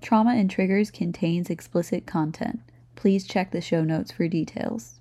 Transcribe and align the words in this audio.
Trauma 0.00 0.34
and 0.34 0.50
Triggers 0.50 0.90
contains 0.90 1.50
explicit 1.50 2.06
content. 2.06 2.60
Please 2.96 3.26
check 3.26 3.50
the 3.50 3.60
show 3.60 3.84
notes 3.84 4.10
for 4.10 4.26
details. 4.28 4.94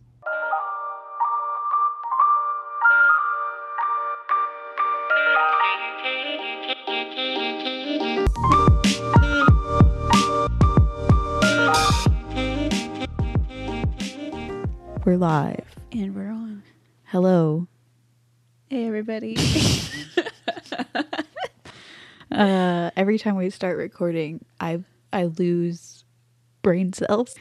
We're 15.06 15.18
live. 15.18 15.66
And 15.92 16.14
we're 16.14 16.30
on. 16.30 16.62
Hello. 17.06 17.68
Hey, 18.70 18.86
everybody. 18.86 19.38
Uh, 22.32 22.92
every 22.96 23.18
time 23.18 23.36
we 23.36 23.50
start 23.50 23.78
recording, 23.78 24.44
I 24.60 24.84
I 25.12 25.26
lose 25.26 26.04
brain 26.62 26.94
cells. 26.94 27.36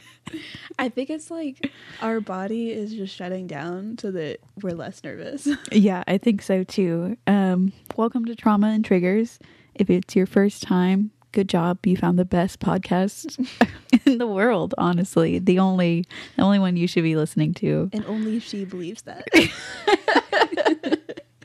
I 0.79 0.89
think 0.89 1.09
it's 1.09 1.29
like 1.29 1.71
our 2.01 2.19
body 2.21 2.71
is 2.71 2.93
just 2.93 3.15
shutting 3.15 3.47
down 3.47 3.97
so 3.99 4.11
that 4.11 4.39
we're 4.61 4.75
less 4.75 5.03
nervous. 5.03 5.47
Yeah, 5.71 6.03
I 6.07 6.17
think 6.17 6.41
so 6.41 6.63
too. 6.63 7.17
Um, 7.27 7.71
welcome 7.95 8.25
to 8.25 8.35
Trauma 8.35 8.67
and 8.67 8.83
Triggers. 8.83 9.39
If 9.75 9.89
it's 9.89 10.15
your 10.15 10.25
first 10.25 10.63
time, 10.63 11.11
good 11.31 11.47
job. 11.47 11.85
You 11.85 11.95
found 11.95 12.17
the 12.17 12.25
best 12.25 12.59
podcast 12.59 13.37
in 14.05 14.17
the 14.17 14.27
world, 14.27 14.73
honestly. 14.77 15.37
The 15.39 15.59
only 15.59 16.05
the 16.35 16.41
only 16.43 16.59
one 16.59 16.75
you 16.77 16.87
should 16.87 17.03
be 17.03 17.15
listening 17.15 17.53
to. 17.55 17.89
And 17.93 18.05
only 18.05 18.39
she 18.39 18.65
believes 18.65 19.03
that. 19.03 19.27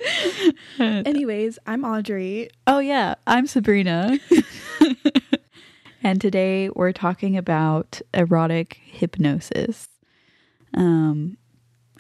Anyways, 0.78 1.58
I'm 1.66 1.84
Audrey. 1.84 2.50
Oh 2.66 2.78
yeah, 2.78 3.14
I'm 3.26 3.46
Sabrina. 3.46 4.18
and 6.02 6.20
today 6.20 6.68
we're 6.70 6.92
talking 6.92 7.36
about 7.36 8.00
erotic 8.12 8.78
hypnosis. 8.84 9.88
Um 10.74 11.36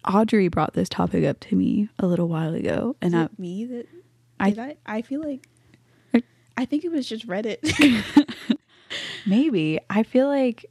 Audrey 0.06 0.48
brought 0.48 0.74
this 0.74 0.88
topic 0.88 1.24
up 1.24 1.40
to 1.40 1.56
me 1.56 1.88
a 1.98 2.06
little 2.06 2.28
while 2.28 2.52
ago 2.54 2.94
Is 3.00 3.12
and 3.14 3.16
I, 3.16 3.28
me 3.38 3.64
that 3.64 3.86
I- 4.38 4.50
did 4.50 4.58
I, 4.58 4.76
I 4.86 5.02
feel 5.02 5.22
like 5.22 5.48
I- 6.12 6.22
I 6.58 6.64
think 6.66 6.84
it 6.84 6.90
was 6.92 7.08
just 7.08 7.26
Reddit. 7.26 7.58
maybe 9.26 9.80
I 9.88 10.02
feel 10.02 10.26
like 10.28 10.66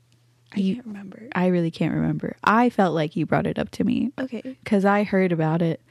I 0.55 0.59
You- 0.59 0.75
can't 0.75 0.87
remember. 0.87 1.27
I 1.33 1.47
really 1.47 1.71
can't 1.71 1.95
remember. 1.95 2.35
I 2.43 2.69
felt 2.69 2.93
like 2.93 3.15
you 3.15 3.25
brought 3.25 3.47
it 3.47 3.57
up 3.57 3.71
to 3.71 3.83
me 3.83 4.11
Okay. 4.19 4.41
because 4.63 4.85
I 4.85 5.03
heard 5.03 5.31
about 5.31 5.61
it. 5.63 5.81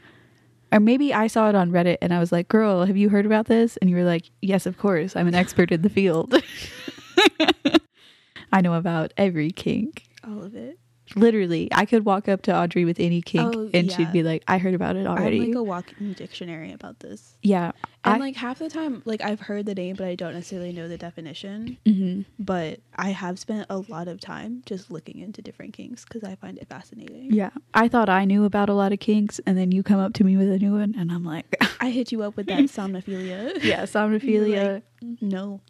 Or 0.72 0.80
maybe 0.80 1.12
I 1.12 1.26
saw 1.26 1.50
it 1.50 1.54
on 1.54 1.70
Reddit 1.70 1.98
and 2.00 2.14
I 2.14 2.18
was 2.18 2.32
like, 2.32 2.48
girl, 2.48 2.86
have 2.86 2.96
you 2.96 3.10
heard 3.10 3.26
about 3.26 3.46
this? 3.46 3.76
And 3.76 3.90
you 3.90 3.96
were 3.96 4.04
like, 4.04 4.30
yes, 4.40 4.64
of 4.64 4.78
course. 4.78 5.14
I'm 5.14 5.28
an 5.28 5.34
expert 5.34 5.70
in 5.70 5.82
the 5.82 5.90
field. 5.90 6.34
I 8.52 8.62
know 8.62 8.74
about 8.74 9.12
every 9.18 9.50
kink. 9.50 10.04
All 10.26 10.42
of 10.42 10.54
it. 10.54 10.78
Literally, 11.16 11.68
I 11.72 11.84
could 11.84 12.04
walk 12.04 12.28
up 12.28 12.42
to 12.42 12.56
Audrey 12.56 12.84
with 12.84 12.98
any 13.00 13.20
kink 13.22 13.54
Oh, 13.56 13.70
and 13.74 13.88
yeah. 13.90 13.96
she'd 13.96 14.12
be 14.12 14.22
like, 14.22 14.42
I 14.48 14.58
heard 14.58 14.74
about 14.74 14.96
it 14.96 15.06
already. 15.06 15.40
I'm 15.40 15.46
like 15.48 15.56
a 15.56 15.62
walking 15.62 16.12
dictionary 16.14 16.72
about 16.72 17.00
this. 17.00 17.36
yeah. 17.42 17.72
And 18.04 18.14
I, 18.14 18.18
like 18.18 18.34
half 18.34 18.58
the 18.58 18.68
time, 18.68 19.00
like 19.04 19.22
I've 19.22 19.38
heard 19.38 19.64
the 19.66 19.76
name, 19.76 19.94
but 19.96 20.08
I 20.08 20.16
don't 20.16 20.34
necessarily 20.34 20.72
know 20.72 20.88
the 20.88 20.98
definition. 20.98 21.78
Mhm. 21.86 22.24
But 22.38 22.80
I 22.96 23.10
have 23.10 23.38
spent 23.38 23.66
a 23.70 23.78
lot 23.78 24.08
of 24.08 24.18
time 24.20 24.62
just 24.66 24.90
looking 24.90 25.18
into 25.20 25.40
different 25.40 25.72
kinks 25.74 26.04
because 26.04 26.24
I 26.24 26.34
find 26.34 26.58
it 26.58 26.66
fascinating. 26.68 27.32
Yeah. 27.32 27.50
I 27.74 27.86
thought 27.86 28.08
I 28.08 28.24
knew 28.24 28.44
about 28.44 28.68
a 28.68 28.74
lot 28.74 28.92
of 28.92 28.98
kinks 28.98 29.38
and 29.46 29.56
then 29.56 29.70
you 29.70 29.84
come 29.84 30.00
up 30.00 30.14
to 30.14 30.24
me 30.24 30.36
with 30.36 30.48
a 30.50 30.58
new 30.58 30.72
one 30.72 30.94
and 30.98 31.12
I'm 31.12 31.24
like, 31.24 31.56
I 31.80 31.90
hit 31.90 32.10
you 32.10 32.22
up 32.22 32.36
with 32.36 32.46
that 32.46 32.58
somnophilia. 32.64 33.62
yeah, 33.62 33.82
somnophilia. 33.86 34.82
No. 35.20 35.60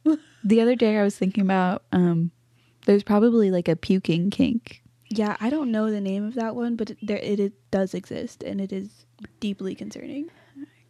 the 0.42 0.60
other 0.62 0.74
day 0.74 0.96
I 0.98 1.02
was 1.02 1.16
thinking 1.16 1.42
about 1.42 1.82
um 1.92 2.30
there's 2.86 3.02
probably 3.02 3.50
like 3.50 3.68
a 3.68 3.76
puking 3.76 4.30
kink. 4.30 4.81
Yeah, 5.14 5.36
I 5.40 5.50
don't 5.50 5.70
know 5.70 5.90
the 5.90 6.00
name 6.00 6.24
of 6.26 6.34
that 6.34 6.56
one, 6.56 6.74
but 6.76 6.90
it, 6.90 6.98
there 7.02 7.18
it, 7.18 7.38
it 7.38 7.52
does 7.70 7.92
exist, 7.92 8.42
and 8.42 8.60
it 8.60 8.72
is 8.72 9.04
deeply 9.40 9.74
concerning. 9.74 10.30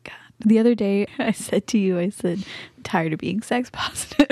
God. 0.04 0.14
The 0.44 0.58
other 0.60 0.74
day 0.76 1.06
I 1.18 1.32
said 1.32 1.66
to 1.68 1.78
you, 1.78 1.98
I 1.98 2.08
said, 2.10 2.38
I'm 2.76 2.82
tired 2.84 3.12
of 3.12 3.18
being 3.18 3.42
sex 3.42 3.68
positive. 3.70 4.28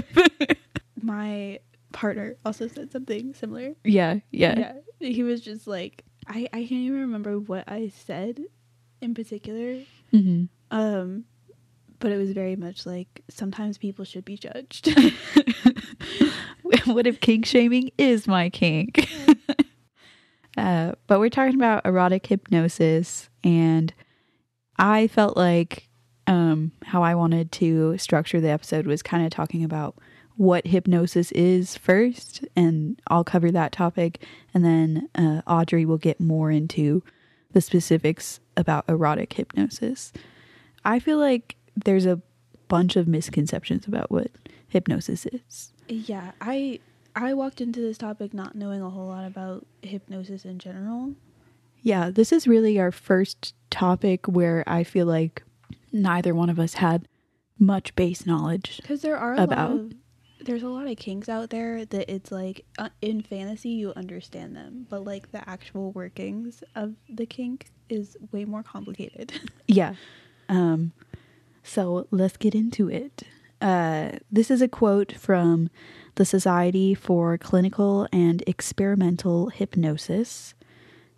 My 1.02 1.58
partner 1.92 2.36
also 2.44 2.68
said 2.68 2.92
something 2.92 3.34
similar. 3.34 3.74
yeah, 3.84 4.20
yeah. 4.30 4.58
Yeah, 5.00 5.08
he 5.08 5.22
was 5.24 5.40
just 5.40 5.66
like, 5.66 6.04
I 6.28 6.46
I 6.52 6.58
can't 6.60 6.72
even 6.72 7.00
remember 7.00 7.38
what 7.40 7.64
I 7.66 7.88
said 7.88 8.38
in 9.00 9.14
particular. 9.14 9.80
hmm 10.12 10.44
Um, 10.70 11.24
but 11.98 12.12
it 12.12 12.16
was 12.16 12.30
very 12.32 12.54
much 12.54 12.86
like 12.86 13.22
sometimes 13.28 13.76
people 13.76 14.04
should 14.04 14.24
be 14.24 14.36
judged. 14.36 14.88
what 16.86 17.06
if 17.08 17.20
kink 17.20 17.44
shaming 17.46 17.90
is 17.98 18.28
my 18.28 18.48
kink? 18.50 19.08
Uh, 20.56 20.92
but 21.06 21.20
we're 21.20 21.30
talking 21.30 21.54
about 21.54 21.86
erotic 21.86 22.26
hypnosis, 22.26 23.28
and 23.44 23.92
I 24.76 25.06
felt 25.06 25.36
like 25.36 25.88
um, 26.26 26.72
how 26.84 27.02
I 27.02 27.14
wanted 27.14 27.52
to 27.52 27.98
structure 27.98 28.40
the 28.40 28.50
episode 28.50 28.86
was 28.86 29.02
kind 29.02 29.24
of 29.24 29.30
talking 29.30 29.64
about 29.64 29.96
what 30.36 30.66
hypnosis 30.66 31.32
is 31.32 31.76
first, 31.76 32.44
and 32.56 33.00
I'll 33.08 33.24
cover 33.24 33.50
that 33.50 33.72
topic, 33.72 34.24
and 34.54 34.64
then 34.64 35.08
uh, 35.14 35.42
Audrey 35.46 35.84
will 35.84 35.98
get 35.98 36.20
more 36.20 36.50
into 36.50 37.02
the 37.52 37.60
specifics 37.60 38.40
about 38.56 38.88
erotic 38.88 39.32
hypnosis. 39.34 40.12
I 40.84 40.98
feel 40.98 41.18
like 41.18 41.56
there's 41.76 42.06
a 42.06 42.20
bunch 42.68 42.96
of 42.96 43.06
misconceptions 43.06 43.86
about 43.86 44.10
what 44.10 44.30
hypnosis 44.68 45.26
is. 45.26 45.72
yeah, 45.88 46.30
I 46.40 46.80
I 47.16 47.34
walked 47.34 47.60
into 47.60 47.81
this 47.81 47.98
topic 47.98 48.32
not 48.34 48.54
knowing 48.54 48.82
a 48.82 48.91
whole 48.91 49.06
lot 49.09 49.25
about 49.25 49.66
hypnosis 49.82 50.44
in 50.44 50.59
general. 50.59 51.15
Yeah, 51.82 52.10
this 52.10 52.32
is 52.32 52.47
really 52.47 52.78
our 52.78 52.93
first 52.93 53.54
topic 53.71 54.26
where 54.26 54.62
I 54.66 54.84
feel 54.84 55.06
like 55.06 55.43
neither 55.93 56.34
one 56.34 56.50
of 56.50 56.59
us 56.60 56.75
had 56.75 57.09
much 57.59 57.94
base 57.97 58.26
knowledge. 58.26 58.78
Because 58.81 59.03
there 59.03 59.16
are 59.16 59.34
a 59.34 59.43
About? 59.43 59.71
lot 59.71 59.81
of 59.81 59.93
there's 60.43 60.62
a 60.62 60.69
lot 60.69 60.87
of 60.87 60.97
kinks 60.97 61.28
out 61.28 61.50
there 61.50 61.84
that 61.84 62.10
it's 62.10 62.32
like 62.32 62.65
uh, 62.78 62.88
in 63.03 63.21
fantasy 63.21 63.69
you 63.69 63.92
understand 63.94 64.56
them, 64.56 64.87
but 64.88 65.04
like 65.04 65.31
the 65.32 65.47
actual 65.48 65.92
workings 65.92 66.65
of 66.75 66.94
the 67.10 67.27
kink 67.27 67.66
is 67.91 68.16
way 68.32 68.44
more 68.47 68.62
complicated. 68.62 69.32
Yeah. 69.66 69.94
Um 70.48 70.92
so 71.62 72.06
let's 72.10 72.37
get 72.38 72.54
into 72.54 72.88
it. 72.88 73.25
Uh 73.60 74.12
this 74.32 74.50
is 74.50 74.62
a 74.62 74.69
quote 74.69 75.12
from 75.12 75.69
the 76.20 76.25
Society 76.26 76.92
for 76.92 77.38
Clinical 77.38 78.06
and 78.12 78.44
Experimental 78.47 79.48
Hypnosis. 79.48 80.53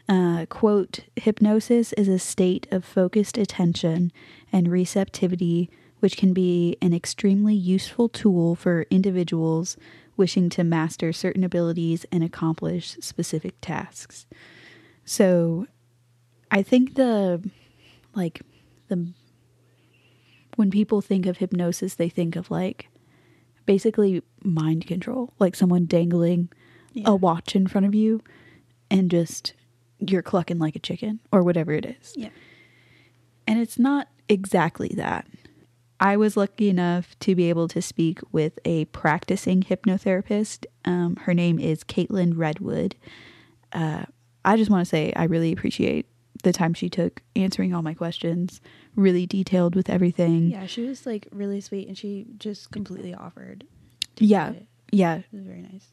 Uh, 0.09 0.47
quote, 0.49 1.01
hypnosis 1.17 1.93
is 1.95 2.07
a 2.07 2.21
state 2.21 2.69
of 2.71 2.85
focused 2.85 3.37
attention 3.37 4.13
and 4.53 4.71
receptivity 4.71 5.69
which 5.99 6.17
can 6.17 6.33
be 6.33 6.77
an 6.81 6.95
extremely 6.95 7.53
useful 7.53 8.09
tool 8.09 8.55
for 8.55 8.87
individuals 8.91 9.77
wishing 10.17 10.49
to 10.51 10.63
master 10.63 11.13
certain 11.13 11.43
abilities 11.43 12.07
and 12.13 12.23
accomplish 12.23 12.97
specific 13.01 13.57
tasks. 13.61 14.25
So, 15.05 15.67
I 16.49 16.63
think 16.63 16.95
the, 16.95 17.43
like, 18.15 18.43
the, 18.87 19.09
when 20.55 20.71
people 20.71 21.01
think 21.01 21.27
of 21.27 21.39
hypnosis, 21.39 21.97
they 21.97 22.09
think 22.09 22.37
of 22.37 22.53
like 22.53 22.87
basically 23.67 24.23
mind 24.43 24.87
control, 24.87 25.33
like 25.39 25.55
someone 25.57 25.87
dangling 25.87 26.49
Yeah. 26.93 27.05
a 27.07 27.15
watch 27.17 27.55
in 27.57 27.67
front 27.67 27.87
of 27.87 27.95
you 27.95 28.21
and 28.91 29.11
just 29.11 29.55
you're 29.99 30.23
clucking 30.23 30.59
like 30.59 30.77
a 30.77 30.81
chicken 30.81 31.21
or 31.31 31.43
whatever 31.43 31.73
it 31.73 31.85
is. 31.87 32.13
Yeah. 32.17 32.31
And 33.47 33.59
it's 33.61 33.79
not 33.79 34.09
exactly 34.29 34.89
that. 34.97 35.27
I 36.01 36.17
was 36.17 36.37
lucky 36.37 36.69
enough 36.69 37.17
to 37.21 37.35
be 37.37 37.49
able 37.49 37.69
to 37.69 37.81
speak 37.81 38.19
with 38.33 38.59
a 38.65 38.87
practicing 38.87 39.63
hypnotherapist. 39.63 40.67
Um, 40.85 41.15
her 41.17 41.33
name 41.35 41.61
is 41.61 41.85
Caitlin 41.85 42.33
Redwood. 42.37 42.97
Uh, 43.73 44.05
I 44.45 44.57
just 44.57 44.71
want 44.71 44.85
to 44.85 44.89
say 44.89 45.13
I 45.15 45.25
really 45.25 45.53
appreciate 45.53 46.07
the 46.43 46.53
time 46.53 46.75
she 46.75 46.89
took 46.89 47.23
answering 47.37 47.75
all 47.75 47.83
my 47.83 47.95
questions, 47.95 48.61
really 48.97 49.27
detailed 49.27 49.75
with 49.75 49.89
everything. 49.89 50.51
Yeah, 50.51 50.67
she 50.67 50.83
was 50.83 51.07
like 51.07 51.29
really 51.33 51.61
sweet 51.61 51.89
and 51.89 51.97
she 51.97 52.27
just 52.39 52.71
completely 52.71 53.15
offered. 53.15 53.65
Yeah. 54.19 54.53
Yeah. 54.91 55.17
It 55.17 55.25
was 55.33 55.45
very 55.45 55.63
nice. 55.63 55.89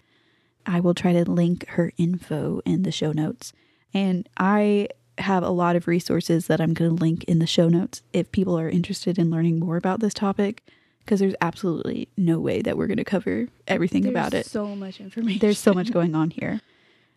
I 0.66 0.80
will 0.80 0.94
try 0.94 1.14
to 1.14 1.30
link 1.30 1.68
her 1.70 1.92
info 1.98 2.62
in 2.66 2.84
the 2.84 2.92
show 2.92 3.12
notes. 3.12 3.54
And 3.94 4.28
I 4.38 4.90
have 5.18 5.44
a 5.44 5.50
lot 5.50 5.76
of 5.76 5.88
resources 5.88 6.48
that 6.48 6.62
I'm 6.62 6.74
going 6.74 6.96
to 6.96 7.04
link 7.04 7.24
in 7.26 7.40
the 7.40 7.48
show 7.48 7.70
notes 7.70 8.02
if 8.14 8.32
people 8.32 8.60
are 8.60 8.70
interested 8.70 9.18
in 9.18 9.30
learning 9.30 9.60
more 9.60 9.78
about 9.78 10.00
this 10.00 10.14
topic, 10.14 10.64
because 11.00 11.20
there's 11.20 11.36
absolutely 11.42 12.08
no 12.18 12.40
way 12.40 12.62
that 12.62 12.78
we're 12.78 12.88
going 12.88 12.98
to 12.98 13.04
cover 13.04 13.48
everything 13.68 14.06
about 14.06 14.34
it. 14.34 14.46
So 14.46 14.76
much 14.76 15.00
information. 15.00 15.40
There's 15.40 15.58
so 15.58 15.74
much 15.74 15.92
going 15.92 16.14
on 16.14 16.30
here. 16.30 16.62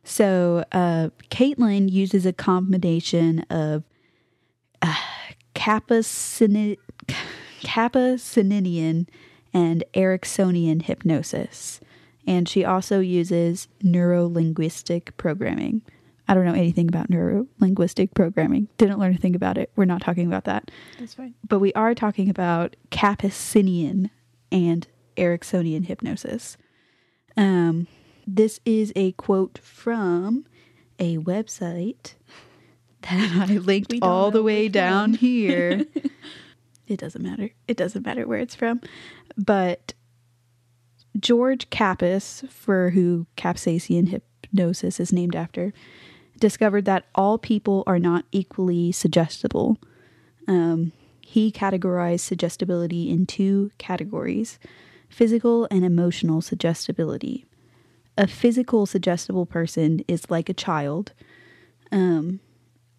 So, 0.04 0.64
uh, 0.72 1.10
Caitlin 1.30 1.90
uses 1.90 2.26
a 2.26 2.32
combination 2.32 3.40
of 3.50 3.84
uh, 4.82 4.94
Kappa-Syni- 5.54 6.78
Kappa-Syninian 7.60 9.06
and 9.54 9.84
Ericksonian 9.94 10.82
hypnosis. 10.82 11.80
and 12.26 12.48
she 12.48 12.64
also 12.64 13.00
uses 13.00 13.68
neuro 13.82 14.26
linguistic 14.28 15.16
programming. 15.16 15.82
I 16.28 16.34
don't 16.34 16.44
know 16.44 16.52
anything 16.54 16.88
about 16.88 17.10
neuro 17.10 17.46
linguistic 17.60 18.14
programming. 18.14 18.68
Didn't 18.78 18.98
learn 19.00 19.14
a 19.14 19.18
thing 19.18 19.34
about 19.34 19.58
it. 19.58 19.70
We're 19.76 19.84
not 19.86 20.00
talking 20.02 20.26
about 20.26 20.44
that. 20.44 20.70
That's 20.98 21.14
fine. 21.14 21.34
But 21.48 21.58
we 21.58 21.72
are 21.74 21.94
talking 21.94 22.28
about 22.30 22.76
Kappasinian 22.90 24.10
and 24.52 24.86
Ericksonian 25.16 25.84
hypnosis. 25.86 26.56
Um, 27.36 27.86
this 28.26 28.60
is 28.64 28.92
a 28.96 29.12
quote 29.12 29.58
from 29.58 30.46
a 30.98 31.18
website 31.18 32.14
that 33.02 33.48
I 33.50 33.56
linked 33.58 33.94
all 34.02 34.30
the 34.30 34.42
way 34.42 34.68
down 34.68 35.14
here. 35.14 35.84
it 36.86 36.98
doesn't 36.98 37.22
matter. 37.22 37.50
It 37.68 37.76
doesn't 37.76 38.06
matter 38.06 38.26
where 38.26 38.38
it's 38.38 38.54
from. 38.54 38.80
But 39.36 39.94
George 41.18 41.70
Kappas, 41.70 42.48
for 42.48 42.90
who 42.90 43.26
Kappasinian 43.36 44.08
hypnosis 44.08 45.00
is 45.00 45.12
named 45.12 45.36
after, 45.36 45.72
discovered 46.38 46.84
that 46.86 47.06
all 47.14 47.38
people 47.38 47.84
are 47.86 47.98
not 47.98 48.24
equally 48.32 48.92
suggestible. 48.92 49.78
Um, 50.48 50.92
he 51.20 51.52
categorized 51.52 52.20
suggestibility 52.20 53.10
in 53.10 53.26
two 53.26 53.70
categories 53.78 54.58
physical 55.08 55.68
and 55.70 55.84
emotional 55.84 56.40
suggestibility. 56.40 57.44
A 58.18 58.26
physical 58.26 58.86
suggestible 58.86 59.46
person 59.46 60.04
is 60.06 60.30
like 60.30 60.48
a 60.48 60.54
child. 60.54 61.12
Um, 61.90 62.40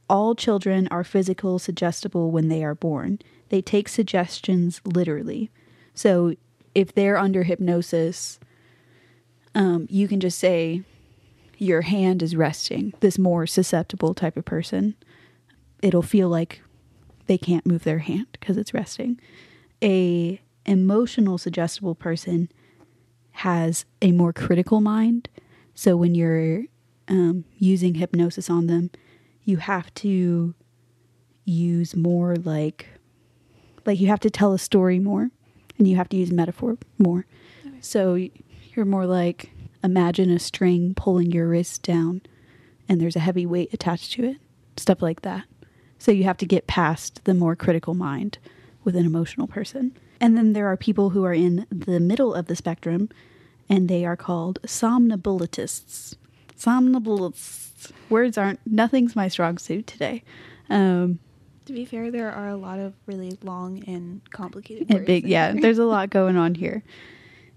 all 0.10 0.36
children 0.36 0.88
are 0.90 1.04
physical 1.04 1.60
suggestible 1.60 2.32
when 2.32 2.50
they 2.50 2.64
are 2.64 2.76
born. 2.76 3.20
They 3.50 3.62
take 3.62 3.88
suggestions 3.88 4.82
literally. 4.86 5.52
So 5.94 6.36
if 6.74 6.94
they're 6.94 7.18
under 7.18 7.44
hypnosis, 7.44 8.40
um, 9.56 9.88
you 9.90 10.08
can 10.08 10.20
just 10.20 10.40
say, 10.40 10.82
Your 11.58 11.82
hand 11.82 12.24
is 12.24 12.36
resting. 12.36 12.94
This 13.00 13.20
more 13.20 13.46
susceptible 13.46 14.14
type 14.14 14.36
of 14.36 14.46
person, 14.46 14.96
it'll 15.82 16.02
feel 16.02 16.30
like 16.30 16.62
they 17.28 17.38
can't 17.38 17.66
move 17.66 17.84
their 17.84 18.00
hand 18.00 18.28
because 18.32 18.58
it's 18.58 18.74
resting. 18.74 19.20
A 19.84 20.42
emotional 20.66 21.38
suggestible 21.38 21.96
person 21.96 22.50
has 23.34 23.86
a 24.02 24.12
more 24.12 24.34
critical 24.34 24.82
mind. 24.82 25.28
So 25.76 25.98
when 25.98 26.16
you're 26.16 26.64
um, 27.08 27.46
using 27.58 27.96
hypnosis 27.96 28.50
on 28.50 28.68
them, 28.68 28.92
you 29.44 29.58
have 29.58 29.94
to 29.96 30.54
use 31.46 31.96
more 31.96 32.36
like 32.38 32.88
like 33.86 34.00
you 34.00 34.08
have 34.08 34.22
to 34.22 34.30
tell 34.30 34.54
a 34.54 34.60
story 34.60 34.98
more 34.98 35.30
and 35.78 35.88
you 35.88 35.98
have 35.98 36.08
to 36.10 36.16
use 36.16 36.32
metaphor 36.32 36.78
more. 36.98 37.26
Okay. 37.68 37.76
So 37.82 38.18
you're 38.74 38.86
more 38.86 39.06
like 39.06 39.50
imagine 39.84 40.30
a 40.30 40.40
string 40.40 40.94
pulling 40.96 41.32
your 41.32 41.48
wrist 41.48 41.84
down 41.84 42.22
and 42.88 43.02
there's 43.02 43.18
a 43.18 43.20
heavy 43.20 43.46
weight 43.46 43.74
attached 43.74 44.14
to 44.14 44.24
it. 44.24 44.38
Stuff 44.78 45.02
like 45.02 45.22
that. 45.24 45.44
So 45.98 46.12
you 46.12 46.24
have 46.24 46.38
to 46.38 46.46
get 46.46 46.68
past 46.68 47.26
the 47.26 47.34
more 47.34 47.56
critical 47.56 47.94
mind 47.94 48.38
with 48.84 48.96
an 48.96 49.06
emotional 49.06 49.48
person. 49.48 49.98
And 50.24 50.38
then 50.38 50.54
there 50.54 50.68
are 50.72 50.78
people 50.78 51.10
who 51.10 51.26
are 51.26 51.34
in 51.34 51.68
the 51.70 52.00
middle 52.00 52.34
of 52.34 52.46
the 52.46 52.56
spectrum 52.56 53.10
and 53.68 53.90
they 53.90 54.06
are 54.06 54.16
called 54.16 54.58
somnambulists. 54.66 56.16
Somnambulists. 56.58 57.92
Words 58.10 58.38
aren't 58.38 58.62
nothing's 58.66 59.18
my 59.18 59.28
strong 59.28 59.58
suit 59.58 59.86
today. 59.86 60.24
Um 60.70 61.20
To 61.66 61.74
be 61.74 61.84
fair, 61.84 62.10
there 62.10 62.32
are 62.32 62.48
a 62.48 62.56
lot 62.56 62.80
of 62.80 62.94
really 63.06 63.38
long 63.44 63.84
and 63.86 64.22
complicated 64.32 64.84
and 64.90 65.00
words. 65.00 65.08
big 65.08 65.28
yeah 65.28 65.52
there's 65.52 65.78
a 65.78 65.84
lot 65.96 66.10
going 66.10 66.38
on 66.38 66.56
here 66.56 66.84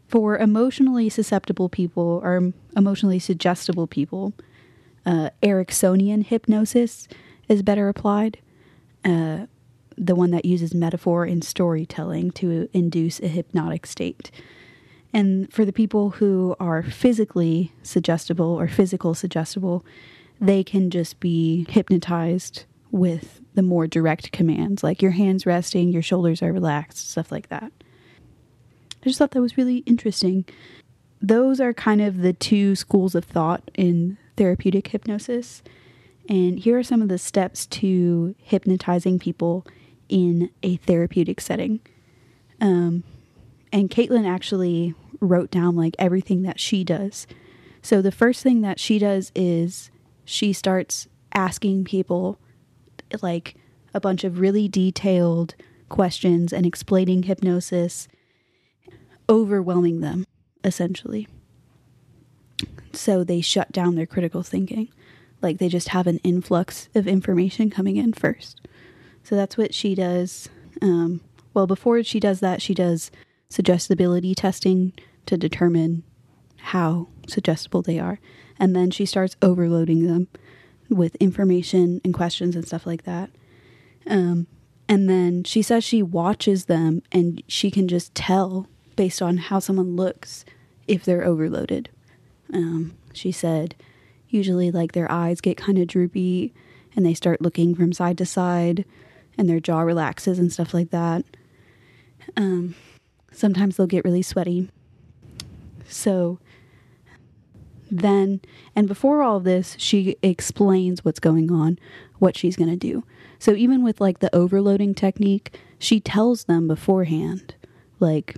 for 0.08 0.36
emotionally 0.36 1.08
susceptible 1.08 1.68
people 1.68 2.20
or 2.24 2.52
emotionally 2.76 3.20
suggestible 3.20 3.86
people 3.86 4.32
uh, 5.04 5.30
ericksonian 5.40 6.24
hypnosis 6.24 7.06
is 7.48 7.62
better 7.62 7.88
applied 7.88 8.38
uh, 9.04 9.46
the 9.96 10.14
one 10.14 10.30
that 10.30 10.44
uses 10.44 10.74
metaphor 10.74 11.24
and 11.24 11.42
storytelling 11.42 12.30
to 12.30 12.68
induce 12.72 13.20
a 13.20 13.28
hypnotic 13.28 13.86
state 13.86 14.30
and 15.12 15.50
for 15.52 15.64
the 15.64 15.72
people 15.72 16.10
who 16.10 16.54
are 16.60 16.82
physically 16.82 17.72
suggestible 17.82 18.58
or 18.58 18.68
physical 18.68 19.14
suggestible 19.14 19.84
they 20.40 20.62
can 20.62 20.90
just 20.90 21.18
be 21.20 21.66
hypnotized 21.68 22.64
with 22.90 23.40
the 23.54 23.62
more 23.62 23.86
direct 23.86 24.32
commands, 24.32 24.82
like 24.82 25.02
your 25.02 25.12
hands 25.12 25.46
resting, 25.46 25.90
your 25.90 26.02
shoulders 26.02 26.42
are 26.42 26.52
relaxed, 26.52 27.10
stuff 27.10 27.32
like 27.32 27.48
that. 27.48 27.72
I 29.02 29.04
just 29.04 29.18
thought 29.18 29.32
that 29.32 29.40
was 29.40 29.56
really 29.56 29.78
interesting. 29.78 30.44
Those 31.20 31.60
are 31.60 31.72
kind 31.72 32.00
of 32.00 32.18
the 32.18 32.32
two 32.32 32.74
schools 32.74 33.14
of 33.14 33.24
thought 33.24 33.70
in 33.74 34.18
therapeutic 34.36 34.88
hypnosis. 34.88 35.62
And 36.28 36.58
here 36.58 36.78
are 36.78 36.82
some 36.82 37.02
of 37.02 37.08
the 37.08 37.18
steps 37.18 37.66
to 37.66 38.34
hypnotizing 38.38 39.18
people 39.18 39.66
in 40.08 40.50
a 40.62 40.76
therapeutic 40.76 41.40
setting. 41.40 41.80
Um, 42.60 43.04
and 43.72 43.90
Caitlin 43.90 44.26
actually 44.26 44.94
wrote 45.20 45.50
down 45.50 45.76
like 45.76 45.96
everything 45.98 46.42
that 46.42 46.60
she 46.60 46.84
does. 46.84 47.26
So 47.82 48.02
the 48.02 48.12
first 48.12 48.42
thing 48.42 48.62
that 48.62 48.80
she 48.80 48.98
does 48.98 49.32
is 49.34 49.90
she 50.24 50.52
starts 50.52 51.08
asking 51.32 51.84
people 51.84 52.38
like 53.22 53.54
a 53.94 54.00
bunch 54.00 54.24
of 54.24 54.40
really 54.40 54.68
detailed 54.68 55.54
questions 55.88 56.52
and 56.52 56.66
explaining 56.66 57.24
hypnosis, 57.24 58.08
overwhelming 59.28 60.00
them 60.00 60.26
essentially. 60.64 61.28
So 62.92 63.22
they 63.22 63.40
shut 63.40 63.72
down 63.72 63.94
their 63.94 64.06
critical 64.06 64.42
thinking. 64.42 64.88
Like 65.42 65.58
they 65.58 65.68
just 65.68 65.88
have 65.88 66.06
an 66.06 66.18
influx 66.18 66.88
of 66.94 67.06
information 67.06 67.70
coming 67.70 67.96
in 67.96 68.12
first. 68.12 68.60
So 69.26 69.34
that's 69.34 69.56
what 69.56 69.74
she 69.74 69.96
does. 69.96 70.48
Um, 70.80 71.20
well, 71.52 71.66
before 71.66 72.00
she 72.04 72.20
does 72.20 72.38
that, 72.38 72.62
she 72.62 72.74
does 72.74 73.10
suggestibility 73.48 74.36
testing 74.36 74.92
to 75.26 75.36
determine 75.36 76.04
how 76.58 77.08
suggestible 77.26 77.82
they 77.82 77.98
are. 77.98 78.20
And 78.56 78.76
then 78.76 78.92
she 78.92 79.04
starts 79.04 79.34
overloading 79.42 80.06
them 80.06 80.28
with 80.88 81.16
information 81.16 82.00
and 82.04 82.14
questions 82.14 82.54
and 82.54 82.64
stuff 82.64 82.86
like 82.86 83.02
that. 83.02 83.30
Um, 84.06 84.46
and 84.88 85.10
then 85.10 85.42
she 85.42 85.60
says 85.60 85.82
she 85.82 86.04
watches 86.04 86.66
them 86.66 87.02
and 87.10 87.42
she 87.48 87.72
can 87.72 87.88
just 87.88 88.14
tell 88.14 88.68
based 88.94 89.20
on 89.20 89.38
how 89.38 89.58
someone 89.58 89.96
looks 89.96 90.44
if 90.86 91.04
they're 91.04 91.24
overloaded. 91.24 91.88
Um, 92.54 92.94
she 93.12 93.32
said 93.32 93.74
usually 94.28 94.70
like 94.70 94.92
their 94.92 95.10
eyes 95.10 95.40
get 95.40 95.56
kind 95.56 95.78
of 95.78 95.88
droopy 95.88 96.54
and 96.94 97.04
they 97.04 97.14
start 97.14 97.42
looking 97.42 97.74
from 97.74 97.92
side 97.92 98.18
to 98.18 98.24
side 98.24 98.84
and 99.38 99.48
their 99.48 99.60
jaw 99.60 99.80
relaxes 99.80 100.38
and 100.38 100.52
stuff 100.52 100.72
like 100.72 100.90
that. 100.90 101.24
Um, 102.36 102.74
sometimes 103.32 103.76
they'll 103.76 103.86
get 103.86 104.04
really 104.04 104.22
sweaty. 104.22 104.70
So 105.88 106.38
then, 107.90 108.40
and 108.74 108.88
before 108.88 109.22
all 109.22 109.40
this, 109.40 109.76
she 109.78 110.16
explains 110.22 111.04
what's 111.04 111.20
going 111.20 111.52
on, 111.52 111.78
what 112.18 112.36
she's 112.36 112.56
going 112.56 112.70
to 112.70 112.76
do. 112.76 113.04
So 113.38 113.52
even 113.52 113.84
with 113.84 114.00
like 114.00 114.18
the 114.18 114.34
overloading 114.34 114.94
technique, 114.94 115.58
she 115.78 116.00
tells 116.00 116.44
them 116.44 116.66
beforehand, 116.66 117.54
like, 118.00 118.36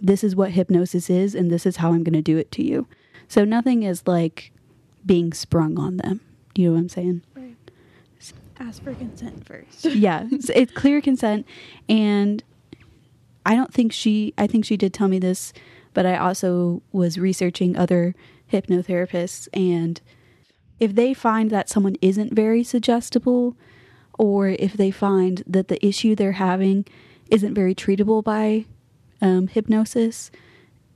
this 0.00 0.24
is 0.24 0.34
what 0.34 0.50
hypnosis 0.50 1.08
is, 1.08 1.34
and 1.34 1.50
this 1.50 1.64
is 1.64 1.76
how 1.76 1.92
I'm 1.92 2.02
going 2.02 2.14
to 2.14 2.22
do 2.22 2.36
it 2.36 2.50
to 2.52 2.64
you. 2.64 2.88
So 3.28 3.44
nothing 3.44 3.84
is 3.84 4.06
like 4.06 4.52
being 5.06 5.32
sprung 5.32 5.78
on 5.78 5.98
them. 5.98 6.20
You 6.54 6.68
know 6.68 6.74
what 6.74 6.80
I'm 6.80 6.88
saying? 6.88 7.22
Ask 8.62 8.84
for 8.84 8.94
consent 8.94 9.44
first. 9.44 9.84
yeah, 9.84 10.26
it's, 10.30 10.48
it's 10.50 10.72
clear 10.72 11.00
consent, 11.00 11.46
and 11.88 12.44
I 13.44 13.56
don't 13.56 13.72
think 13.72 13.92
she. 13.92 14.34
I 14.38 14.46
think 14.46 14.64
she 14.64 14.76
did 14.76 14.94
tell 14.94 15.08
me 15.08 15.18
this, 15.18 15.52
but 15.94 16.06
I 16.06 16.16
also 16.16 16.82
was 16.92 17.18
researching 17.18 17.76
other 17.76 18.14
hypnotherapists, 18.52 19.48
and 19.52 20.00
if 20.78 20.94
they 20.94 21.12
find 21.12 21.50
that 21.50 21.68
someone 21.68 21.96
isn't 22.00 22.34
very 22.34 22.62
suggestible, 22.62 23.56
or 24.18 24.48
if 24.48 24.74
they 24.74 24.90
find 24.90 25.42
that 25.46 25.68
the 25.68 25.84
issue 25.84 26.14
they're 26.14 26.32
having 26.32 26.84
isn't 27.30 27.54
very 27.54 27.74
treatable 27.74 28.22
by 28.22 28.66
um, 29.20 29.48
hypnosis, 29.48 30.30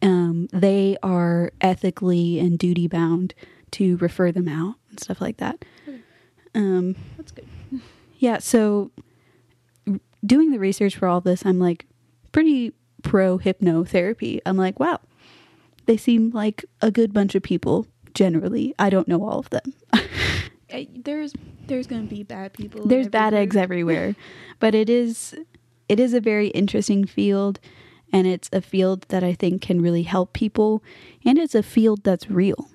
um, 0.03 0.49
they 0.53 0.97
are 1.03 1.51
ethically 1.61 2.39
and 2.39 2.59
duty 2.59 2.87
bound 2.87 3.35
to 3.73 3.97
refer 3.97 4.31
them 4.31 4.47
out 4.49 4.77
and 4.91 5.01
stuff 5.01 5.21
like 5.21 5.39
that. 5.39 5.65
Okay. 5.89 6.01
Um, 6.55 6.97
That's 7.17 7.33
good. 7.33 7.47
Yeah, 8.19 8.39
so 8.39 8.91
doing 10.25 10.51
the 10.51 10.59
research 10.59 10.97
for 10.97 11.07
all 11.09 11.21
this, 11.21 11.45
I'm 11.45 11.59
like 11.59 11.87
pretty 12.33 12.73
pro 13.03 13.39
hypnotherapy. 13.39 14.41
I'm 14.45 14.57
like, 14.57 14.81
wow, 14.81 15.01
they 15.87 15.97
seem 15.97 16.31
like 16.31 16.65
a 16.81 16.91
good 16.91 17.13
bunch 17.13 17.35
of 17.35 17.43
people 17.43 17.87
generally. 18.15 18.75
I 18.79 18.91
don't 18.91 19.09
know 19.09 19.27
all 19.29 19.39
of 19.39 19.51
them. 19.51 19.75
There's 21.05 21.33
there's 21.67 21.87
gonna 21.87 22.03
be 22.03 22.23
bad 22.23 22.53
people. 22.53 22.87
There's 22.87 23.09
bad 23.09 23.33
eggs 23.33 23.57
everywhere, 23.67 24.15
but 24.59 24.75
it 24.75 24.91
is 24.91 25.35
it 25.89 25.99
is 26.01 26.13
a 26.13 26.21
very 26.21 26.49
interesting 26.49 27.07
field 27.07 27.61
And 28.13 28.27
it's 28.27 28.49
a 28.53 28.61
field 28.61 29.03
that 29.09 29.25
I 29.25 29.35
think 29.35 29.63
can 29.63 29.81
really 29.81 30.05
help 30.05 30.33
people. 30.33 30.83
And 31.25 31.39
it's 31.39 31.55
a 31.55 31.63
field 31.63 32.05
that's 32.05 32.31
real. 32.31 32.71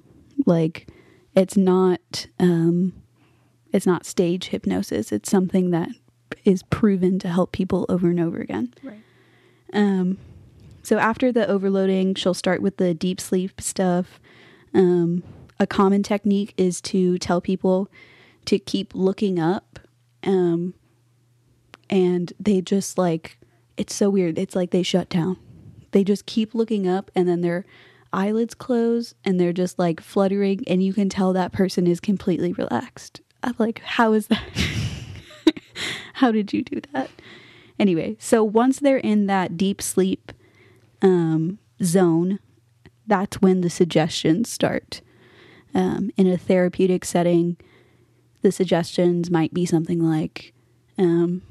Like, 0.46 0.88
it's 1.36 1.56
not. 1.56 2.28
Um, 2.40 2.94
it's 3.74 3.86
not 3.86 4.06
stage 4.06 4.48
hypnosis. 4.50 5.12
It's 5.12 5.30
something 5.30 5.72
that 5.72 5.90
is 6.44 6.64
proven 6.64 7.20
to 7.20 7.30
help 7.30 7.52
people 7.52 7.86
over 7.90 8.10
and 8.10 8.20
over 8.20 8.40
again. 8.40 8.74
Right. 8.84 9.02
Um, 9.74 10.18
so 10.84 10.98
after 10.98 11.32
the 11.32 11.48
overloading, 11.48 12.16
she'll 12.16 12.34
start 12.34 12.62
with 12.62 12.78
the 12.78 12.94
deep 12.94 13.22
sleep 13.22 13.62
stuff. 13.62 14.20
Um, 14.74 15.24
a 15.60 15.68
common 15.68 16.04
technique 16.04 16.54
is 16.58 16.82
to 16.82 17.18
tell 17.20 17.42
people 17.42 17.90
to 18.46 18.58
keep 18.58 18.96
looking 18.96 19.40
up. 19.40 19.80
Um, 20.24 20.74
and 21.90 22.34
they 22.40 22.62
just 22.62 22.98
like, 22.98 23.38
it's 23.78 23.94
so 23.94 24.10
weird. 24.10 24.38
It's 24.38 24.56
like 24.56 24.72
they 24.72 24.84
shut 24.84 25.10
down. 25.10 25.38
They 25.92 26.04
just 26.04 26.26
keep 26.26 26.56
looking 26.56 26.88
up 26.88 27.12
and 27.14 27.28
then 27.28 27.42
their 27.42 27.66
eyelids 28.14 28.54
close 28.54 29.14
and 29.24 29.40
they're 29.40 29.54
just 29.54 29.78
like 29.80 30.02
fluttering, 30.02 30.64
and 30.68 30.84
you 30.84 30.94
can 30.94 31.10
tell 31.10 31.34
that 31.34 31.52
person 31.52 31.88
is 31.88 32.00
completely 32.00 32.54
relaxed. 32.54 33.22
I'm 33.44 33.56
like, 33.58 33.80
how 33.80 34.14
is 34.14 34.28
that? 34.28 34.44
how 36.14 36.32
did 36.32 36.54
you 36.54 36.64
do 36.64 36.82
that? 36.94 37.10
Anyway, 37.80 38.16
so 38.20 38.44
once 38.44 38.80
they're 38.80 38.98
in 38.98 39.26
that 39.26 39.58
deep 39.58 39.82
sleep 39.82 40.32
um, 41.02 41.58
zone, 41.84 42.40
that's 43.08 43.42
when 43.42 43.62
the 43.62 43.70
suggestions 43.70 44.50
start. 44.50 45.02
Um, 45.74 46.12
in 46.18 46.28
a 46.28 46.38
therapeutic 46.38 47.06
setting, 47.06 47.58
the 48.42 48.52
suggestions 48.52 49.32
might 49.32 49.54
be 49.54 49.66
something 49.66 50.00
like 50.00 50.54
um, 50.98 51.42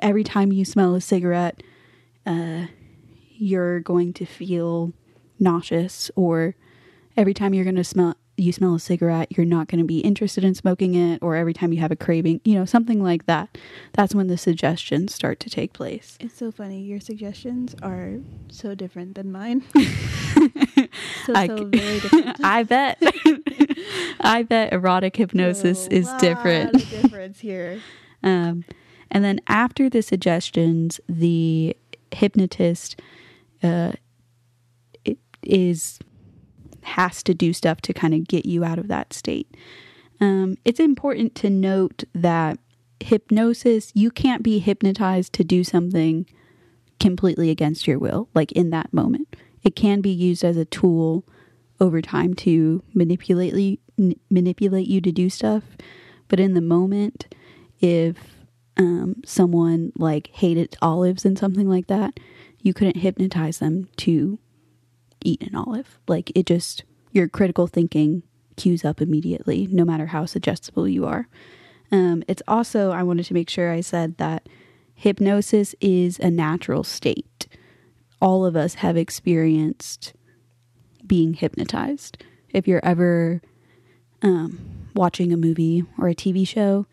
every 0.00 0.24
time 0.24 0.52
you 0.52 0.64
smell 0.64 0.94
a 0.94 1.00
cigarette, 1.00 1.62
uh, 2.26 2.66
you're 3.36 3.80
going 3.80 4.12
to 4.14 4.24
feel 4.24 4.92
nauseous, 5.38 6.10
or 6.16 6.54
every 7.16 7.34
time 7.34 7.52
you're 7.52 7.64
going 7.64 7.76
to 7.76 7.84
smell 7.84 8.16
you 8.36 8.52
smell 8.52 8.74
a 8.74 8.80
cigarette, 8.80 9.28
you're 9.36 9.46
not 9.46 9.68
going 9.68 9.78
to 9.78 9.84
be 9.84 10.00
interested 10.00 10.44
in 10.44 10.54
smoking 10.54 10.94
it, 10.94 11.22
or 11.22 11.36
every 11.36 11.52
time 11.52 11.72
you 11.72 11.80
have 11.80 11.92
a 11.92 11.96
craving, 11.96 12.40
you 12.44 12.54
know, 12.54 12.64
something 12.64 13.02
like 13.02 13.26
that. 13.26 13.56
That's 13.92 14.14
when 14.14 14.26
the 14.26 14.36
suggestions 14.36 15.14
start 15.14 15.40
to 15.40 15.50
take 15.50 15.72
place. 15.72 16.16
It's 16.20 16.36
so 16.36 16.50
funny. 16.50 16.80
Your 16.80 17.00
suggestions 17.00 17.74
are 17.82 18.14
so 18.48 18.74
different 18.74 19.14
than 19.14 19.30
mine. 19.30 19.62
so, 21.24 21.32
I 21.34 21.46
so 21.46 21.64
very 21.66 22.00
different. 22.00 22.40
I 22.44 22.62
bet. 22.64 23.00
I 24.20 24.42
bet 24.42 24.72
erotic 24.72 25.16
hypnosis 25.16 25.86
is 25.88 26.10
different. 26.14 26.72
difference 26.90 27.40
here. 27.40 27.80
Um, 28.22 28.64
and 29.10 29.24
then 29.24 29.40
after 29.46 29.88
the 29.88 30.02
suggestions, 30.02 31.00
the 31.08 31.76
hypnotist 32.10 33.00
uh, 33.62 33.92
it 35.04 35.18
is 35.42 35.98
has 36.84 37.22
to 37.24 37.34
do 37.34 37.52
stuff 37.52 37.80
to 37.82 37.92
kind 37.92 38.14
of 38.14 38.26
get 38.26 38.46
you 38.46 38.64
out 38.64 38.78
of 38.78 38.88
that 38.88 39.12
state. 39.12 39.54
Um, 40.20 40.56
it's 40.64 40.80
important 40.80 41.34
to 41.36 41.50
note 41.50 42.04
that 42.14 42.58
hypnosis, 43.00 43.92
you 43.94 44.10
can't 44.10 44.42
be 44.42 44.58
hypnotized 44.58 45.32
to 45.34 45.44
do 45.44 45.64
something 45.64 46.26
completely 47.00 47.50
against 47.50 47.86
your 47.86 47.98
will, 47.98 48.28
like 48.34 48.52
in 48.52 48.70
that 48.70 48.92
moment. 48.92 49.36
It 49.62 49.76
can 49.76 50.00
be 50.00 50.10
used 50.10 50.44
as 50.44 50.56
a 50.56 50.64
tool 50.64 51.24
over 51.80 52.00
time 52.00 52.34
to 52.34 52.82
manipulate 52.94 53.80
n- 53.98 54.14
manipulate 54.30 54.86
you 54.86 55.00
to 55.00 55.12
do 55.12 55.28
stuff, 55.28 55.64
but 56.28 56.40
in 56.40 56.54
the 56.54 56.60
moment, 56.60 57.34
if 57.80 58.16
um, 58.76 59.22
someone 59.24 59.92
like 59.96 60.28
hated 60.32 60.76
olives 60.80 61.24
and 61.24 61.38
something 61.38 61.68
like 61.68 61.86
that, 61.88 62.18
you 62.60 62.72
couldn't 62.72 62.96
hypnotize 62.96 63.58
them 63.58 63.88
to 63.98 64.38
eat 65.24 65.42
an 65.42 65.54
olive. 65.54 65.98
Like 66.06 66.30
it 66.34 66.46
just, 66.46 66.84
your 67.12 67.28
critical 67.28 67.66
thinking 67.66 68.22
cues 68.56 68.84
up 68.84 69.00
immediately, 69.00 69.66
no 69.70 69.84
matter 69.84 70.06
how 70.06 70.26
suggestible 70.26 70.86
you 70.86 71.06
are. 71.06 71.28
Um, 71.90 72.22
it's 72.28 72.42
also, 72.46 72.90
I 72.92 73.02
wanted 73.02 73.26
to 73.26 73.34
make 73.34 73.50
sure 73.50 73.70
I 73.70 73.80
said 73.80 74.18
that 74.18 74.48
hypnosis 74.94 75.74
is 75.80 76.18
a 76.18 76.30
natural 76.30 76.84
state. 76.84 77.46
All 78.20 78.44
of 78.44 78.56
us 78.56 78.74
have 78.74 78.96
experienced 78.96 80.14
being 81.06 81.34
hypnotized. 81.34 82.22
If 82.50 82.66
you're 82.66 82.84
ever 82.84 83.42
um, 84.22 84.58
watching 84.94 85.32
a 85.32 85.36
movie 85.36 85.84
or 85.98 86.08
a 86.08 86.14
TV 86.14 86.46
show 86.46 86.86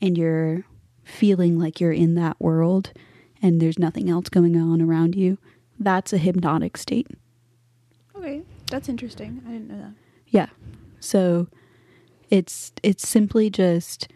and 0.00 0.16
you're 0.16 0.64
feeling 1.04 1.58
like 1.58 1.80
you're 1.80 1.92
in 1.92 2.14
that 2.14 2.40
world 2.40 2.92
and 3.42 3.60
there's 3.60 3.78
nothing 3.78 4.08
else 4.08 4.28
going 4.28 4.56
on 4.56 4.80
around 4.80 5.14
you, 5.14 5.38
that's 5.78 6.12
a 6.12 6.18
hypnotic 6.18 6.76
state. 6.76 7.08
Okay, 8.18 8.42
that's 8.70 8.88
interesting. 8.88 9.42
I 9.46 9.52
didn't 9.52 9.68
know 9.68 9.78
that. 9.78 9.92
Yeah. 10.28 10.48
So 11.00 11.48
it's 12.30 12.72
it's 12.82 13.08
simply 13.08 13.48
just 13.50 14.08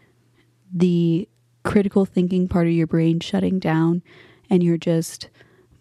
the 0.73 1.29
critical 1.65 2.05
thinking 2.05 2.49
part 2.49 2.67
of 2.67 2.73
your 2.73 2.87
brain 2.87 3.21
shutting 3.21 3.59
down 3.59 4.03
and 4.51 4.63
you're 4.63 4.77
just 4.77 5.29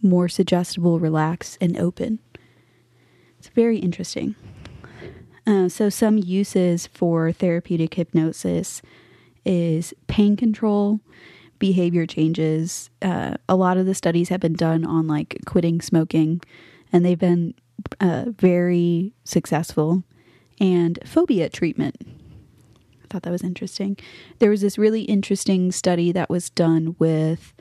more 0.01 0.29
suggestible, 0.29 0.99
relaxed, 0.99 1.57
and 1.59 1.77
open. 1.77 2.19
It's 3.39 3.49
very 3.49 3.79
interesting. 3.79 4.35
Uh, 5.45 5.69
so 5.69 5.89
some 5.89 6.17
uses 6.17 6.87
for 6.87 7.31
therapeutic 7.31 7.95
hypnosis 7.95 8.81
is 9.43 9.93
pain 10.07 10.35
control, 10.37 10.99
behavior 11.57 12.05
changes. 12.05 12.89
Uh, 13.01 13.35
a 13.49 13.55
lot 13.55 13.77
of 13.77 13.85
the 13.87 13.95
studies 13.95 14.29
have 14.29 14.39
been 14.39 14.53
done 14.53 14.85
on 14.85 15.07
like 15.07 15.39
quitting 15.45 15.81
smoking, 15.81 16.41
and 16.93 17.03
they've 17.03 17.17
been 17.19 17.55
uh, 17.99 18.25
very 18.27 19.13
successful. 19.23 20.03
And 20.59 20.99
phobia 21.05 21.49
treatment. 21.49 21.95
I 22.01 23.07
thought 23.09 23.23
that 23.23 23.31
was 23.31 23.43
interesting. 23.43 23.97
There 24.39 24.49
was 24.49 24.61
this 24.61 24.77
really 24.77 25.01
interesting 25.03 25.71
study 25.71 26.11
that 26.11 26.29
was 26.29 26.49
done 26.49 26.95
with 26.99 27.53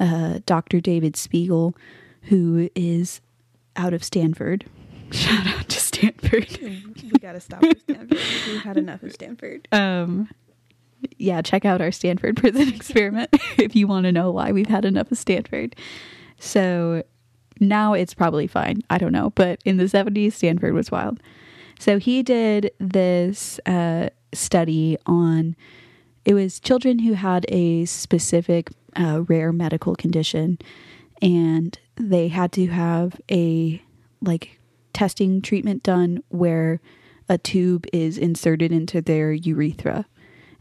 uh, 0.00 0.40
Dr. 0.46 0.80
David 0.80 1.16
Spiegel, 1.16 1.76
who 2.22 2.70
is 2.74 3.20
out 3.76 3.92
of 3.92 4.02
Stanford. 4.02 4.64
Shout 5.12 5.46
out 5.46 5.68
to 5.68 5.80
Stanford. 5.80 6.58
we 6.62 7.10
gotta 7.20 7.40
stop 7.40 7.62
with 7.62 7.80
Stanford. 7.82 8.18
We've 8.48 8.62
had 8.62 8.76
enough 8.76 9.02
of 9.02 9.12
Stanford. 9.12 9.68
Um, 9.70 10.28
yeah, 11.18 11.42
check 11.42 11.64
out 11.64 11.80
our 11.80 11.92
Stanford 11.92 12.36
prison 12.36 12.68
experiment 12.74 13.30
if 13.58 13.76
you 13.76 13.86
want 13.86 14.04
to 14.04 14.12
know 14.12 14.30
why 14.30 14.52
we've 14.52 14.66
had 14.66 14.84
enough 14.84 15.12
of 15.12 15.18
Stanford. 15.18 15.76
So 16.38 17.04
now 17.60 17.92
it's 17.92 18.14
probably 18.14 18.46
fine. 18.46 18.82
I 18.90 18.98
don't 18.98 19.12
know, 19.12 19.30
but 19.34 19.60
in 19.64 19.76
the 19.76 19.84
70s, 19.84 20.32
Stanford 20.32 20.74
was 20.74 20.90
wild. 20.90 21.20
So 21.78 21.98
he 21.98 22.22
did 22.22 22.70
this 22.78 23.60
uh, 23.66 24.10
study 24.32 24.96
on 25.06 25.56
it 26.24 26.34
was 26.34 26.58
children 26.58 26.98
who 26.98 27.12
had 27.12 27.46
a 27.48 27.84
specific 27.84 28.70
uh, 28.96 29.22
rare 29.28 29.52
medical 29.52 29.94
condition, 29.94 30.58
and 31.22 31.78
they 31.94 32.26
had 32.28 32.50
to 32.52 32.66
have 32.66 33.20
a 33.30 33.80
like 34.20 34.58
testing 34.92 35.40
treatment 35.40 35.84
done 35.84 36.22
where 36.28 36.80
a 37.28 37.38
tube 37.38 37.86
is 37.92 38.18
inserted 38.18 38.72
into 38.72 39.00
their 39.00 39.32
urethra 39.32 40.06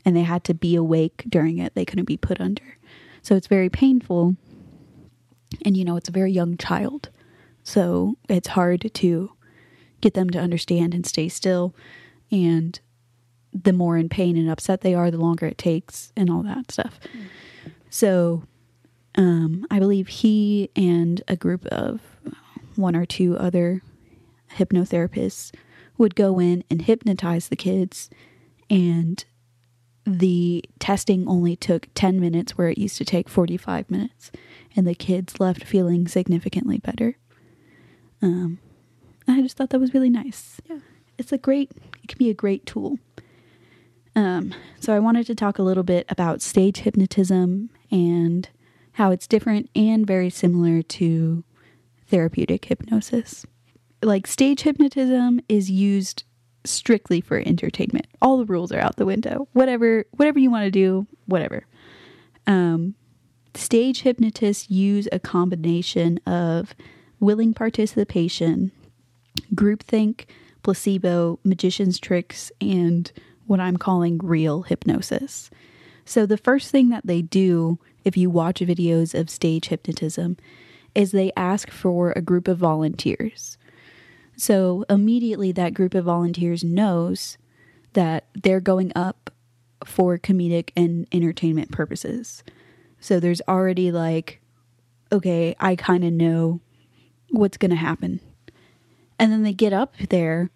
and 0.04 0.16
they 0.16 0.22
had 0.22 0.44
to 0.44 0.54
be 0.54 0.76
awake 0.76 1.24
during 1.28 1.58
it. 1.58 1.74
They 1.74 1.86
couldn't 1.86 2.06
be 2.06 2.18
put 2.18 2.40
under. 2.40 2.78
So 3.22 3.36
it's 3.36 3.48
very 3.48 3.70
painful. 3.70 4.36
And 5.64 5.76
you 5.78 5.86
know, 5.86 5.96
it's 5.96 6.10
a 6.10 6.14
very 6.14 6.32
young 6.32 6.58
child. 6.58 7.10
So 7.64 8.16
it's 8.30 8.50
hard 8.50 8.92
to 8.94 9.32
get 10.02 10.14
them 10.14 10.30
to 10.32 10.40
understand 10.40 10.94
and 10.94 11.06
stay 11.06 11.30
still. 11.30 11.76
And 12.32 12.80
the 13.54 13.74
more 13.74 13.98
in 13.98 14.10
pain 14.10 14.38
and 14.38 14.50
upset 14.50 14.82
they 14.82 14.94
are, 14.94 15.10
the 15.10 15.18
longer 15.18 15.46
it 15.46 15.58
takes 15.58 16.12
and 16.16 16.30
all 16.30 16.44
that 16.44 16.72
stuff. 16.72 17.00
So 17.90 18.44
um, 19.16 19.66
I 19.72 19.80
believe 19.80 20.08
he 20.08 20.70
and 20.76 21.22
a 21.28 21.36
group 21.36 21.66
of 21.68 22.02
one 22.76 22.96
or 22.96 23.06
two 23.06 23.38
other 23.38 23.82
hypnotherapists 24.58 25.54
would 25.98 26.16
go 26.16 26.40
in 26.40 26.64
and 26.70 26.82
hypnotize 26.82 27.48
the 27.48 27.56
kids 27.56 28.10
and 28.70 29.24
the 30.06 30.64
testing 30.80 31.28
only 31.28 31.56
took 31.56 31.88
10 31.96 32.20
minutes 32.20 32.58
where 32.58 32.70
it 32.70 32.78
used 32.78 32.98
to 32.98 33.06
take 33.06 33.28
45 33.28 33.90
minutes 33.90 34.32
and 34.76 34.86
the 34.88 34.96
kids 34.96 35.40
left 35.40 35.64
feeling 35.64 36.08
significantly 36.08 36.78
better 36.78 37.18
um, 38.22 38.60
i 39.28 39.42
just 39.42 39.58
thought 39.58 39.70
that 39.70 39.80
was 39.80 39.94
really 39.94 40.10
nice 40.10 40.60
Yeah. 40.70 40.80
it's 41.18 41.32
a 41.32 41.38
great 41.38 41.72
it 42.04 42.08
can 42.08 42.18
be 42.18 42.30
a 42.30 42.34
great 42.34 42.66
tool 42.66 42.98
um, 44.16 44.54
so 44.80 44.94
i 44.96 45.00
wanted 45.00 45.26
to 45.28 45.36
talk 45.36 45.60
a 45.60 45.64
little 45.64 45.84
bit 45.84 46.06
about 46.10 46.42
stage 46.42 46.78
hypnotism 46.80 47.70
and 47.92 48.50
how 48.94 49.12
it's 49.12 49.28
different 49.28 49.70
and 49.76 50.08
very 50.08 50.30
similar 50.30 50.82
to 50.82 51.44
therapeutic 52.08 52.66
hypnosis 52.66 53.46
like 54.02 54.28
stage 54.28 54.62
hypnotism 54.62 55.42
is 55.50 55.70
used 55.72 56.24
strictly 56.64 57.22
for 57.22 57.38
entertainment. 57.40 58.08
All 58.22 58.38
the 58.38 58.46
rules 58.46 58.72
are 58.72 58.80
out 58.80 58.96
the 58.98 59.06
window. 59.06 59.48
Whatever 59.54 60.06
whatever 60.12 60.38
you 60.40 60.50
want 60.52 60.66
to 60.66 60.72
do, 60.72 61.08
whatever. 61.28 61.66
Um 62.46 62.94
stage 63.58 64.02
hypnotists 64.02 64.70
use 64.70 65.08
a 65.12 65.20
combination 65.20 66.20
of 66.26 66.76
willing 67.20 67.54
participation, 67.54 68.72
groupthink, 69.54 70.26
placebo, 70.64 71.40
magician's 71.44 72.00
tricks, 72.00 72.52
and 72.60 73.12
what 73.46 73.60
I'm 73.60 73.78
calling 73.78 74.18
real 74.18 74.64
hypnosis. 74.64 75.50
So, 76.06 76.26
the 76.26 76.38
first 76.38 76.72
thing 76.72 76.90
that 76.90 77.06
they 77.06 77.22
do 77.22 77.80
if 78.04 78.16
you 78.16 78.30
watch 78.30 78.60
videos 78.60 79.20
of 79.20 79.30
stage 79.30 79.68
hypnotism 79.68 80.38
is 80.94 81.12
they 81.12 81.32
ask 81.36 81.72
for 81.72 82.12
a 82.12 82.22
group 82.22 82.48
of 82.48 82.58
volunteers. 82.58 83.58
So, 84.38 84.86
immediately 84.90 85.52
that 85.54 85.74
group 85.74 85.94
of 85.94 86.06
volunteers 86.06 86.64
knows 86.64 87.38
that 87.94 88.28
they're 88.34 88.60
going 88.60 88.92
up 88.96 89.32
for 89.84 90.18
comedic 90.18 90.72
and 90.76 91.08
entertainment 91.12 91.72
purposes. 91.72 92.44
So, 93.06 93.20
there's 93.20 93.42
already 93.48 93.92
like, 93.92 94.42
okay, 95.12 95.56
I 95.60 95.76
kind 95.76 96.04
of 96.04 96.12
know 96.12 96.60
what's 97.30 97.58
going 97.58 97.70
to 97.70 97.76
happen. 97.78 98.20
And 99.20 99.32
then 99.32 99.44
they 99.44 99.54
get 99.54 99.74
up 99.74 99.96
there 100.10 100.50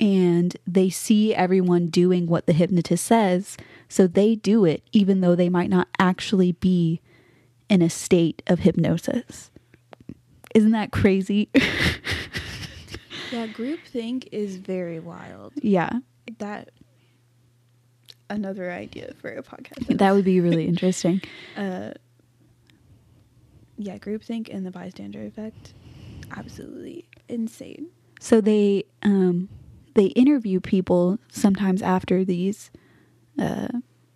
and 0.00 0.56
they 0.66 0.88
see 0.90 1.34
everyone 1.34 1.88
doing 1.88 2.26
what 2.26 2.46
the 2.46 2.52
hypnotist 2.52 3.04
says. 3.04 3.56
So 3.88 4.06
they 4.06 4.34
do 4.34 4.64
it, 4.64 4.82
even 4.92 5.20
though 5.20 5.36
they 5.36 5.48
might 5.48 5.70
not 5.70 5.88
actually 5.98 6.52
be 6.52 7.00
in 7.68 7.82
a 7.82 7.90
state 7.90 8.42
of 8.46 8.60
hypnosis. 8.60 9.50
Isn't 10.54 10.72
that 10.72 10.90
crazy? 10.90 11.50
Yeah, 13.30 13.46
groupthink 13.46 14.28
is 14.30 14.56
very 14.56 15.00
wild. 15.00 15.54
yeah, 15.56 16.00
That 16.36 16.68
another 18.32 18.70
idea 18.70 19.12
for 19.20 19.30
a 19.30 19.42
podcast. 19.42 19.98
that 19.98 20.12
would 20.12 20.24
be 20.24 20.40
really 20.40 20.66
interesting. 20.66 21.20
uh 21.56 21.92
yeah, 23.78 23.98
groupthink 23.98 24.52
and 24.54 24.64
the 24.64 24.70
bystander 24.70 25.24
effect. 25.24 25.74
Absolutely 26.36 27.06
insane. 27.28 27.88
So 28.20 28.40
they 28.40 28.84
um, 29.02 29.48
they 29.94 30.06
interview 30.06 30.60
people 30.60 31.18
sometimes 31.30 31.82
after 31.82 32.24
these 32.24 32.70
uh, 33.38 33.68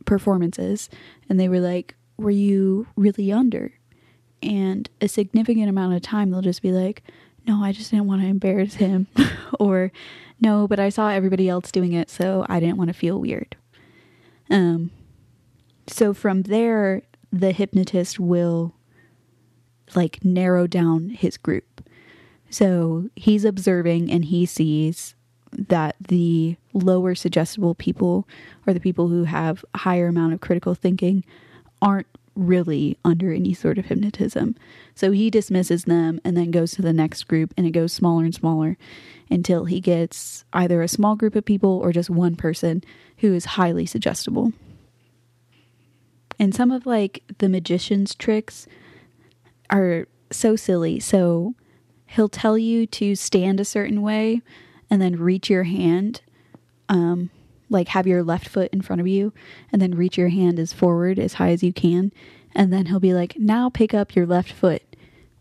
performances, 0.05 0.89
and 1.29 1.41
they 1.41 1.49
were 1.49 1.61
like, 1.61 1.97
"Were 2.17 2.31
you 2.31 2.87
really 2.97 3.33
under?" 3.33 3.73
And 4.43 4.89
a 5.01 5.09
significant 5.09 5.69
amount 5.69 5.95
of 5.95 6.03
time, 6.03 6.31
they'll 6.31 6.43
just 6.43 6.63
be 6.63 6.73
like, 6.73 7.03
"No, 7.47 7.63
I 7.63 7.73
just 7.73 7.91
didn't 7.91 8.07
want 8.07 8.23
to 8.23 8.29
embarrass 8.29 8.75
him," 8.75 9.09
or 9.59 9.91
"No, 10.41 10.69
but 10.69 10.79
I 10.79 10.89
saw 10.91 11.09
everybody 11.11 11.49
else 11.49 11.73
doing 11.73 11.93
it, 11.93 12.09
so 12.09 12.47
I 12.49 12.61
didn't 12.61 12.77
want 12.77 12.89
to 12.89 12.95
feel 12.95 13.21
weird." 13.21 13.57
Um, 14.51 14.91
so 15.87 16.15
from 16.15 16.43
there, 16.43 17.03
the 17.33 17.53
hypnotist 17.53 18.19
will 18.19 18.75
like 19.95 20.25
narrow 20.25 20.67
down 20.67 21.11
his 21.11 21.37
group. 21.37 21.83
So 22.51 23.09
he's 23.17 23.45
observing 23.45 24.11
and 24.11 24.25
he 24.25 24.47
sees 24.47 25.15
that 25.53 25.97
the 26.01 26.57
lower 26.73 27.15
suggestible 27.15 27.75
people 27.75 28.29
or 28.67 28.73
the 28.73 28.81
people 28.81 29.09
who 29.09 29.25
have 29.25 29.65
a 29.75 29.79
higher 29.79 30.09
amount 30.09 30.35
of 30.35 30.41
critical 30.41 30.75
thinking 30.75 31.25
aren't 31.81 32.07
really 32.35 32.99
under 33.05 33.33
any 33.33 33.55
sort 33.55 33.79
of 33.79 33.87
hypnotism. 33.87 34.55
So 34.95 35.11
he 35.13 35.31
dismisses 35.31 35.85
them 35.85 36.21
and 36.25 36.37
then 36.37 36.51
goes 36.51 36.73
to 36.73 36.83
the 36.83 36.93
next 36.93 37.25
group 37.25 37.55
and 37.57 37.67
it 37.67 37.71
goes 37.71 37.93
smaller 37.93 38.25
and 38.25 38.35
smaller 38.35 38.77
until 39.31 39.65
he 39.65 39.81
gets 39.81 40.45
either 40.53 40.83
a 40.83 40.89
small 40.89 41.17
group 41.17 41.35
of 41.35 41.45
people 41.45 41.79
or 41.79 41.93
just 41.93 42.11
one 42.11 42.37
person 42.37 42.85
who 43.19 43.35
is 43.35 43.45
highly 43.45 43.87
suggestible. 43.87 44.53
And 46.39 46.55
some 46.55 46.71
of 46.71 46.87
like 46.87 47.23
the 47.39 47.49
magician's 47.49 48.15
tricks 48.15 48.67
are 49.71 50.07
so 50.31 50.57
silly. 50.57 51.01
So 51.01 51.55
he'll 52.07 52.29
tell 52.29 52.57
you 52.57 52.87
to 52.87 53.15
stand 53.15 53.61
a 53.61 53.65
certain 53.65 54.03
way 54.03 54.43
and 54.89 55.03
then 55.03 55.17
reach 55.17 55.51
your 55.51 55.65
hand 55.65 56.21
um 56.89 57.31
like 57.69 57.89
have 57.89 58.07
your 58.07 58.23
left 58.23 58.49
foot 58.49 58.73
in 58.73 58.81
front 58.81 59.01
of 59.01 59.09
you 59.09 59.33
and 59.73 59.83
then 59.83 59.95
reach 59.95 60.17
your 60.17 60.29
hand 60.29 60.59
as 60.59 60.73
forward 60.73 61.19
as 61.19 61.35
high 61.35 61.51
as 61.51 61.63
you 61.63 61.73
can 61.73 62.13
and 62.55 62.73
then 62.73 62.87
he'll 62.87 63.01
be 63.01 63.13
like 63.13 63.37
now 63.39 63.69
pick 63.69 63.93
up 63.93 64.15
your 64.15 64.27
left 64.27 64.53
foot 64.53 64.83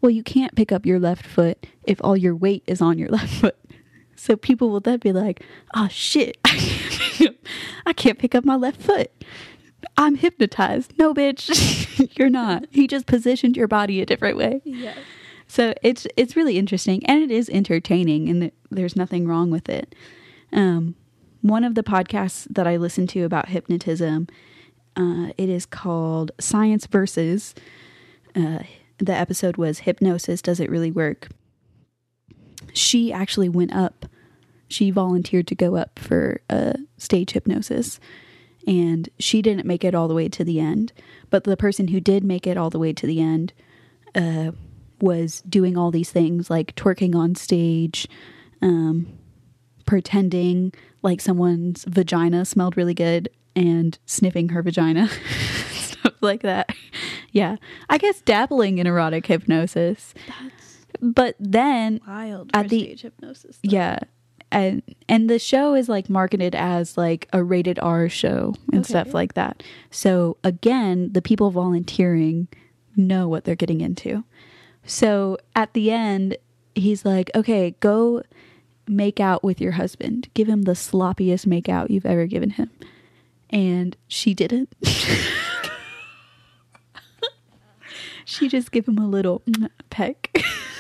well 0.02 0.10
you 0.10 0.24
can't 0.24 0.56
pick 0.56 0.72
up 0.72 0.86
your 0.86 1.00
left 1.00 1.26
foot 1.26 1.68
if 1.84 2.04
all 2.04 2.18
your 2.18 2.36
weight 2.36 2.64
is 2.66 2.82
on 2.82 2.98
your 2.98 3.10
left 3.10 3.34
foot 3.34 3.58
so 4.26 4.36
people 4.36 4.70
will 4.70 4.80
then 4.80 5.00
be 5.00 5.12
like 5.12 5.42
oh 5.76 5.88
shit 5.90 6.38
i 7.86 7.94
can't 7.94 8.18
pick 8.20 8.34
up 8.36 8.44
my 8.44 8.56
left 8.56 8.82
foot 8.82 9.12
i'm 9.98 10.16
hypnotized 10.16 10.94
no 10.98 11.14
bitch 11.14 11.50
you're 12.18 12.30
not 12.30 12.66
he 12.72 12.88
just 12.88 13.06
positioned 13.06 13.56
your 13.56 13.68
body 13.68 14.02
a 14.02 14.06
different 14.06 14.36
way 14.38 14.62
Yeah. 14.66 14.96
so 15.48 15.74
it's 15.84 16.08
it's 16.18 16.36
really 16.36 16.58
interesting 16.58 17.06
and 17.06 17.22
it 17.24 17.32
is 17.32 17.50
entertaining 17.50 18.30
and 18.30 18.52
there's 18.72 18.96
nothing 18.96 19.28
wrong 19.28 19.52
with 19.52 19.70
it. 19.70 19.96
Um, 20.52 20.96
one 21.42 21.64
of 21.64 21.76
the 21.76 21.84
podcasts 21.84 22.48
that 22.50 22.66
I 22.68 22.76
listen 22.78 23.08
to 23.08 23.22
about 23.22 23.48
hypnotism, 23.50 24.28
uh, 24.98 25.28
it 25.38 25.48
is 25.48 25.66
called 25.66 26.32
Science 26.40 26.88
Versus. 26.88 27.54
Uh, 28.36 28.60
the 28.98 29.14
episode 29.14 29.56
was 29.56 29.80
Hypnosis 29.80 30.42
Does 30.42 30.60
It 30.60 30.70
Really 30.70 30.92
Work? 30.92 31.30
She 32.74 33.14
actually 33.14 33.48
went 33.50 33.74
up. 33.74 34.06
She 34.68 34.92
volunteered 34.92 35.48
to 35.48 35.56
go 35.56 35.76
up 35.76 36.00
for 36.00 36.42
a 36.50 36.76
stage 36.98 37.32
hypnosis 37.32 38.00
and 38.68 39.08
she 39.20 39.42
didn't 39.44 39.66
make 39.68 39.84
it 39.84 39.94
all 39.94 40.08
the 40.08 40.16
way 40.16 40.28
to 40.30 40.44
the 40.44 40.60
end. 40.60 40.92
But 41.30 41.44
the 41.44 41.56
person 41.58 41.90
who 41.90 42.00
did 42.00 42.24
make 42.24 42.48
it 42.48 42.58
all 42.58 42.70
the 42.72 42.80
way 42.80 42.94
to 42.94 43.06
the 43.06 43.22
end 43.22 43.54
uh, 44.16 44.52
was 45.00 45.42
doing 45.42 45.78
all 45.78 45.92
these 45.92 46.10
things 46.12 46.50
like 46.50 46.76
twerking 46.76 47.14
on 47.16 47.36
stage, 47.36 48.08
um, 48.64 49.08
pretending 49.86 50.74
like 51.04 51.22
someone's 51.22 51.86
vagina 51.88 52.44
smelled 52.46 52.76
really 52.76 52.94
good 52.96 53.30
and 53.56 54.00
sniffing 54.06 54.50
her 54.50 54.64
vagina, 54.64 55.08
stuff 55.72 56.14
like 56.22 56.42
that. 56.42 56.70
Yeah, 57.32 57.58
I 57.90 57.98
guess 58.00 58.22
dabbling 58.22 58.80
in 58.80 58.88
erotic 58.88 59.28
hypnosis. 59.28 60.14
That's 60.28 60.86
But 61.02 61.36
then, 61.40 62.02
wild 62.08 62.50
At 62.54 62.70
the- 62.70 62.80
stage 62.84 63.02
hypnosis. 63.02 63.60
yeah. 63.62 64.00
And 64.56 64.82
and 65.10 65.30
the 65.30 65.38
show 65.38 65.76
is 65.76 65.90
like 65.90 66.10
marketed 66.10 66.56
as 66.56 66.98
like 66.98 67.28
a 67.34 67.44
rated 67.44 67.78
R 67.80 68.08
show 68.08 68.54
and 68.72 68.80
Okay. 68.86 68.90
stuff 68.90 69.14
like 69.14 69.34
that. 69.34 69.62
So 69.92 70.38
again, 70.46 71.12
the 71.12 71.22
people 71.22 71.52
volunteering 71.52 72.48
know 72.96 73.28
what 73.28 73.44
they're 73.44 73.56
getting 73.56 73.82
into. 73.82 74.24
So 74.86 75.38
at 75.58 75.74
the 75.74 75.92
end, 75.92 76.38
he's 76.74 77.04
like, 77.04 77.30
"Okay, 77.36 77.76
go 77.82 78.24
make 78.88 79.20
out 79.20 79.44
with 79.44 79.60
your 79.60 79.74
husband. 79.74 80.30
Give 80.34 80.48
him 80.48 80.62
the 80.62 80.72
sloppiest 80.74 81.46
make 81.46 81.68
out 81.68 81.92
you've 81.92 82.06
ever 82.06 82.26
given 82.26 82.52
him." 82.52 82.70
And 83.50 83.98
she 84.08 84.34
didn't. 84.34 84.74
she 88.26 88.48
just 88.48 88.72
gave 88.72 88.88
him 88.88 88.98
a 89.00 89.08
little 89.08 89.42
peck. 89.90 90.34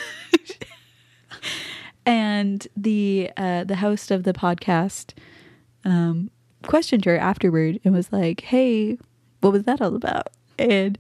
and 2.05 2.67
the 2.77 3.31
uh, 3.35 3.63
the 3.63 3.77
host 3.77 4.11
of 4.11 4.23
the 4.23 4.33
podcast 4.33 5.13
um, 5.83 6.29
questioned 6.63 7.05
her 7.05 7.17
afterward 7.17 7.79
and 7.83 7.93
was 7.93 8.11
like, 8.11 8.41
"Hey, 8.41 8.97
what 9.41 9.53
was 9.53 9.63
that 9.63 9.81
all 9.81 9.95
about?" 9.95 10.27
And 10.59 10.97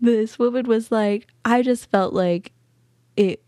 this 0.00 0.38
woman 0.38 0.66
was 0.66 0.92
like, 0.92 1.28
"I 1.44 1.62
just 1.62 1.90
felt 1.90 2.12
like 2.12 2.52
it 3.16 3.42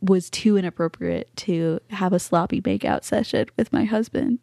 was 0.00 0.30
too 0.30 0.56
inappropriate 0.56 1.34
to 1.36 1.80
have 1.90 2.12
a 2.12 2.18
sloppy 2.18 2.60
makeout 2.60 3.04
session 3.04 3.46
with 3.56 3.72
my 3.72 3.84
husband 3.84 4.38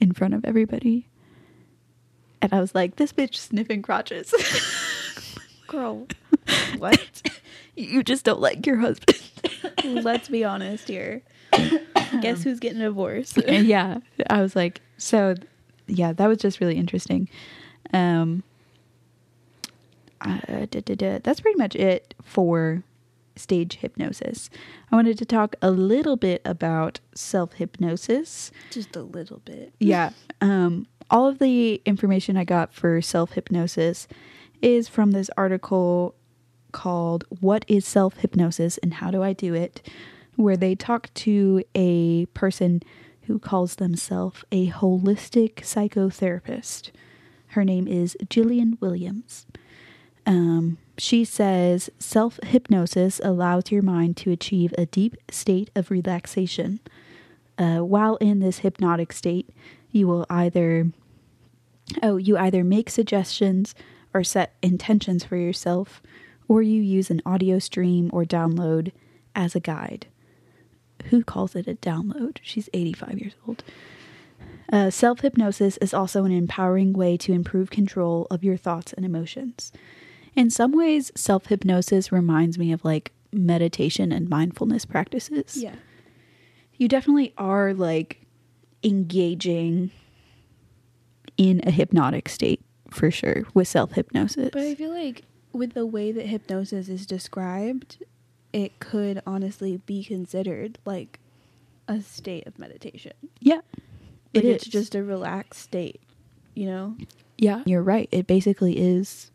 in 0.00 0.12
front 0.12 0.34
of 0.34 0.44
everybody." 0.44 1.08
And 2.42 2.52
I 2.52 2.60
was 2.60 2.74
like, 2.74 2.96
"This 2.96 3.12
bitch 3.12 3.36
sniffing 3.36 3.82
crotches. 3.82 4.34
Girl, 5.66 6.06
what? 6.78 7.22
you 7.76 8.02
just 8.02 8.24
don't 8.24 8.40
like 8.40 8.66
your 8.66 8.76
husband." 8.76 9.22
Let's 10.02 10.28
be 10.28 10.44
honest 10.44 10.88
here. 10.88 11.22
Guess 12.20 12.42
who's 12.42 12.58
getting 12.60 12.80
a 12.80 12.84
divorce? 12.84 13.36
And 13.36 13.66
yeah 13.66 13.98
i 14.28 14.40
was 14.42 14.54
like 14.56 14.80
so 14.98 15.34
yeah 15.86 16.12
that 16.12 16.26
was 16.26 16.38
just 16.38 16.60
really 16.60 16.76
interesting 16.76 17.28
um 17.92 18.42
uh, 20.20 20.66
da, 20.70 20.80
da, 20.80 20.94
da. 20.94 21.18
that's 21.22 21.40
pretty 21.40 21.56
much 21.58 21.74
it 21.74 22.14
for 22.22 22.82
stage 23.36 23.76
hypnosis 23.76 24.50
i 24.92 24.96
wanted 24.96 25.16
to 25.16 25.24
talk 25.24 25.56
a 25.62 25.70
little 25.70 26.16
bit 26.16 26.42
about 26.44 27.00
self-hypnosis 27.14 28.50
Just 28.70 28.94
a 28.96 29.02
little 29.02 29.40
bit. 29.44 29.72
yeah 29.78 30.10
um 30.40 30.86
all 31.10 31.26
of 31.26 31.38
the 31.38 31.80
information 31.86 32.36
i 32.36 32.44
got 32.44 32.74
for 32.74 33.00
self-hypnosis 33.00 34.06
is 34.60 34.88
from 34.88 35.12
this 35.12 35.30
article 35.38 36.14
called 36.70 37.24
what 37.40 37.64
is 37.68 37.84
self-hypnosis 37.86 38.78
and 38.78 38.94
how 38.94 39.10
do 39.10 39.22
i 39.22 39.32
do 39.32 39.54
it 39.54 39.86
where 40.36 40.56
they 40.56 40.74
talk 40.74 41.12
to 41.14 41.62
a 41.74 42.26
person 42.26 42.82
who 43.22 43.38
calls 43.38 43.76
themselves 43.76 44.44
a 44.50 44.70
holistic 44.70 45.56
psychotherapist 45.56 46.90
her 47.48 47.64
name 47.64 47.86
is 47.86 48.16
jillian 48.28 48.80
williams 48.80 49.46
um, 50.26 50.78
she 51.00 51.24
says 51.24 51.90
self 51.98 52.38
hypnosis 52.42 53.20
allows 53.24 53.70
your 53.70 53.82
mind 53.82 54.16
to 54.18 54.30
achieve 54.30 54.74
a 54.76 54.86
deep 54.86 55.16
state 55.30 55.70
of 55.74 55.90
relaxation. 55.90 56.80
Uh, 57.58 57.78
while 57.78 58.16
in 58.16 58.40
this 58.40 58.58
hypnotic 58.58 59.12
state, 59.12 59.50
you 59.90 60.06
will 60.06 60.26
either 60.28 60.92
oh 62.02 62.16
you 62.16 62.36
either 62.36 62.62
make 62.62 62.90
suggestions 62.90 63.74
or 64.12 64.22
set 64.22 64.54
intentions 64.62 65.24
for 65.24 65.36
yourself, 65.36 66.02
or 66.50 66.62
you 66.62 66.82
use 66.82 67.10
an 67.10 67.22
audio 67.24 67.60
stream 67.60 68.10
or 68.12 68.24
download 68.24 68.90
as 69.36 69.54
a 69.54 69.60
guide. 69.60 70.08
Who 71.04 71.22
calls 71.22 71.54
it 71.54 71.68
a 71.68 71.76
download? 71.76 72.38
She's 72.42 72.68
85 72.74 73.20
years 73.20 73.34
old. 73.46 73.62
Uh, 74.72 74.90
Self 74.90 75.20
hypnosis 75.20 75.76
is 75.76 75.94
also 75.94 76.24
an 76.24 76.32
empowering 76.32 76.92
way 76.92 77.16
to 77.18 77.32
improve 77.32 77.70
control 77.70 78.26
of 78.32 78.42
your 78.42 78.56
thoughts 78.56 78.92
and 78.92 79.06
emotions. 79.06 79.70
In 80.34 80.50
some 80.50 80.72
ways, 80.72 81.12
self 81.14 81.46
hypnosis 81.46 82.10
reminds 82.10 82.58
me 82.58 82.72
of 82.72 82.84
like 82.84 83.12
meditation 83.32 84.10
and 84.10 84.28
mindfulness 84.28 84.84
practices. 84.84 85.56
Yeah. 85.56 85.76
You 86.74 86.88
definitely 86.88 87.32
are 87.38 87.74
like 87.74 88.26
engaging 88.82 89.92
in 91.36 91.60
a 91.64 91.70
hypnotic 91.70 92.28
state 92.28 92.60
for 92.90 93.12
sure 93.12 93.44
with 93.54 93.68
self 93.68 93.92
hypnosis. 93.92 94.50
But 94.52 94.62
I 94.62 94.74
feel 94.74 94.90
like 94.90 95.22
with 95.52 95.74
the 95.74 95.86
way 95.86 96.12
that 96.12 96.26
hypnosis 96.26 96.88
is 96.88 97.06
described, 97.06 98.04
it 98.52 98.78
could 98.80 99.22
honestly 99.26 99.78
be 99.78 100.04
considered 100.04 100.78
like 100.84 101.18
a 101.88 102.00
state 102.00 102.46
of 102.46 102.58
meditation. 102.58 103.12
Yeah. 103.40 103.56
Like 104.34 104.44
It 104.44 104.44
it's 104.44 104.66
is. 104.66 104.72
just 104.72 104.94
a 104.94 105.02
relaxed 105.02 105.60
state, 105.60 106.00
you 106.54 106.66
know? 106.66 106.96
Yeah. 107.36 107.62
You're 107.66 107.82
right. 107.82 108.08
It 108.12 108.26
basically 108.26 108.78
is 108.78 109.30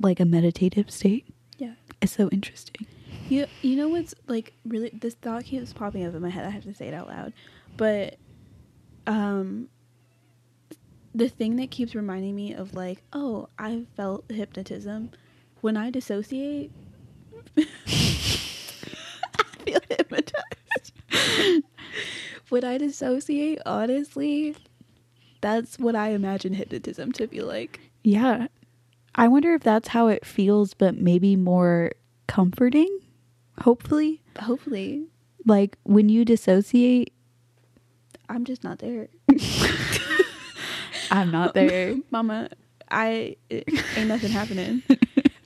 like 0.00 0.18
a 0.20 0.24
meditative 0.24 0.90
state. 0.90 1.26
Yeah. 1.56 1.74
It's 2.00 2.12
so 2.12 2.28
interesting. 2.30 2.86
You 3.28 3.46
you 3.62 3.76
know 3.76 3.88
what's 3.88 4.14
like 4.26 4.54
really 4.64 4.90
this 4.90 5.14
thought 5.14 5.44
keeps 5.44 5.72
popping 5.72 6.04
up 6.06 6.14
in 6.14 6.22
my 6.22 6.30
head. 6.30 6.46
I 6.46 6.50
have 6.50 6.64
to 6.64 6.72
say 6.74 6.88
it 6.88 6.94
out 6.94 7.08
loud. 7.08 7.32
But 7.76 8.16
um 9.06 9.68
the 11.14 11.28
thing 11.28 11.56
that 11.56 11.70
keeps 11.70 11.94
reminding 11.94 12.34
me 12.36 12.54
of 12.54 12.74
like, 12.74 13.02
oh, 13.12 13.48
I 13.58 13.86
felt 13.96 14.24
hypnotism 14.30 15.10
when 15.60 15.76
I 15.76 15.90
dissociate 15.90 16.70
I 17.56 17.62
feel 19.64 19.80
hypnotized. 19.88 20.92
when 22.48 22.64
I 22.64 22.78
dissociate, 22.78 23.60
honestly, 23.66 24.56
that's 25.40 25.78
what 25.78 25.94
I 25.94 26.10
imagine 26.10 26.54
hypnotism 26.54 27.12
to 27.12 27.26
be 27.26 27.40
like. 27.42 27.80
Yeah. 28.04 28.46
I 29.14 29.28
wonder 29.28 29.54
if 29.54 29.62
that's 29.62 29.88
how 29.88 30.08
it 30.08 30.24
feels, 30.24 30.74
but 30.74 30.96
maybe 30.96 31.36
more 31.36 31.92
comforting, 32.26 32.88
hopefully. 33.60 34.20
Hopefully, 34.40 35.06
Like 35.44 35.76
when 35.82 36.08
you 36.08 36.24
dissociate, 36.24 37.12
I'm 38.28 38.44
just 38.44 38.62
not 38.62 38.78
there. 38.78 39.08
I'm 41.10 41.30
not 41.32 41.54
there. 41.54 41.96
Mama, 42.10 42.50
I 42.90 43.36
ain't 43.50 44.06
nothing 44.08 44.30
happening. 44.30 44.82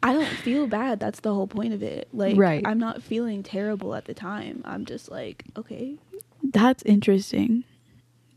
I 0.03 0.13
don't 0.13 0.27
feel 0.29 0.67
bad. 0.67 0.99
That's 1.01 1.21
the 1.21 1.33
whole 1.33 1.47
point 1.47 1.73
of 1.75 1.83
it. 1.83 2.09
Like, 2.13 2.37
Right. 2.37 2.63
I'm 2.67 2.79
not 2.79 3.03
feeling 3.03 3.43
terrible 3.43 3.95
at 3.95 4.07
the 4.07 4.15
time. 4.15 4.63
I'm 4.65 4.85
just 4.85 5.11
like, 5.11 5.45
okay, 5.57 5.97
That's 6.43 6.83
interesting. 6.85 7.65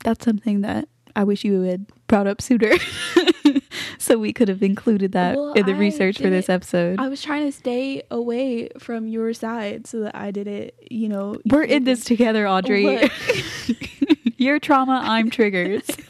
That's 0.04 0.24
something 0.24 0.62
that 0.62 0.88
I 1.16 1.24
wish 1.24 1.44
you 1.44 1.62
had 1.62 1.88
brought 2.08 2.28
up 2.28 2.42
sooner. 2.42 2.74
so 3.98 4.18
we 4.20 4.32
could 4.34 4.48
have 4.48 4.62
included 4.62 5.14
that 5.14 5.36
Well, 5.38 5.54
in 5.54 5.66
the 5.66 5.74
I 5.74 5.78
research 5.78 6.18
for 6.20 6.30
this 6.30 6.50
episode. 6.50 7.00
I 7.00 7.08
was 7.08 7.22
trying 7.24 7.46
to 7.46 7.52
stay 7.52 8.04
away 8.12 8.70
from 8.78 9.08
your 9.08 9.34
side 9.34 9.88
so 9.88 10.02
that 10.02 10.16
I 10.16 10.30
didn't, 10.32 10.74
You 10.92 11.10
know, 11.10 11.38
We're 11.50 11.64
in 11.64 11.84
this 11.86 12.04
together, 12.04 12.48
Audrey. 12.48 13.10
Your 14.38 14.60
trauma, 14.60 15.02
I'm 15.04 15.30
triggers. 15.30 15.84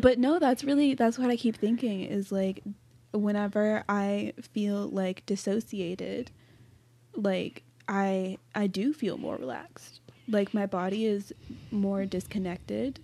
but 0.00 0.18
no 0.18 0.38
that's 0.38 0.64
really 0.64 0.94
that's 0.94 1.18
what 1.18 1.30
i 1.30 1.36
keep 1.36 1.56
thinking 1.56 2.02
is 2.02 2.30
like 2.32 2.62
whenever 3.12 3.84
i 3.88 4.32
feel 4.40 4.88
like 4.88 5.24
dissociated 5.26 6.30
like 7.14 7.62
i 7.88 8.36
i 8.54 8.66
do 8.66 8.92
feel 8.92 9.18
more 9.18 9.36
relaxed 9.36 10.00
like 10.28 10.54
my 10.54 10.66
body 10.66 11.06
is 11.06 11.32
more 11.70 12.06
disconnected 12.06 13.00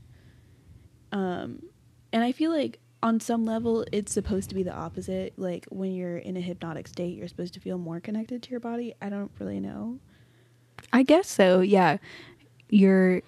um 1.12 1.62
and 2.12 2.22
i 2.22 2.30
feel 2.32 2.50
like 2.50 2.78
on 3.02 3.20
some 3.20 3.44
level 3.44 3.84
it's 3.92 4.12
supposed 4.12 4.48
to 4.48 4.54
be 4.54 4.62
the 4.62 4.72
opposite 4.72 5.32
like 5.36 5.66
when 5.70 5.92
you're 5.92 6.18
in 6.18 6.36
a 6.36 6.40
hypnotic 6.40 6.86
state 6.88 7.16
you're 7.16 7.28
supposed 7.28 7.52
to 7.54 7.60
feel 7.60 7.78
more 7.78 8.00
connected 8.00 8.42
to 8.42 8.50
your 8.50 8.60
body 8.60 8.94
i 9.02 9.08
don't 9.08 9.30
really 9.38 9.60
know 9.60 9.98
I 10.92 11.02
guess 11.02 11.28
so. 11.28 11.60
Yeah. 11.60 11.98
You're 12.68 13.22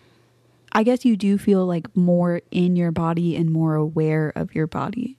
I 0.72 0.82
guess 0.82 1.04
you 1.04 1.16
do 1.16 1.38
feel 1.38 1.64
like 1.66 1.94
more 1.96 2.42
in 2.50 2.76
your 2.76 2.92
body 2.92 3.36
and 3.36 3.50
more 3.50 3.74
aware 3.74 4.32
of 4.36 4.54
your 4.54 4.66
body 4.66 5.18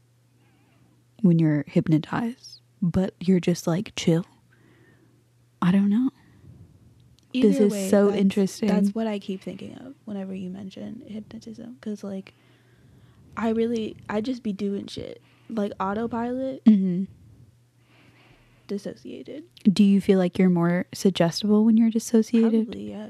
when 1.22 1.40
you're 1.40 1.66
hypnotized, 1.68 2.62
but 2.82 3.14
you're 3.20 3.40
just 3.40 3.68
like 3.68 3.94
chill. 3.96 4.26
I 5.62 5.72
don't 5.72 5.90
know. 5.90 6.12
This 7.34 7.56
Either 7.60 7.66
is 7.76 7.90
so 7.90 8.06
that's- 8.06 8.22
interesting. 8.22 8.70
That's 8.70 8.96
what 8.96 9.06
I 9.08 9.20
keep 9.20 9.42
thinking 9.44 9.76
of 9.78 9.94
whenever 10.06 10.34
you 10.34 10.50
mention 10.50 11.04
hypnotism, 11.08 11.76
because 11.80 12.04
like, 12.04 12.34
I 13.38 13.50
really, 13.50 13.98
I 14.10 14.22
just 14.22 14.42
be 14.44 14.54
doing 14.54 14.88
shit 14.88 15.22
like 15.50 15.72
autopilot, 15.80 16.62
hmm 16.66 17.06
dissociated. 18.68 19.44
Do 19.64 19.84
you 19.84 20.00
feel 20.00 20.20
like 20.20 20.38
you're 20.38 20.50
more 20.50 20.86
suggestible 20.94 21.66
when 21.66 21.76
you're 21.78 21.90
dissociated? 21.90 22.68
Probably, 22.68 22.92
yeah, 22.92 23.08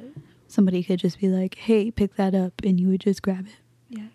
Somebody 0.49 0.83
could 0.83 0.99
just 0.99 1.19
be 1.19 1.27
like, 1.29 1.55
"Hey, 1.55 1.91
pick 1.91 2.15
that 2.15 2.33
up," 2.33 2.53
and 2.63 2.79
you 2.79 2.87
would 2.89 3.01
just 3.01 3.21
grab 3.21 3.45
it. 3.47 3.55
yeah. 3.89 4.07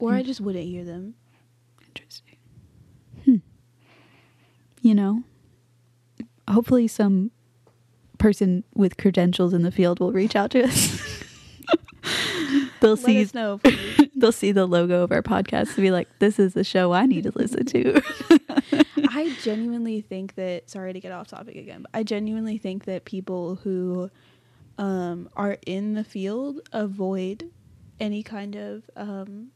Or 0.00 0.10
Hmm. 0.12 0.16
I 0.18 0.22
just 0.22 0.40
wouldn't 0.40 0.64
hear 0.66 0.84
them. 0.84 1.14
Interesting. 1.86 2.36
Hmm. 3.24 3.36
You 4.82 4.94
know, 4.94 5.24
hopefully 6.48 6.86
some 6.88 7.30
person 8.18 8.64
with 8.74 8.96
credentials 8.98 9.52
in 9.54 9.62
the 9.62 9.72
field 9.72 9.98
will 9.98 10.12
reach 10.12 10.36
out 10.36 10.50
to 10.52 10.62
us. 10.64 11.00
they'll 12.80 12.90
Let 12.92 12.98
see 13.00 13.22
us 13.22 13.34
know. 13.34 13.60
they'll 14.16 14.30
see 14.32 14.52
the 14.52 14.66
logo 14.66 15.02
of 15.02 15.10
our 15.12 15.22
podcast 15.22 15.68
and 15.68 15.76
be 15.78 15.90
like, 15.90 16.08
"This 16.18 16.38
is 16.38 16.54
the 16.54 16.64
show 16.64 16.92
I 16.92 17.06
need 17.06 17.24
to 17.24 17.32
listen 17.34 17.64
to." 17.66 18.02
I 19.10 19.34
genuinely 19.42 20.00
think 20.00 20.34
that. 20.36 20.68
Sorry 20.70 20.92
to 20.92 21.00
get 21.00 21.12
off 21.12 21.28
topic 21.28 21.56
again, 21.56 21.82
but 21.82 21.90
I 21.94 22.02
genuinely 22.02 22.58
think 22.58 22.84
that 22.84 23.04
people 23.04 23.56
who 23.56 24.10
um, 24.78 25.28
are 25.36 25.58
in 25.66 25.94
the 25.94 26.04
field 26.04 26.60
avoid 26.72 27.44
any 28.00 28.22
kind 28.22 28.54
of 28.54 28.88
um, 28.96 29.50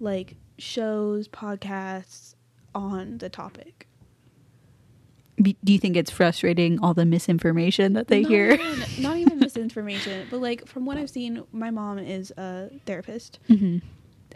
like 0.00 0.36
shows, 0.58 1.28
podcasts 1.28 2.34
on 2.74 3.18
the 3.18 3.28
topic. 3.28 3.86
Do 5.40 5.72
you 5.72 5.78
think 5.78 5.96
it's 5.96 6.10
frustrating 6.10 6.80
all 6.80 6.94
the 6.94 7.06
misinformation 7.06 7.92
that 7.92 8.08
they 8.08 8.22
not 8.22 8.30
hear? 8.30 8.50
Even, 8.52 8.84
not 9.02 9.16
even 9.18 9.38
misinformation, 9.38 10.26
but 10.28 10.40
like 10.40 10.66
from 10.66 10.84
what 10.84 10.96
I've 10.96 11.10
seen, 11.10 11.44
my 11.52 11.70
mom 11.70 11.98
is 11.98 12.32
a 12.36 12.70
therapist, 12.86 13.38
hmm 13.46 13.78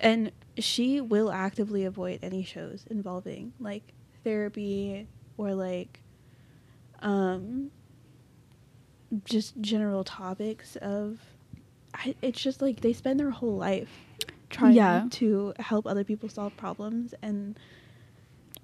and 0.01 0.33
she 0.59 1.01
will 1.01 1.31
actively 1.31 1.85
avoid 1.85 2.18
any 2.22 2.42
shows 2.42 2.85
involving 2.90 3.53
like 3.59 3.92
therapy 4.25 5.07
or 5.37 5.55
like 5.55 6.01
um 7.01 7.70
just 9.25 9.61
general 9.61 10.05
topics 10.05 10.77
of 10.77 11.18
I, 11.94 12.14
it's 12.22 12.40
just 12.40 12.62
like 12.62 12.81
they 12.81 12.92
spend 12.94 13.20
their 13.20 13.31
whole 13.31 13.57
life 13.57 13.90
trying 14.48 14.75
Yeah. 14.75 15.07
to 15.12 15.53
help 15.59 15.87
other 15.87 16.05
people 16.05 16.29
solve 16.29 16.57
problems 16.57 17.14
and 17.22 17.59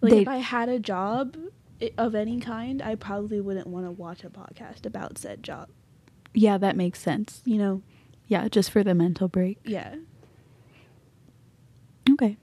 like 0.01 0.13
They- 0.13 0.23
if 0.23 0.29
I 0.29 0.39
had 0.39 0.69
a 0.69 0.79
job 0.79 1.37
of 1.97 2.15
any 2.15 2.41
kind, 2.41 2.81
I 2.83 2.95
probably 2.95 3.41
wouldn't 3.41 3.67
want 3.67 3.87
to 3.87 3.91
watch 3.91 4.25
a 4.25 4.31
podcast 4.31 4.85
about 4.87 5.19
said 5.19 5.43
job. 5.43 5.69
Yeah, 6.35 6.57
that 6.59 6.77
makes 6.77 7.01
sense. 7.01 7.43
You 7.45 7.59
know? 7.59 7.83
Yeah, 8.27 8.49
just 8.49 8.71
for 8.71 8.83
the 8.83 8.95
mental 8.95 9.29
break. 9.29 9.59
Yeah. 9.65 9.97
Okay. 12.11 12.37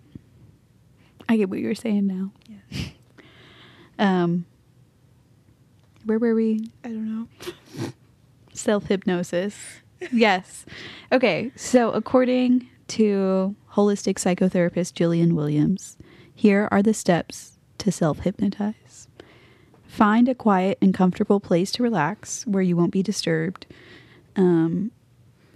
I 1.27 1.37
get 1.37 1.49
what 1.49 1.59
you're 1.59 1.75
saying 1.75 2.07
now. 2.07 2.31
Yeah. 2.47 2.79
Um 3.97 4.45
where 6.03 6.19
were 6.19 6.35
we? 6.35 6.69
I 6.83 6.89
don't 6.89 7.05
know. 7.09 7.27
Self 8.55 8.85
hypnosis. 8.85 9.55
yes. 10.11 10.65
Okay. 11.11 11.51
So, 11.55 11.91
according 11.91 12.67
to 12.89 13.55
holistic 13.73 14.15
psychotherapist 14.15 14.93
Jillian 14.93 15.33
Williams, 15.33 15.97
here 16.33 16.67
are 16.71 16.81
the 16.81 16.93
steps 16.93 17.57
to 17.79 17.91
self 17.91 18.19
hypnotize. 18.19 19.07
Find 19.87 20.27
a 20.27 20.35
quiet 20.35 20.77
and 20.81 20.93
comfortable 20.93 21.39
place 21.39 21.71
to 21.73 21.83
relax 21.83 22.45
where 22.47 22.63
you 22.63 22.75
won't 22.75 22.91
be 22.91 23.03
disturbed. 23.03 23.65
Um, 24.35 24.91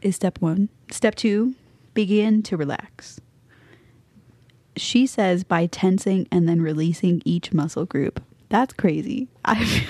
is 0.01 0.15
step 0.15 0.39
one. 0.39 0.69
Step 0.91 1.15
two, 1.15 1.55
begin 1.93 2.41
to 2.43 2.55
relax. 2.55 3.19
she 4.77 5.05
says 5.05 5.43
by 5.43 5.65
tensing 5.65 6.25
and 6.31 6.47
then 6.47 6.61
releasing 6.61 7.21
each 7.25 7.51
muscle 7.53 7.85
group. 7.85 8.23
That's 8.47 8.73
crazy. 8.73 9.27
I, 9.45 9.85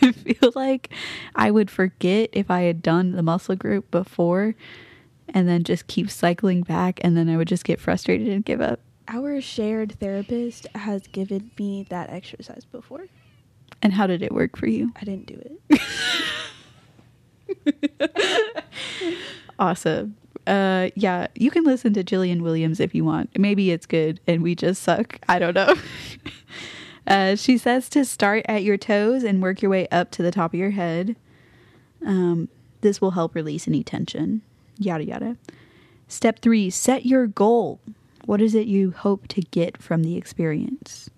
feel 0.21 0.51
like 0.55 0.89
I 1.35 1.51
would 1.51 1.69
forget 1.69 2.29
if 2.33 2.49
I 2.49 2.61
had 2.61 2.81
done 2.81 3.11
the 3.11 3.23
muscle 3.23 3.55
group 3.55 3.89
before 3.91 4.55
and 5.29 5.47
then 5.47 5.63
just 5.63 5.87
keep 5.87 6.09
cycling 6.09 6.61
back 6.61 6.99
and 7.03 7.15
then 7.15 7.29
I 7.29 7.37
would 7.37 7.47
just 7.47 7.65
get 7.65 7.79
frustrated 7.79 8.27
and 8.27 8.43
give 8.43 8.61
up. 8.61 8.79
Our 9.07 9.41
shared 9.41 9.99
therapist 9.99 10.67
has 10.75 11.07
given 11.07 11.51
me 11.57 11.85
that 11.89 12.09
exercise 12.09 12.65
before. 12.65 13.07
And 13.81 13.93
how 13.93 14.07
did 14.07 14.21
it 14.21 14.31
work 14.31 14.57
for 14.57 14.67
you? 14.67 14.91
I 14.99 15.05
didn't 15.05 15.25
do 15.25 15.59
it. 15.69 15.81
Awesome. 19.59 20.15
Uh 20.47 20.89
yeah, 20.95 21.27
you 21.35 21.51
can 21.51 21.63
listen 21.63 21.93
to 21.93 22.03
Jillian 22.03 22.41
Williams 22.41 22.79
if 22.79 22.95
you 22.95 23.05
want. 23.05 23.37
Maybe 23.37 23.69
it's 23.69 23.85
good 23.85 24.19
and 24.25 24.41
we 24.41 24.55
just 24.55 24.81
suck. 24.81 25.19
I 25.29 25.37
don't 25.37 25.53
know. 25.53 25.75
uh 27.11 27.35
she 27.35 27.57
says 27.57 27.89
to 27.89 28.05
start 28.05 28.45
at 28.47 28.63
your 28.63 28.77
toes 28.77 29.23
and 29.23 29.41
work 29.41 29.61
your 29.61 29.71
way 29.71 29.87
up 29.91 30.11
to 30.11 30.23
the 30.23 30.31
top 30.31 30.53
of 30.53 30.59
your 30.59 30.71
head. 30.71 31.15
Um 32.05 32.49
this 32.81 32.99
will 32.99 33.11
help 33.11 33.35
release 33.35 33.67
any 33.67 33.83
tension. 33.83 34.41
Yada 34.77 35.03
yada. 35.03 35.37
Step 36.07 36.39
3, 36.39 36.69
set 36.69 37.05
your 37.05 37.25
goal. 37.25 37.79
What 38.25 38.41
is 38.41 38.53
it 38.53 38.67
you 38.67 38.91
hope 38.91 39.27
to 39.29 39.41
get 39.41 39.81
from 39.81 40.03
the 40.03 40.17
experience? 40.17 41.09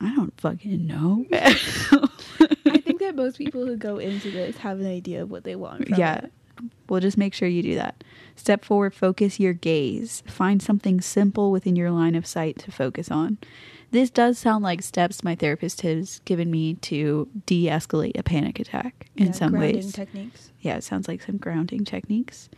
I 0.00 0.14
don't 0.14 0.38
fucking 0.38 0.86
know. 0.86 1.24
I 1.32 2.78
think 2.78 3.00
that 3.00 3.14
most 3.14 3.38
people 3.38 3.64
who 3.64 3.76
go 3.76 3.98
into 3.98 4.30
this 4.30 4.58
have 4.58 4.80
an 4.80 4.86
idea 4.86 5.22
of 5.22 5.30
what 5.30 5.44
they 5.44 5.56
want. 5.56 5.88
From 5.88 5.98
yeah. 5.98 6.24
it. 6.24 6.32
We'll 6.88 7.00
just 7.00 7.16
make 7.16 7.32
sure 7.32 7.48
you 7.48 7.62
do 7.62 7.74
that. 7.76 8.04
Step 8.36 8.64
four, 8.64 8.90
focus 8.90 9.40
your 9.40 9.54
gaze. 9.54 10.22
Find 10.26 10.62
something 10.62 11.00
simple 11.00 11.50
within 11.50 11.74
your 11.74 11.90
line 11.90 12.14
of 12.14 12.26
sight 12.26 12.58
to 12.60 12.70
focus 12.72 13.10
on. 13.10 13.38
This 13.94 14.10
does 14.10 14.40
sound 14.40 14.64
like 14.64 14.82
steps 14.82 15.22
my 15.22 15.36
therapist 15.36 15.82
has 15.82 16.18
given 16.24 16.50
me 16.50 16.74
to 16.74 17.28
de 17.46 17.66
escalate 17.66 18.18
a 18.18 18.24
panic 18.24 18.58
attack 18.58 19.06
in 19.14 19.26
Yeah, 19.26 19.32
some 19.32 19.50
grounding 19.52 19.76
ways. 19.76 19.92
techniques. 19.92 20.50
yeah, 20.60 20.74
it 20.74 20.82
sounds 20.82 21.06
like 21.06 21.22
some 21.22 21.36
grounding 21.36 21.84
techniques. 21.84 22.48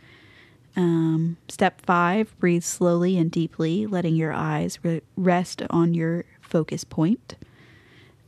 Um, 0.75 1.37
step 1.47 1.79
five, 1.85 2.35
breathe 2.39 2.63
slowly 2.63 3.19
and 3.19 3.29
deeply, 3.29 3.85
letting 3.85 4.15
your 4.15 4.33
eyes 4.33 4.79
re- 4.83 5.03
rest 5.15 5.61
on 5.69 5.93
your 5.93 6.25
focus 6.41 6.83
point. 6.83 7.35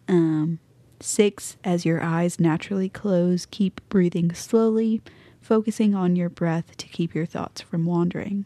Um, 0.08 0.60
six, 1.00 1.58
as 1.63 1.86
your 1.88 2.04
eyes 2.04 2.39
naturally 2.39 2.89
close, 2.89 3.48
keep 3.48 3.82
breathing 3.89 4.36
slowly, 4.36 5.02
focusing 5.41 5.95
on 5.95 6.15
your 6.15 6.30
breath 6.30 6.78
to 6.78 6.86
keep 6.88 7.15
your 7.15 7.26
thoughts 7.26 7.60
from 7.60 7.86
wandering. 7.86 8.45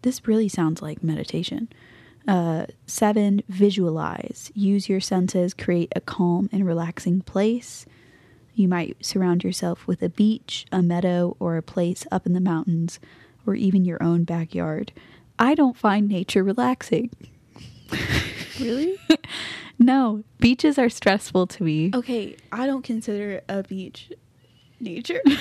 This 0.00 0.26
really 0.26 0.48
sounds 0.48 0.80
like 0.80 1.02
meditation. 1.02 1.68
Uh, 2.26 2.66
seven, 2.86 3.42
visualize. 3.48 4.50
Use 4.54 4.88
your 4.88 5.00
senses, 5.00 5.52
create 5.54 5.92
a 5.94 6.00
calm 6.00 6.48
and 6.52 6.66
relaxing 6.66 7.20
place. 7.20 7.84
You 8.54 8.68
might 8.68 9.04
surround 9.04 9.44
yourself 9.44 9.86
with 9.86 10.02
a 10.02 10.08
beach, 10.08 10.64
a 10.72 10.80
meadow, 10.82 11.36
or 11.40 11.56
a 11.56 11.62
place 11.62 12.06
up 12.12 12.24
in 12.26 12.32
the 12.32 12.40
mountains, 12.40 12.98
or 13.46 13.54
even 13.54 13.84
your 13.84 14.02
own 14.02 14.24
backyard. 14.24 14.92
I 15.38 15.54
don't 15.54 15.76
find 15.76 16.08
nature 16.08 16.42
relaxing. 16.44 17.10
Really? 18.60 18.96
No, 19.80 20.22
beaches 20.38 20.78
are 20.78 20.88
stressful 20.88 21.48
to 21.48 21.64
me. 21.64 21.90
okay, 21.92 22.36
I 22.52 22.66
don't 22.66 22.84
consider 22.84 23.40
a 23.48 23.64
beach 23.64 24.12
nature. 24.84 25.20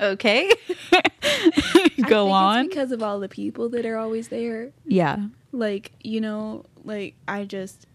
Okay. 0.00 0.50
Go 2.08 2.30
on. 2.30 2.68
Because 2.68 2.90
of 2.92 3.02
all 3.02 3.20
the 3.20 3.28
people 3.28 3.68
that 3.70 3.86
are 3.86 3.96
always 3.96 4.28
there. 4.28 4.72
yeah. 4.86 5.26
Like, 5.52 5.92
you 6.02 6.20
know, 6.20 6.64
like 6.84 7.14
I 7.28 7.44
just 7.44 7.86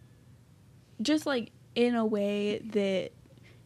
just 1.01 1.25
like 1.25 1.51
in 1.75 1.95
a 1.95 2.05
way 2.05 2.59
that 2.59 3.11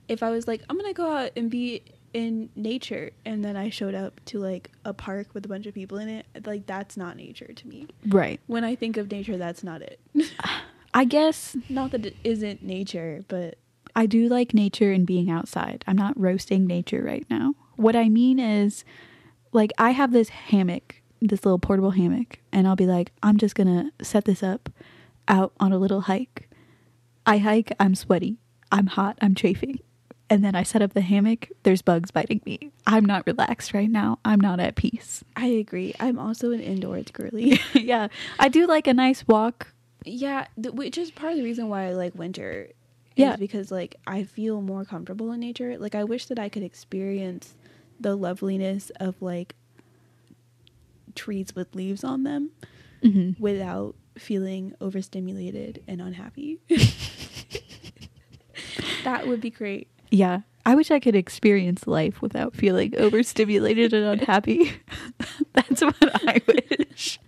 if 0.08 0.23
I 0.23 0.29
was 0.32 0.47
like, 0.47 0.63
I'm 0.69 0.77
gonna 0.77 0.93
go 0.93 1.12
out 1.15 1.32
and 1.36 1.49
be 1.49 1.84
in 2.13 2.49
nature 2.56 3.12
and 3.25 3.43
then 3.45 3.56
I 3.56 3.69
showed 3.69 3.93
up 3.95 4.19
to 4.25 4.39
like 4.39 4.71
a 4.86 4.93
park 4.93 5.27
with 5.34 5.45
a 5.45 5.47
bunch 5.47 5.65
of 5.67 5.73
people 5.73 5.97
in 5.99 6.10
it, 6.10 6.25
like 6.45 6.65
that's 6.65 6.97
not 6.97 7.15
nature 7.17 7.53
to 7.53 7.67
me. 7.67 7.88
Right. 8.08 8.39
When 8.47 8.63
I 8.63 8.75
think 8.75 8.97
of 8.97 9.12
nature, 9.12 9.38
that's 9.38 9.63
not 9.63 9.82
it. 9.82 9.99
I 10.93 11.06
guess 11.06 11.56
not 11.69 11.91
that 11.91 12.06
it 12.06 12.15
isn't 12.23 12.63
nature, 12.63 13.23
but 13.27 13.58
I 13.95 14.06
do 14.06 14.27
like 14.27 14.53
nature 14.53 14.91
and 14.91 15.06
being 15.06 15.29
outside. 15.29 15.84
I'm 15.88 15.95
not 15.97 16.19
roasting 16.19 16.65
nature 16.65 17.03
right 17.03 17.25
now. 17.29 17.53
What 17.75 17.95
I 17.95 18.10
mean 18.10 18.39
is, 18.39 18.84
like, 19.51 19.71
I 19.77 19.91
have 19.91 20.12
this 20.12 20.29
hammock, 20.29 21.01
this 21.21 21.45
little 21.45 21.60
portable 21.60 21.91
hammock, 21.91 22.39
and 22.51 22.67
I'll 22.67 22.75
be 22.75 22.88
like, 22.88 23.12
I'm 23.21 23.38
just 23.38 23.56
gonna 23.56 23.91
set 24.01 24.25
this 24.25 24.41
up 24.43 24.69
out 25.27 25.53
on 25.60 25.71
a 25.71 25.77
little 25.77 26.01
hike. 26.01 26.49
I 27.25 27.38
hike, 27.38 27.71
I'm 27.79 27.95
sweaty, 27.95 28.38
I'm 28.71 28.88
hot, 28.88 29.17
I'm 29.21 29.36
chafing. 29.36 29.79
And 30.29 30.43
then 30.43 30.56
I 30.56 30.63
set 30.63 30.82
up 30.82 30.93
the 30.93 31.01
hammock, 31.01 31.49
there's 31.63 31.82
bugs 31.84 32.10
biting 32.10 32.41
me. 32.45 32.71
I'm 32.88 33.06
not 33.06 33.27
relaxed 33.27 33.73
right 33.73 33.89
now. 33.89 34.17
I'm 34.25 34.39
not 34.39 34.60
at 34.60 34.75
peace. 34.75 35.23
I 35.36 35.45
agree. 35.45 35.93
I'm 35.99 36.17
also 36.17 36.51
an 36.51 36.60
indoors 36.60 37.06
girly. 37.13 37.60
yeah, 37.73 38.08
I 38.39 38.49
do 38.49 38.65
like 38.65 38.88
a 38.88 38.93
nice 38.93 39.27
walk. 39.27 39.67
yeah, 40.06 40.47
th- 40.62 40.73
which 40.73 40.97
is 40.97 41.12
part 41.12 41.34
of 41.34 41.38
the 41.38 41.43
reason 41.43 41.69
why 41.69 41.88
I 41.88 41.93
like 41.93 42.15
winter. 42.15 42.69
Yeah. 43.15 43.34
is 43.34 43.39
because 43.39 43.71
like 43.71 43.95
I 44.08 44.23
feel 44.23 44.62
more 44.62 44.86
comfortable 44.86 45.32
in 45.32 45.39
nature. 45.39 45.78
Like 45.78 45.95
I 45.95 46.04
wish 46.04 46.26
that 46.28 46.39
I 46.39 46.49
could 46.49 46.63
experience 46.63 47.56
the 47.99 48.15
loveliness 48.15 48.89
of 48.99 49.21
like 49.21 49.56
trees 51.15 51.56
with 51.56 51.76
leaves 51.76 52.04
on 52.04 52.23
them 52.23 52.49
hmm 53.02 53.32
without 53.39 53.95
feeling 54.17 54.73
overstimulated 54.82 55.84
and 55.88 56.02
unhappy. 56.02 56.60
that 59.04 59.28
would 59.28 59.41
be 59.41 59.49
great. 59.49 59.88
Yeah. 60.12 60.41
I 60.65 60.76
wish 60.76 60.91
I 60.91 60.99
could 60.99 61.15
experience 61.15 61.88
life 61.88 62.21
without 62.21 62.56
feeling 62.56 62.95
overstimulated 62.97 63.93
and 63.93 64.06
unhappy. 64.06 64.71
That's 65.54 65.82
what 65.82 65.95
I 66.02 66.41
wish. 66.47 67.19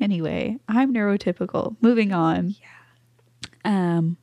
anyway, 0.00 0.58
I'm 0.68 0.94
neurotypical. 0.94 1.76
Moving 1.80 2.12
on. 2.12 2.54
Yeah. 3.64 3.96
Um 3.96 4.16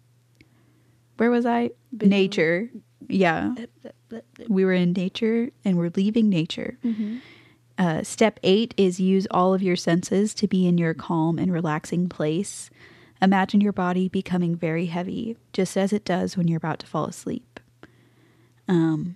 where 1.19 1.29
was 1.32 1.45
I? 1.45 1.71
Visual- 1.91 2.10
Nature. 2.10 2.69
Yeah. 3.08 3.55
We 4.47 4.65
were 4.65 4.73
in 4.73 4.93
nature 4.93 5.49
and 5.65 5.77
we're 5.77 5.91
leaving 5.95 6.29
nature. 6.29 6.77
Mm-hmm. 6.84 7.17
Uh, 7.77 8.03
step 8.03 8.39
eight 8.43 8.73
is 8.77 8.99
use 8.99 9.25
all 9.32 9.53
of 9.53 9.62
your 9.63 9.75
senses 9.75 10.34
to 10.36 10.47
be 10.47 10.67
in 10.67 10.77
your 10.77 10.93
calm 10.93 11.39
and 11.39 11.51
relaxing 11.51 12.10
place. 12.10 12.69
Imagine 13.21 13.62
your 13.62 13.73
body 13.73 14.08
becoming 14.10 14.55
very 14.55 14.88
heavy, 14.88 15.38
just 15.53 15.75
as 15.77 15.91
it 15.93 16.05
does 16.05 16.38
when 16.38 16.47
you're 16.47 16.58
about 16.58 16.79
to 16.79 16.88
fall 16.88 17.05
asleep. 17.05 17.60
Um, 18.67 19.15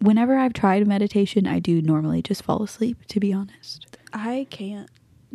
whenever 0.00 0.36
I've 0.38 0.52
tried 0.54 0.86
meditation, 0.86 1.46
I 1.46 1.58
do 1.58 1.82
normally 1.82 2.22
just 2.22 2.42
fall 2.42 2.62
asleep, 2.62 2.98
to 3.08 3.20
be 3.20 3.32
honest. 3.32 3.86
I 4.12 4.46
can't 4.50 4.88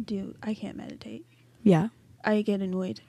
do. 0.04 0.36
I 0.42 0.54
can't 0.54 0.78
meditate. 0.78 1.26
Yeah. 1.64 1.90
I 2.24 2.42
get 2.42 2.62
annoyed, 2.62 3.02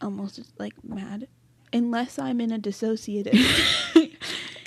almost 0.00 0.40
like 0.58 0.74
mad, 0.84 1.28
unless 1.76 2.18
I'm 2.18 2.40
in 2.40 2.50
a 2.52 2.58
dissociative. 2.58 3.38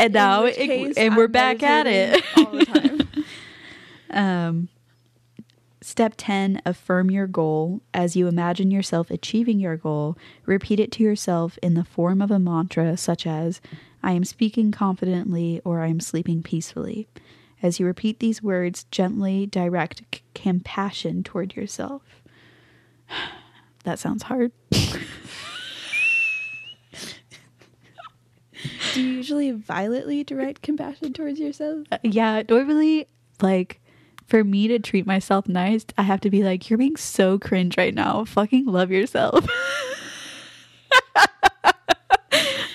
And 0.02 0.14
now, 0.14 0.46
it- 0.46 0.56
case, 0.56 0.96
and 0.96 1.18
we're 1.18 1.26
I'm 1.26 1.32
back 1.34 1.62
at 1.62 1.86
it. 1.86 2.24
all 2.38 2.52
the 2.52 2.66
time. 2.66 3.08
Um, 4.12 4.70
step 5.82 6.14
10 6.18 6.62
affirm 6.66 7.12
your 7.12 7.28
goal. 7.28 7.82
As 7.94 8.16
you 8.16 8.28
imagine 8.28 8.72
yourself 8.72 9.12
achieving 9.12 9.60
your 9.60 9.76
goal, 9.78 10.18
repeat 10.48 10.80
it 10.80 10.92
to 10.94 11.04
yourself 11.04 11.60
in 11.62 11.74
the 11.76 11.84
form 11.84 12.22
of 12.22 12.32
a 12.32 12.40
mantra, 12.40 12.96
such 12.98 13.28
as, 13.28 13.60
I 14.02 14.14
am 14.14 14.24
speaking 14.24 14.72
confidently 14.72 15.62
or 15.66 15.82
I 15.82 15.88
am 15.88 16.00
sleeping 16.00 16.42
peacefully. 16.42 17.08
As 17.62 17.80
you 17.80 17.86
repeat 17.86 18.20
these 18.20 18.42
words, 18.42 18.86
gently 18.86 19.46
direct 19.46 20.02
c- 20.16 20.22
compassion 20.34 21.22
toward 21.24 21.56
yourself. 21.56 22.02
that 23.84 24.00
sounds 24.00 24.24
hard. 24.24 24.54
Do 28.94 29.02
you 29.02 29.10
usually 29.10 29.52
violently 29.52 30.24
direct 30.24 30.62
compassion 30.62 31.14
towards 31.14 31.40
yourself? 31.40 31.88
Uh, 31.92 31.98
yeah, 32.04 32.44
normally, 32.48 33.08
like, 33.42 33.80
for 34.28 34.44
me 34.44 34.68
to 34.68 34.80
treat 34.80 35.06
myself 35.06 35.48
nice, 35.48 35.86
I 35.98 36.04
have 36.04 36.22
to 36.22 36.30
be 36.30 36.44
like, 36.44 36.70
you're 36.70 36.78
being 36.78 36.98
so 36.98 37.40
cringe 37.40 37.78
right 37.78 37.94
now. 37.94 38.26
Fucking 38.26 38.66
love 38.66 38.92
yourself. 38.92 39.48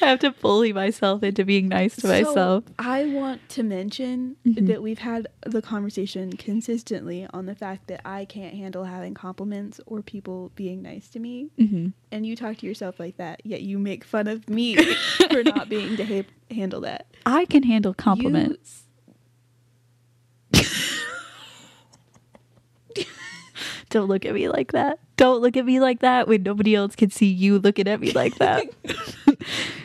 I 0.05 0.09
have 0.09 0.19
to 0.21 0.31
bully 0.33 0.73
myself 0.73 1.23
into 1.23 1.45
being 1.45 1.69
nice 1.69 1.95
to 1.97 2.03
So, 2.03 2.09
myself. 2.09 2.65
I 2.79 3.07
want 3.07 3.49
to 3.51 3.63
mention 3.63 4.37
Mhm. 4.47 4.67
that 4.67 4.83
we've 4.83 4.99
had 4.99 5.27
the 5.47 5.63
conversation 5.63 6.35
consistently 6.35 7.27
on 7.33 7.47
the 7.47 7.55
fact 7.55 7.87
that 7.89 8.03
I 8.05 8.27
can't 8.27 8.55
handle 8.55 8.85
having 8.85 9.15
compliments 9.15 9.81
or 9.87 10.03
people 10.03 10.53
being 10.57 10.83
nice 10.83 11.09
to 11.11 11.19
me. 11.19 11.49
hmm 11.59 11.89
And 12.13 12.27
you 12.27 12.37
talk 12.37 12.59
to 12.59 12.67
yourself 12.67 13.01
like 13.01 13.17
that, 13.17 13.41
yet 13.45 13.63
you 13.63 13.79
make 13.79 14.05
fun 14.05 14.29
of 14.29 14.49
me 14.49 14.77
for 15.31 15.43
not 15.43 15.69
being 15.71 15.87
able 15.95 15.97
to 15.97 16.05
ha- 16.05 16.29
handle 16.55 16.81
that. 16.83 17.07
I 17.25 17.47
can 17.47 17.63
handle 17.63 17.95
compliments. 17.95 18.83
Don't 23.95 24.09
look 24.09 24.25
at 24.27 24.35
me 24.35 24.49
like 24.49 24.73
that. 24.73 24.99
Don't 25.17 25.41
look 25.41 25.57
at 25.57 25.65
me 25.65 25.79
like 25.79 26.01
that 26.01 26.27
when 26.27 26.43
nobody 26.43 26.75
else 26.75 26.97
can 26.97 27.11
see 27.11 27.27
you 27.29 27.61
looking 27.61 27.87
at 27.87 28.01
me 28.01 28.11
like 28.11 28.35
that. 28.39 28.67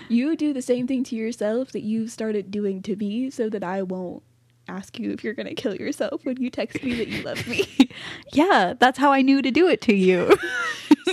You 0.10 0.36
do 0.36 0.52
the 0.54 0.63
same 0.63 0.88
thing 0.88 1.04
to 1.04 1.15
yourself 1.15 1.72
that 1.74 1.82
you've 1.84 2.10
started 2.10 2.50
doing 2.50 2.82
to 2.82 2.95
me 2.95 3.30
so 3.30 3.48
that 3.52 3.63
I 3.63 3.84
won't 3.84 4.24
ask 4.67 4.98
you 4.98 5.12
if 5.12 5.24
you're 5.24 5.36
going 5.36 5.48
to 5.48 5.54
kill 5.54 5.76
yourself 5.76 6.26
when 6.26 6.38
you 6.41 6.50
text 6.50 6.82
me 6.84 6.95
that 6.95 7.08
you 7.10 7.22
love 7.22 7.48
me. 7.48 7.67
yeah, 8.34 8.74
that's 8.80 8.98
how 8.98 9.12
I 9.12 9.22
knew 9.22 9.43
to 9.43 9.52
do 9.52 9.67
it 9.67 9.82
to 9.82 9.93
you. 9.95 10.36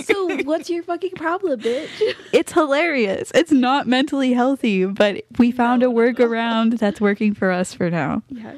so 0.03 0.41
what's 0.45 0.67
your 0.71 0.81
fucking 0.81 1.11
problem, 1.11 1.59
bitch? 1.59 2.15
it's 2.33 2.53
hilarious. 2.53 3.31
It's 3.35 3.51
not 3.51 3.85
mentally 3.85 4.33
healthy, 4.33 4.85
but 4.85 5.23
we 5.37 5.51
found 5.51 5.81
No, 5.81 5.91
a 5.91 5.93
no, 5.93 5.99
no. 6.01 6.13
workaround 6.13 6.79
that's 6.79 6.99
working 6.99 7.35
for 7.35 7.51
us 7.51 7.75
for 7.75 7.91
now. 7.91 8.23
Yeah. 8.29 8.53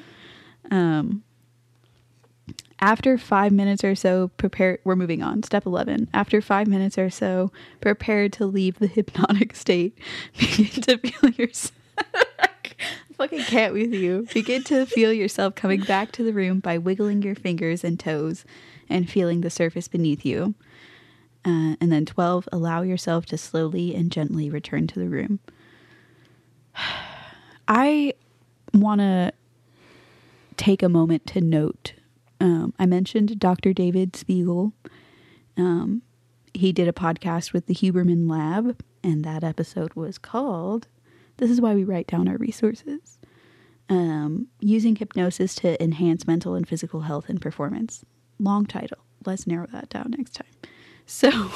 Um, 0.72 1.24
after 2.82 3.18
five 3.18 3.52
minutes 3.52 3.84
or 3.84 3.96
so, 3.96 4.30
prepare. 4.38 4.80
We're 4.84 4.96
moving 4.96 5.22
on. 5.22 5.44
Step 5.44 5.66
11. 5.66 6.10
After 6.14 6.42
five 6.42 6.68
minutes 6.68 6.98
or 6.98 7.10
so, 7.10 7.52
prepare 7.82 8.30
to 8.30 8.46
leave 8.46 8.80
the 8.80 8.88
hypnotic 8.96 9.56
state. 9.56 9.98
Begin 10.38 10.82
to 10.84 10.98
feel 10.98 11.30
yourself. 11.32 11.76
fucking 13.18 13.44
can't 13.44 13.74
with 13.74 13.94
you. 13.94 14.26
Begin 14.34 14.64
to 14.64 14.86
feel 14.86 15.12
yourself 15.12 15.54
coming 15.54 15.82
back 15.82 16.12
to 16.14 16.24
the 16.24 16.32
room 16.32 16.60
by 16.60 16.78
wiggling 16.78 17.22
your 17.22 17.36
fingers 17.36 17.84
and 17.84 18.00
toes 18.00 18.46
and 18.90 19.10
feeling 19.10 19.42
the 19.42 19.50
surface 19.50 19.90
beneath 19.90 20.26
you. 20.26 20.56
Uh, 21.44 21.76
and 21.82 21.92
then 21.92 22.06
12, 22.06 22.48
allow 22.52 22.82
yourself 22.82 23.26
to 23.26 23.38
slowly 23.38 23.94
and 23.94 24.12
gently 24.12 24.50
return 24.50 24.88
to 24.88 25.00
the 25.00 25.10
room. 25.10 25.40
I 27.68 28.14
want 28.74 29.02
to 29.02 29.34
take 30.56 30.82
a 30.82 30.90
moment 30.90 31.28
to 31.28 31.42
note. 31.42 31.94
Um, 32.40 32.74
I 32.80 32.86
mentioned 32.86 33.40
Dr. 33.40 33.74
David 33.74 34.16
Spiegel. 34.16 34.74
Um, 35.58 36.02
he 36.54 36.72
did 36.72 36.88
a 36.88 36.94
podcast 36.94 37.54
with 37.54 37.66
the 37.66 37.76
Huberman 37.76 38.30
Lab, 38.30 38.82
and 39.04 39.24
that 39.24 39.44
episode 39.44 39.94
was 39.94 40.18
called 40.18 40.88
This 41.38 41.50
is 41.50 41.62
Why 41.62 41.76
We 41.76 41.84
Write 41.84 42.08
Down 42.08 42.28
Our 42.28 42.38
Resources 42.38 43.20
um, 43.90 44.48
Using 44.60 44.96
Hypnosis 44.96 45.56
to 45.56 45.82
Enhance 45.84 46.28
Mental 46.28 46.56
and 46.56 46.68
Physical 46.68 47.02
Health 47.02 47.28
and 47.28 47.42
Performance. 47.42 48.06
Long 48.40 48.66
title. 48.66 49.00
Let's 49.26 49.48
narrow 49.48 49.68
that 49.74 49.90
down 49.90 50.14
next 50.18 50.36
time. 50.36 50.48
So 51.06 51.52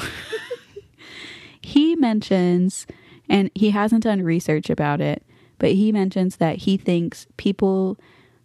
he 1.61 1.95
mentions, 1.95 2.87
and 3.29 3.51
he 3.55 3.69
hasn't 3.69 4.03
done 4.03 4.23
research 4.23 4.69
about 4.69 4.99
it, 4.99 5.23
but 5.59 5.71
he 5.71 5.91
mentions 5.91 6.37
that 6.37 6.57
he 6.57 6.75
thinks 6.75 7.27
people 7.37 7.97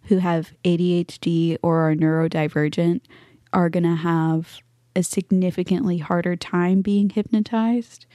who 0.09 0.17
have 0.17 0.53
ADHD 0.63 1.57
or 1.61 1.89
are 1.89 1.95
neurodivergent 1.95 3.01
are 3.53 3.69
going 3.69 3.83
to 3.83 3.95
have 3.95 4.59
a 4.95 5.03
significantly 5.03 5.99
harder 5.99 6.35
time 6.35 6.81
being 6.81 7.11
hypnotized. 7.11 8.07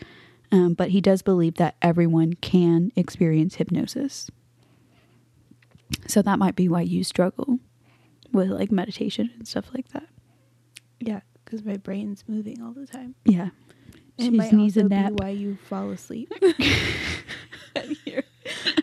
Um, 0.50 0.74
but 0.74 0.90
he 0.90 1.00
does 1.00 1.22
believe 1.22 1.54
that 1.54 1.76
everyone 1.80 2.34
can 2.34 2.90
experience 2.96 3.54
hypnosis. 3.56 4.28
So 6.08 6.20
that 6.22 6.38
might 6.38 6.56
be 6.56 6.68
why 6.68 6.82
you 6.82 7.04
struggle 7.04 7.60
with 8.32 8.50
like 8.50 8.72
meditation 8.72 9.30
and 9.38 9.46
stuff 9.46 9.66
like 9.72 9.88
that. 9.90 10.08
Yeah, 10.98 11.20
because 11.44 11.64
my 11.64 11.76
brain's 11.76 12.24
moving 12.26 12.60
all 12.60 12.72
the 12.72 12.86
time. 12.86 13.14
Yeah. 13.24 13.50
It 14.18 14.24
She 14.24 14.30
might 14.30 14.52
needs 14.52 14.76
a 14.76 14.82
also 14.82 14.88
be 14.88 15.14
why 15.14 15.30
you 15.30 15.58
fall 15.68 15.90
asleep. 15.90 16.32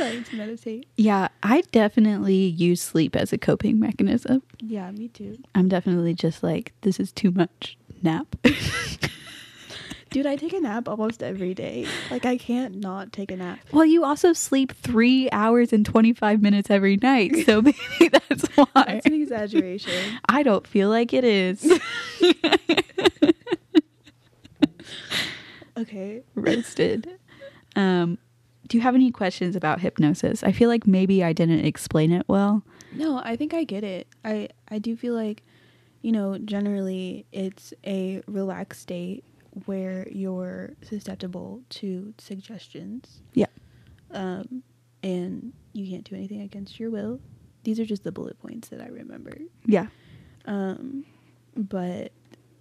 To 0.00 0.36
meditate. 0.36 0.86
Yeah, 0.96 1.28
I 1.42 1.60
definitely 1.72 2.34
use 2.34 2.80
sleep 2.80 3.14
as 3.14 3.34
a 3.34 3.38
coping 3.38 3.78
mechanism. 3.78 4.42
Yeah, 4.58 4.90
me 4.92 5.08
too. 5.08 5.36
I'm 5.54 5.68
definitely 5.68 6.14
just 6.14 6.42
like, 6.42 6.72
this 6.80 6.98
is 6.98 7.12
too 7.12 7.30
much 7.30 7.76
nap. 8.02 8.34
Dude, 10.10 10.24
I 10.24 10.36
take 10.36 10.54
a 10.54 10.60
nap 10.60 10.88
almost 10.88 11.22
every 11.22 11.52
day. 11.52 11.86
Like 12.10 12.24
I 12.24 12.38
can't 12.38 12.76
not 12.76 13.12
take 13.12 13.30
a 13.30 13.36
nap. 13.36 13.58
well, 13.72 13.84
you 13.84 14.02
also 14.02 14.32
sleep 14.32 14.72
three 14.72 15.28
hours 15.32 15.70
and 15.70 15.84
25 15.84 16.40
minutes 16.40 16.70
every 16.70 16.96
night. 16.96 17.44
So 17.44 17.60
maybe 17.62 18.08
that's 18.10 18.46
why. 18.56 18.66
That's 18.74 19.04
an 19.04 19.12
exaggeration. 19.12 20.18
I 20.30 20.42
don't 20.42 20.66
feel 20.66 20.88
like 20.88 21.12
it 21.12 21.24
is. 21.24 21.78
Okay. 25.76 26.22
Roasted. 26.34 27.08
Um, 27.74 28.18
do 28.70 28.78
you 28.78 28.82
have 28.82 28.94
any 28.94 29.10
questions 29.10 29.56
about 29.56 29.80
hypnosis? 29.80 30.44
I 30.44 30.52
feel 30.52 30.68
like 30.68 30.86
maybe 30.86 31.24
I 31.24 31.32
didn't 31.32 31.66
explain 31.66 32.12
it 32.12 32.24
well. 32.28 32.62
No, 32.92 33.20
I 33.22 33.34
think 33.34 33.52
I 33.52 33.64
get 33.64 33.82
it. 33.82 34.06
I 34.24 34.48
I 34.68 34.78
do 34.78 34.96
feel 34.96 35.12
like, 35.12 35.42
you 36.02 36.12
know, 36.12 36.38
generally 36.38 37.26
it's 37.32 37.74
a 37.84 38.22
relaxed 38.28 38.80
state 38.80 39.24
where 39.66 40.06
you're 40.08 40.74
susceptible 40.82 41.62
to 41.70 42.14
suggestions. 42.18 43.20
Yeah. 43.34 43.48
Um, 44.12 44.62
and 45.02 45.52
you 45.72 45.90
can't 45.90 46.04
do 46.04 46.14
anything 46.14 46.40
against 46.40 46.78
your 46.78 46.90
will. 46.90 47.20
These 47.64 47.80
are 47.80 47.84
just 47.84 48.04
the 48.04 48.12
bullet 48.12 48.38
points 48.38 48.68
that 48.68 48.80
I 48.80 48.86
remember. 48.86 49.36
Yeah. 49.66 49.86
Um, 50.44 51.04
but 51.56 52.12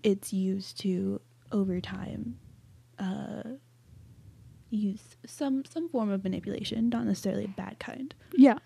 it's 0.02 0.34
used 0.34 0.80
to 0.80 1.22
over 1.52 1.80
time 1.82 2.38
uh 3.00 3.44
use 4.70 5.18
some 5.26 5.64
some 5.66 5.90
form 5.90 6.10
of 6.12 6.24
manipulation, 6.24 6.90
not 6.90 7.06
necessarily 7.06 7.46
a 7.46 7.50
bad 7.50 7.80
kind 7.80 8.14
Yeah. 8.36 8.60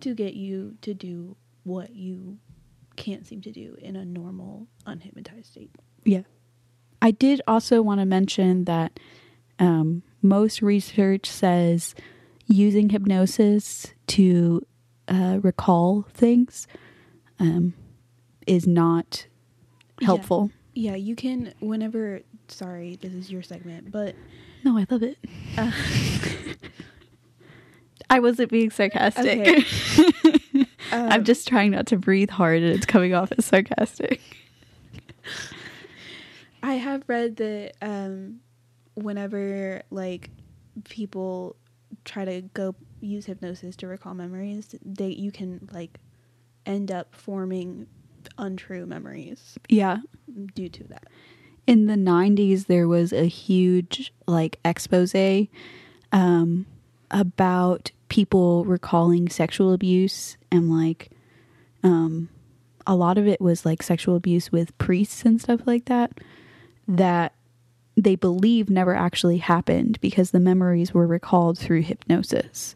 to 0.00 0.14
get 0.14 0.34
you 0.34 0.76
to 0.82 0.94
do 0.94 1.36
what 1.64 1.94
you 1.94 2.38
can't 2.96 3.26
seem 3.26 3.40
to 3.42 3.52
do 3.52 3.76
in 3.80 3.96
a 3.96 4.04
normal 4.04 4.66
unhypnotized 4.86 5.46
state. 5.46 5.70
Yeah. 6.04 6.22
I 7.02 7.10
did 7.12 7.40
also 7.46 7.80
want 7.82 8.00
to 8.00 8.06
mention 8.06 8.64
that 8.64 8.98
um, 9.58 10.02
most 10.22 10.60
research 10.62 11.26
says 11.28 11.94
using 12.46 12.90
hypnosis 12.90 13.94
to 14.08 14.66
uh, 15.08 15.38
recall 15.42 16.06
things 16.12 16.66
um, 17.38 17.74
is 18.46 18.66
not 18.66 19.26
Yeah. 20.00 20.06
helpful. 20.06 20.50
Yeah, 20.74 20.94
you 20.94 21.16
can 21.16 21.52
whenever 21.60 22.20
sorry, 22.48 22.96
this 23.00 23.12
is 23.12 23.30
your 23.30 23.42
segment, 23.42 23.90
but 23.90 24.14
No, 24.64 24.76
I 24.78 24.86
love 24.90 25.02
it. 25.02 25.18
uh, 25.58 25.70
I 28.10 28.18
wasn't 28.20 28.50
being 28.50 28.70
sarcastic. 28.70 29.38
Okay. 29.38 30.66
I'm 30.92 31.20
um, 31.20 31.24
just 31.24 31.46
trying 31.46 31.70
not 31.70 31.86
to 31.88 31.96
breathe 31.96 32.30
hard 32.30 32.62
and 32.62 32.74
it's 32.74 32.86
coming 32.86 33.14
off 33.14 33.30
as 33.38 33.44
sarcastic. 33.44 34.20
I 36.62 36.74
have 36.74 37.04
read 37.06 37.36
that 37.36 37.72
um 37.80 38.40
whenever 38.94 39.82
like 39.90 40.30
people 40.88 41.56
try 42.04 42.24
to 42.24 42.42
go 42.42 42.74
use 43.00 43.26
hypnosis 43.26 43.76
to 43.76 43.86
recall 43.86 44.14
memories, 44.14 44.74
they 44.84 45.08
you 45.08 45.30
can 45.30 45.68
like 45.72 45.98
end 46.66 46.90
up 46.90 47.14
forming 47.14 47.86
untrue 48.38 48.86
memories 48.86 49.56
Yeah. 49.68 49.98
due 50.54 50.68
to 50.68 50.84
that. 50.88 51.04
In 51.70 51.86
the 51.86 51.94
90s 51.94 52.66
there 52.66 52.88
was 52.88 53.12
a 53.12 53.26
huge 53.26 54.12
like 54.26 54.58
expose 54.64 55.14
um 56.12 56.66
about 57.12 57.92
people 58.08 58.64
recalling 58.64 59.28
sexual 59.28 59.72
abuse 59.72 60.36
and 60.50 60.68
like 60.68 61.10
um 61.84 62.28
a 62.88 62.96
lot 62.96 63.16
of 63.16 63.28
it 63.28 63.40
was 63.40 63.64
like 63.64 63.84
sexual 63.84 64.16
abuse 64.16 64.50
with 64.50 64.76
priests 64.78 65.24
and 65.24 65.40
stuff 65.40 65.60
like 65.64 65.84
that 65.84 66.10
that 66.88 67.34
they 67.96 68.16
believe 68.16 68.68
never 68.68 68.94
actually 68.94 69.38
happened 69.38 70.00
because 70.00 70.32
the 70.32 70.40
memories 70.40 70.92
were 70.92 71.06
recalled 71.06 71.58
through 71.58 71.82
hypnosis. 71.82 72.74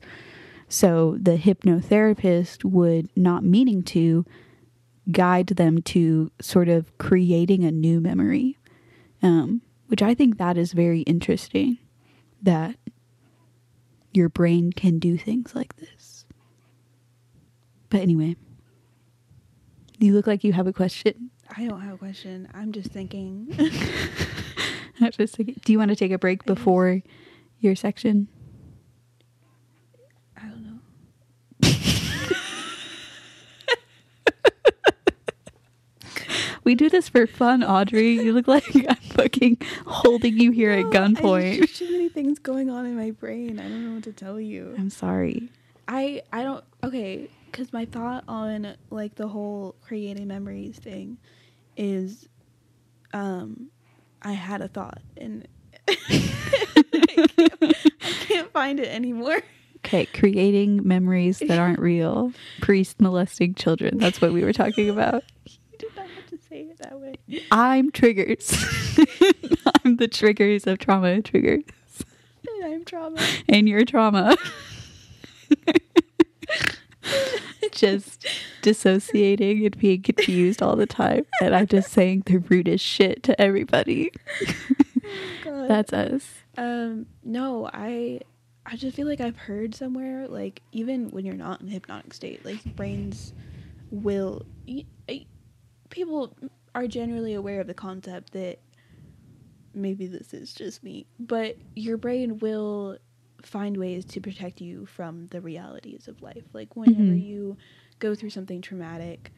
So 0.69 1.17
the 1.21 1.37
hypnotherapist 1.37 2.65
would 2.65 3.09
not 3.17 3.43
meaning 3.43 3.83
to 3.85 4.25
guide 5.11 5.49
them 5.49 5.83
to 5.83 6.31
sort 6.41 6.69
of 6.69 6.97
creating 6.99 7.65
a 7.65 7.73
new 7.73 8.01
memory 8.01 8.57
um, 9.25 9.63
which 9.89 10.03
I 10.03 10.15
think 10.15 10.39
that 10.39 10.57
is 10.57 10.73
very 10.73 11.01
interesting 11.01 11.79
that 12.43 12.77
your 14.13 14.29
brain 14.29 14.73
can 14.73 14.99
do 15.01 15.19
things 15.19 15.55
like 15.55 15.75
this. 15.77 16.25
But 17.91 18.03
anyway, 18.03 18.37
you 19.99 20.13
look 20.15 20.27
like 20.27 20.45
you 20.45 20.53
have 20.53 20.67
a 20.67 20.73
question. 20.73 21.31
I 21.57 21.67
don't 21.67 21.81
have 21.81 21.95
a 21.95 21.99
question. 21.99 22.49
I'm 22.55 22.71
just 22.73 22.91
thinking. 22.91 23.49
I'm 25.01 25.11
just 25.11 25.37
thinking- 25.37 25.57
do 25.65 25.73
you 25.73 25.79
want 25.79 25.89
to 25.91 25.97
take 25.97 26.13
a 26.13 26.19
break 26.19 26.45
before 26.45 27.03
your 27.61 27.75
section? 27.75 28.29
I 30.37 30.43
don't 30.47 30.65
know. 30.65 31.71
We 36.65 36.75
do 36.75 36.89
this 36.89 37.09
for 37.09 37.27
fun, 37.27 37.63
Audrey. 37.63 38.13
You 38.15 38.33
look 38.33 38.49
like 38.49 38.65
I'm 38.89 38.97
fucking 38.97 39.59
holding 39.87 40.39
you 40.39 40.51
here 40.51 40.71
at 40.71 40.85
No, 40.87 40.91
There's 40.91 41.19
gunpoint. 41.19 41.59
just 41.59 41.77
too 41.77 41.91
many 41.93 42.09
things 42.09 42.39
going 42.39 42.71
on 42.71 42.87
in 42.87 42.97
my 42.97 43.11
brain. 43.11 43.59
I 43.61 43.65
don't 43.69 43.87
know 43.87 43.95
what 43.95 44.05
to 44.05 44.13
tell 44.13 44.41
you. 44.41 44.75
I'm 44.79 44.91
sorry. 44.91 45.51
I 45.87 46.23
I 46.33 46.43
don't 46.43 46.65
okay 46.83 47.29
because 47.51 47.73
my 47.73 47.85
thought 47.85 48.25
on 48.27 48.75
like 48.91 49.15
the 49.17 49.29
whole 49.29 49.75
creating 49.83 50.27
memories 50.27 50.79
thing 50.79 51.19
is 51.77 52.27
um, 53.13 53.69
I 54.23 54.33
had 54.33 54.63
a 54.63 54.69
thought 54.69 55.03
and 55.19 55.47
I, 55.87 55.95
can't, 56.09 57.63
I 58.03 58.13
can't 58.27 58.53
find 58.53 58.81
it 58.81 58.89
anymore. 58.89 59.43
Okay, 59.79 60.07
creating 60.07 60.87
memories 60.89 61.41
that 61.41 61.59
aren't 61.59 61.79
real. 61.79 62.33
Priest 62.63 63.01
molesting 63.01 63.55
children. 63.55 63.99
That's 63.99 64.21
what 64.21 64.33
we 64.33 64.43
were 64.43 64.53
talking 64.55 64.89
about. 64.89 65.23
You 65.45 65.59
did 65.79 65.95
not 65.95 66.09
have 66.09 66.27
to 66.31 66.39
say 66.49 66.63
it 66.63 66.74
that 66.85 67.01
way. 67.01 67.15
I'm 67.51 67.91
triggers. 67.91 68.53
I'm 69.85 69.97
the 69.97 70.09
triggers 70.09 70.67
of 70.67 70.79
trauma 70.79 71.23
triggers. 71.23 71.65
And 72.47 72.75
I'm 72.75 72.85
trauma. 72.85 73.27
And 73.49 73.69
your 73.69 73.85
trauma. 73.85 74.37
just 77.73 78.27
dissociating 78.63 79.65
and 79.65 79.79
being 79.79 80.03
confused 80.03 80.63
all 80.63 80.77
the 80.77 80.87
time. 80.87 81.27
And 81.41 81.55
I'm 81.55 81.67
just 81.67 81.91
saying 81.91 82.25
the 82.27 82.39
rudest 82.39 82.85
shit 82.85 83.23
to 83.25 83.41
everybody. 83.41 84.13
That's 85.45 85.93
us. 85.93 86.29
Um, 86.57 87.07
no, 87.25 87.69
I 87.73 88.21
I 88.67 88.77
just 88.77 88.97
feel 88.97 89.07
like 89.07 89.21
I've 89.21 89.37
heard 89.37 89.75
somewhere 89.75 90.29
like 90.29 90.63
even 90.73 91.11
when 91.11 91.25
you're 91.25 91.35
not 91.35 91.61
in 91.61 91.69
a 91.69 91.71
hypnotic 91.71 92.15
state, 92.15 92.45
like 92.45 92.63
brains 92.77 93.33
will 93.91 94.47
people 95.91 96.35
are 96.75 96.87
generally 96.87 97.35
aware 97.35 97.61
of 97.61 97.67
the 97.67 97.75
concept 97.75 98.33
that 98.33 98.59
maybe 99.75 100.07
this 100.07 100.33
is 100.35 100.55
just 100.55 100.83
me, 100.83 101.07
but 101.19 101.57
your 101.75 101.97
brain 101.97 102.39
will 102.39 102.99
find 103.43 103.77
ways 103.77 104.05
to 104.07 104.21
protect 104.21 104.61
you 104.61 104.87
from 104.87 105.27
the 105.29 105.41
realities 105.41 106.09
of 106.09 106.23
life. 106.23 106.45
Like 106.53 106.77
whenever 106.77 107.13
Mhm. 107.13 107.23
you 107.23 107.57
go 107.99 108.15
through 108.15 108.31
something 108.31 108.61
traumatic, 108.63 109.33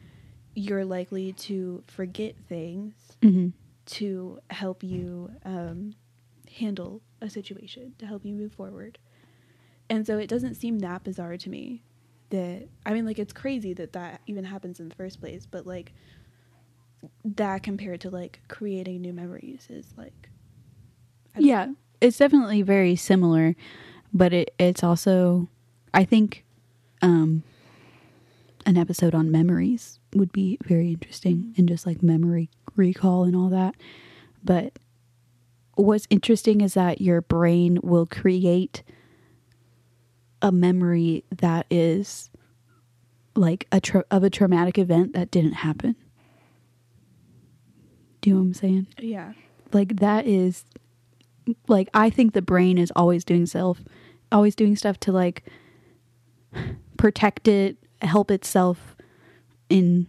you're 0.55 0.85
likely 0.85 1.33
to 1.33 1.83
forget 1.87 2.35
things 2.47 3.17
hmm 3.21 3.49
to 3.85 4.37
help 4.49 4.83
you 4.83 5.31
um, 5.45 5.95
handle 6.59 7.01
a 7.21 7.29
situation, 7.29 7.95
to 7.99 8.05
help 8.05 8.25
you 8.25 8.33
move 8.33 8.51
forward. 8.53 8.97
And 9.89 10.05
so 10.05 10.17
it 10.17 10.27
doesn't 10.27 10.55
seem 10.55 10.79
that 10.79 11.03
bizarre 11.05 11.37
to 11.37 11.49
me 11.49 11.83
that, 12.29 12.67
I 12.85 12.91
mean, 12.93 13.05
like, 13.05 13.17
it's 13.19 13.31
crazy 13.31 13.73
that 13.75 13.93
that 13.93 14.19
even 14.27 14.43
happens 14.43 14.81
in 14.81 14.89
the 14.89 14.95
first 14.95 15.21
place, 15.21 15.45
but 15.49 15.65
like, 15.65 15.93
that 17.23 17.63
compared 17.63 18.01
to 18.01 18.09
like 18.09 18.39
creating 18.47 19.01
new 19.01 19.13
memories 19.13 19.67
is 19.69 19.93
like, 19.97 20.29
Yeah, 21.37 21.65
know. 21.65 21.75
it's 22.01 22.17
definitely 22.17 22.61
very 22.61 22.95
similar, 22.95 23.55
but 24.13 24.33
it, 24.33 24.53
it's 24.59 24.83
also, 24.83 25.47
I 25.93 26.03
think, 26.05 26.43
um, 27.01 27.43
an 28.65 28.77
episode 28.77 29.15
on 29.15 29.31
memories 29.31 29.99
would 30.13 30.31
be 30.31 30.57
very 30.65 30.89
interesting 30.91 31.53
and 31.57 31.67
just 31.69 31.85
like 31.85 32.03
memory 32.03 32.49
recall 32.75 33.23
and 33.23 33.35
all 33.35 33.49
that. 33.49 33.75
But 34.43 34.77
what's 35.75 36.07
interesting 36.09 36.61
is 36.61 36.73
that 36.73 36.99
your 36.99 37.21
brain 37.21 37.79
will 37.83 38.05
create 38.05 38.83
a 40.41 40.51
memory 40.51 41.23
that 41.35 41.65
is 41.69 42.29
like 43.35 43.67
a 43.71 43.79
tra- 43.79 44.05
of 44.11 44.23
a 44.23 44.29
traumatic 44.29 44.77
event 44.77 45.13
that 45.13 45.31
didn't 45.31 45.53
happen. 45.53 45.95
Do 48.27 48.31
you 48.31 48.35
know 48.35 48.41
what 48.41 48.47
I'm 48.47 48.53
saying? 48.53 48.87
yeah. 48.99 49.33
like 49.71 49.97
that 49.97 50.27
is 50.27 50.65
like 51.69 51.87
i 51.93 52.09
think 52.09 52.33
the 52.33 52.41
brain 52.41 52.77
is 52.77 52.91
always 52.93 53.23
doing 53.23 53.45
self 53.45 53.79
always 54.33 54.53
doing 54.53 54.75
stuff 54.75 54.99
to 54.99 55.13
like 55.13 55.45
protect 56.97 57.47
it 57.47 57.77
help 58.01 58.29
itself 58.29 58.97
in 59.69 60.07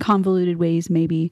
convoluted 0.00 0.56
ways 0.56 0.90
maybe 0.90 1.30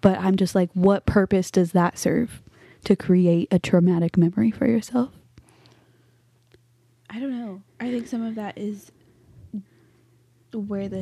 but 0.00 0.18
i'm 0.18 0.34
just 0.34 0.56
like 0.56 0.70
what 0.72 1.06
purpose 1.06 1.52
does 1.52 1.70
that 1.70 1.96
serve 1.96 2.42
to 2.84 2.96
create 2.96 3.46
a 3.52 3.58
traumatic 3.60 4.16
memory 4.16 4.50
for 4.50 4.66
yourself 4.66 5.10
I 7.10 7.20
don't 7.20 7.30
know. 7.30 7.62
I 7.78 7.92
think 7.92 8.08
some 8.08 8.22
of 8.22 8.34
that 8.34 8.58
is 8.58 8.90
where 10.52 10.88
the 10.88 11.00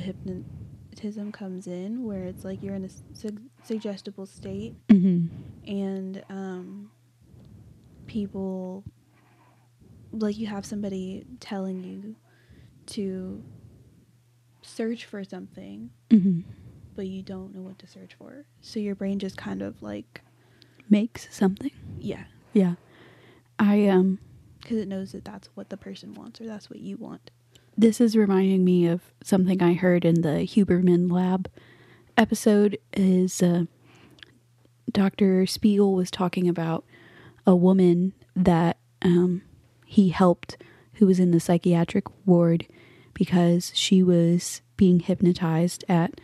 comes 1.32 1.66
in, 1.66 2.04
where 2.04 2.24
it's 2.24 2.44
like 2.44 2.62
you're 2.62 2.74
in 2.74 2.84
a 2.84 2.88
su- 3.14 3.38
suggestible 3.64 4.26
state 4.26 4.74
mm-hmm. 4.88 5.26
and 5.70 6.22
um, 6.28 6.90
people 8.06 8.84
like 10.12 10.38
you 10.38 10.46
have 10.46 10.64
somebody 10.66 11.24
telling 11.40 11.82
you 11.82 12.14
to 12.86 13.42
search 14.62 15.04
for 15.06 15.24
something 15.24 15.90
Mm-hmm. 16.10 16.40
but 16.94 17.06
you 17.06 17.22
don't 17.22 17.54
know 17.54 17.62
what 17.62 17.78
to 17.78 17.86
search 17.86 18.12
for. 18.18 18.44
So 18.60 18.78
your 18.78 18.94
brain 18.94 19.18
just 19.18 19.36
kind 19.38 19.62
of 19.62 19.82
like 19.82 20.20
makes 20.90 21.26
something? 21.34 21.70
Yeah. 21.98 22.24
Yeah. 22.52 22.74
I 23.58 23.86
um 23.88 24.18
because 24.60 24.76
it 24.78 24.88
knows 24.88 25.12
that 25.12 25.24
that's 25.24 25.48
what 25.54 25.70
the 25.70 25.76
person 25.76 26.14
wants 26.14 26.40
or 26.40 26.46
that's 26.46 26.68
what 26.70 26.80
you 26.80 26.96
want 26.96 27.30
This 27.76 28.00
is 28.00 28.16
reminding 28.16 28.64
me 28.64 28.86
of 28.86 29.00
something 29.24 29.62
I 29.62 29.72
heard 29.72 30.04
in 30.04 30.20
the 30.20 30.46
Huberman 30.46 31.10
Lab 31.10 31.48
episode. 32.18 32.78
Is 32.92 33.42
uh, 33.42 33.64
Dr. 34.90 35.46
Spiegel 35.46 35.94
was 35.94 36.10
talking 36.10 36.48
about 36.48 36.84
a 37.46 37.56
woman 37.56 38.12
that 38.36 38.76
um, 39.00 39.42
he 39.86 40.10
helped 40.10 40.58
who 40.94 41.06
was 41.06 41.18
in 41.18 41.30
the 41.30 41.40
psychiatric 41.40 42.04
ward 42.26 42.66
because 43.14 43.72
she 43.74 44.02
was 44.02 44.60
being 44.76 45.00
hypnotized 45.00 45.82
at 45.88 46.20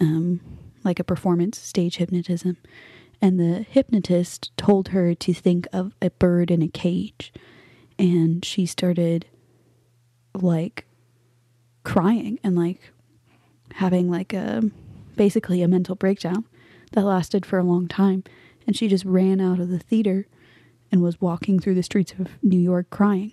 um, 0.00 0.40
like 0.84 1.00
a 1.00 1.04
performance 1.04 1.58
stage 1.58 1.96
hypnotism. 1.96 2.56
And 3.20 3.40
the 3.40 3.66
hypnotist 3.68 4.56
told 4.56 4.88
her 4.88 5.14
to 5.14 5.34
think 5.34 5.66
of 5.72 5.92
a 6.00 6.10
bird 6.10 6.52
in 6.52 6.62
a 6.62 6.68
cage. 6.68 7.32
And 7.98 8.44
she 8.44 8.64
started 8.64 9.26
like 10.34 10.86
crying 11.82 12.38
and 12.42 12.56
like 12.56 12.92
having 13.74 14.10
like 14.10 14.32
a 14.32 14.62
basically 15.16 15.62
a 15.62 15.68
mental 15.68 15.94
breakdown 15.94 16.44
that 16.92 17.04
lasted 17.04 17.44
for 17.44 17.58
a 17.58 17.64
long 17.64 17.86
time 17.88 18.24
and 18.66 18.76
she 18.76 18.88
just 18.88 19.04
ran 19.04 19.40
out 19.40 19.60
of 19.60 19.68
the 19.68 19.78
theater 19.78 20.26
and 20.90 21.02
was 21.02 21.20
walking 21.20 21.58
through 21.58 21.74
the 21.74 21.82
streets 21.82 22.12
of 22.18 22.28
New 22.42 22.58
York 22.58 22.88
crying. 22.90 23.32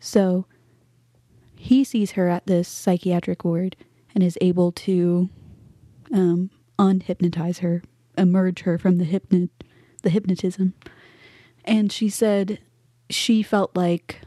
So 0.00 0.46
he 1.54 1.84
sees 1.84 2.12
her 2.12 2.28
at 2.28 2.46
this 2.46 2.66
psychiatric 2.66 3.44
ward 3.44 3.76
and 4.14 4.24
is 4.24 4.38
able 4.40 4.72
to 4.72 5.28
um, 6.12 6.50
unhypnotize 6.78 7.58
her, 7.58 7.82
emerge 8.18 8.62
her 8.62 8.78
from 8.78 8.98
the 8.98 9.04
hypno- 9.04 9.48
the 10.02 10.10
hypnotism. 10.10 10.74
And 11.64 11.92
she 11.92 12.08
said 12.08 12.58
she 13.08 13.42
felt 13.42 13.76
like 13.76 14.22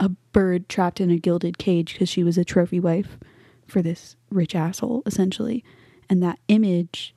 a 0.00 0.08
bird 0.08 0.68
trapped 0.68 1.00
in 1.00 1.10
a 1.10 1.18
gilded 1.18 1.58
cage 1.58 1.92
because 1.92 2.08
she 2.08 2.24
was 2.24 2.38
a 2.38 2.44
trophy 2.44 2.80
wife 2.80 3.18
for 3.66 3.82
this 3.82 4.16
rich 4.30 4.54
asshole, 4.54 5.02
essentially. 5.06 5.62
And 6.08 6.22
that 6.22 6.40
image 6.48 7.14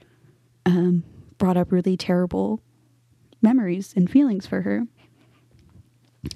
um, 0.66 1.04
brought 1.38 1.58
up 1.58 1.72
really 1.72 1.98
terrible 1.98 2.62
memories 3.42 3.94
and 3.96 4.12
feelings 4.12 4.46
for 4.46 4.62
her. 4.62 4.86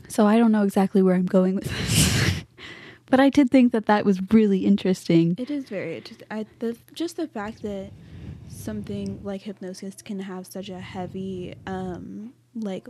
So 0.07 0.25
I 0.25 0.37
don't 0.37 0.51
know 0.51 0.63
exactly 0.63 1.03
where 1.03 1.15
I'm 1.15 1.25
going 1.25 1.55
with 1.55 1.65
this. 1.65 2.43
but 3.05 3.19
I 3.19 3.29
did 3.29 3.51
think 3.51 3.73
that 3.73 3.85
that 3.85 4.05
was 4.05 4.19
really 4.31 4.65
interesting. 4.65 5.35
It 5.37 5.51
is 5.51 5.65
very 5.65 5.97
interesting. 5.97 6.27
I 6.31 6.45
the 6.59 6.77
just 6.93 7.17
the 7.17 7.27
fact 7.27 7.61
that 7.61 7.91
something 8.49 9.21
like 9.23 9.41
hypnosis 9.41 10.01
can 10.01 10.19
have 10.19 10.47
such 10.47 10.69
a 10.69 10.79
heavy 10.79 11.55
um 11.65 12.33
like 12.55 12.87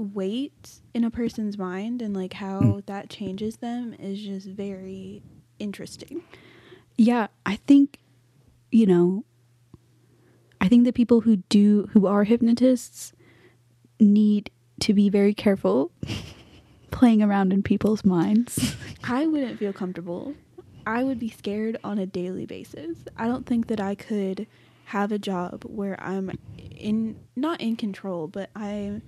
weight 0.00 0.80
in 0.94 1.04
a 1.04 1.10
person's 1.10 1.58
mind 1.58 2.00
and 2.02 2.14
like 2.14 2.32
how 2.34 2.60
Mm. 2.62 2.86
that 2.86 3.10
changes 3.10 3.58
them 3.58 3.94
is 3.98 4.20
just 4.22 4.46
very 4.48 5.22
interesting. 5.58 6.22
Yeah, 6.96 7.28
I 7.46 7.56
think, 7.56 7.98
you 8.72 8.86
know, 8.86 9.24
I 10.60 10.68
think 10.68 10.84
the 10.84 10.92
people 10.92 11.22
who 11.22 11.36
do, 11.48 11.88
who 11.92 12.06
are 12.06 12.24
hypnotists, 12.24 13.12
need 13.98 14.50
to 14.80 14.94
be 14.94 15.08
very 15.10 15.34
careful 15.34 15.92
playing 16.90 17.22
around 17.22 17.52
in 17.52 17.62
people's 17.62 18.04
minds. 18.04 18.74
I 19.04 19.26
wouldn't 19.26 19.58
feel 19.58 19.72
comfortable. 19.72 20.34
I 20.86 21.04
would 21.04 21.18
be 21.18 21.28
scared 21.30 21.78
on 21.84 21.98
a 21.98 22.06
daily 22.06 22.46
basis. 22.46 22.98
I 23.16 23.26
don't 23.28 23.46
think 23.46 23.66
that 23.68 23.80
I 23.80 23.94
could 23.94 24.46
have 24.86 25.12
a 25.12 25.18
job 25.18 25.62
where 25.64 25.96
I'm 26.02 26.32
in 26.76 27.16
not 27.36 27.60
in 27.60 27.76
control, 27.76 28.26
but 28.26 28.50
I 28.56 29.00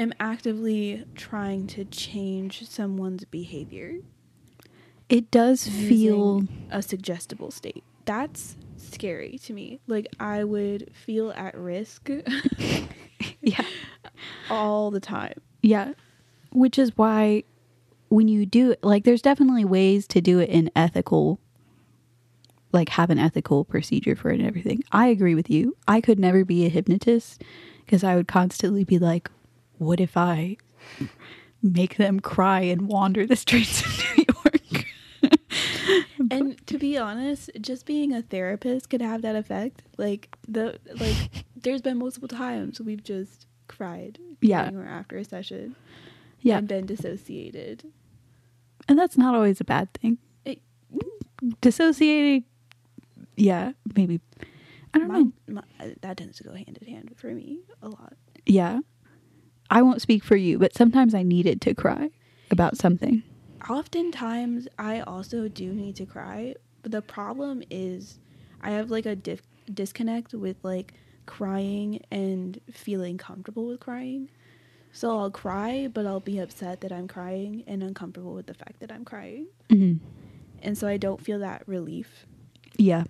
am 0.00 0.12
actively 0.18 1.04
trying 1.14 1.66
to 1.68 1.84
change 1.84 2.66
someone's 2.68 3.24
behavior 3.24 3.96
It 5.08 5.30
does 5.30 5.66
feel, 5.68 6.44
a 6.70 6.82
suggestible 6.82 7.50
state. 7.50 7.84
That's 8.06 8.56
scary 8.76 9.38
to 9.44 9.52
me. 9.52 9.80
Like 9.86 10.08
I 10.18 10.44
would 10.44 10.90
feel 10.94 11.32
at 11.32 11.54
risk 11.56 12.08
yeah, 13.42 13.64
all 14.50 14.90
the 14.90 15.00
time. 15.00 15.34
yeah, 15.62 15.92
which 16.52 16.78
is 16.78 16.96
why 16.96 17.44
when 18.08 18.26
you 18.26 18.44
do, 18.44 18.74
like, 18.82 19.04
there's 19.04 19.22
definitely 19.22 19.64
ways 19.64 20.08
to 20.08 20.20
do 20.20 20.40
it 20.40 20.48
in 20.48 20.70
ethical 20.74 21.38
like 22.72 22.88
have 22.90 23.10
an 23.10 23.18
ethical 23.18 23.64
procedure 23.64 24.14
for 24.14 24.30
it 24.30 24.38
and 24.38 24.46
everything. 24.46 24.82
I 24.92 25.08
agree 25.08 25.34
with 25.34 25.50
you. 25.50 25.76
I 25.88 26.00
could 26.00 26.18
never 26.20 26.44
be 26.44 26.64
a 26.64 26.68
hypnotist 26.68 27.42
because 27.84 28.04
I 28.04 28.14
would 28.14 28.28
constantly 28.28 28.84
be 28.84 28.98
like, 28.98 29.28
what 29.80 29.98
if 29.98 30.14
I 30.16 30.56
make 31.62 31.96
them 31.96 32.20
cry 32.20 32.60
and 32.60 32.82
wander 32.86 33.26
the 33.26 33.34
streets 33.36 33.80
of 33.80 34.16
New 34.16 34.24
York? 34.34 34.86
and 36.30 36.66
to 36.66 36.78
be 36.78 36.98
honest, 36.98 37.50
just 37.60 37.86
being 37.86 38.12
a 38.12 38.20
therapist 38.22 38.90
could 38.90 39.00
have 39.00 39.22
that 39.22 39.36
effect. 39.36 39.82
Like 39.96 40.36
the 40.46 40.78
like 41.00 41.44
there's 41.56 41.80
been 41.82 41.98
multiple 41.98 42.28
times 42.28 42.80
we've 42.80 43.02
just 43.02 43.46
cried 43.68 44.18
Yeah. 44.42 44.70
during 44.70 44.86
or 44.86 44.88
after 44.88 45.16
a 45.16 45.24
session 45.24 45.76
yeah. 46.40 46.58
and 46.58 46.68
been 46.68 46.84
dissociated. 46.86 47.84
And 48.86 48.98
that's 48.98 49.16
not 49.16 49.34
always 49.34 49.60
a 49.60 49.64
bad 49.64 49.92
thing. 49.94 50.18
It- 50.44 50.60
Dissociating, 51.62 52.44
yeah, 53.36 53.72
maybe. 53.96 54.20
I 54.92 54.98
don't 54.98 55.08
know. 55.08 55.32
My, 55.46 55.62
my, 55.78 55.94
that 56.02 56.18
tends 56.18 56.36
to 56.38 56.44
go 56.44 56.52
hand 56.52 56.78
in 56.82 56.86
hand 56.86 57.12
for 57.16 57.28
me 57.28 57.60
a 57.80 57.88
lot. 57.88 58.14
Yeah. 58.44 58.80
I 59.70 59.82
won't 59.82 60.02
speak 60.02 60.24
for 60.24 60.36
you, 60.36 60.58
but 60.58 60.74
sometimes 60.74 61.14
I 61.14 61.22
needed 61.22 61.60
to 61.62 61.74
cry 61.74 62.10
about 62.50 62.76
something. 62.76 63.22
Oftentimes, 63.68 64.66
I 64.78 65.00
also 65.00 65.46
do 65.48 65.72
need 65.72 65.94
to 65.96 66.06
cry, 66.06 66.54
but 66.82 66.92
the 66.92 67.02
problem 67.02 67.62
is 67.70 68.18
I 68.60 68.70
have 68.70 68.90
like 68.90 69.06
a 69.06 69.14
dif- 69.14 69.46
disconnect 69.72 70.34
with 70.34 70.56
like 70.62 70.94
crying 71.26 72.02
and 72.10 72.60
feeling 72.72 73.16
comfortable 73.16 73.66
with 73.68 73.80
crying. 73.80 74.28
So 74.92 75.16
I'll 75.16 75.30
cry, 75.30 75.88
but 75.92 76.04
I'll 76.04 76.18
be 76.20 76.38
upset 76.40 76.80
that 76.80 76.90
I'm 76.90 77.06
crying 77.06 77.62
and 77.68 77.82
uncomfortable 77.82 78.34
with 78.34 78.46
the 78.46 78.54
fact 78.54 78.80
that 78.80 78.90
I'm 78.90 79.04
crying. 79.04 79.46
hmm 79.70 79.94
And 80.62 80.76
so 80.76 80.88
I 80.88 80.96
don't 80.96 81.20
feel 81.20 81.38
that 81.38 81.62
relief. 81.68 82.26
Yeah. 82.76 83.04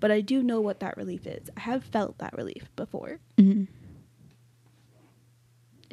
But 0.00 0.10
I 0.10 0.20
do 0.20 0.42
know 0.42 0.60
what 0.60 0.80
that 0.80 0.96
relief 0.96 1.26
is. 1.26 1.48
I 1.56 1.60
have 1.60 1.84
felt 1.84 2.18
that 2.18 2.36
relief 2.36 2.68
before. 2.74 3.20
hmm 3.38 3.64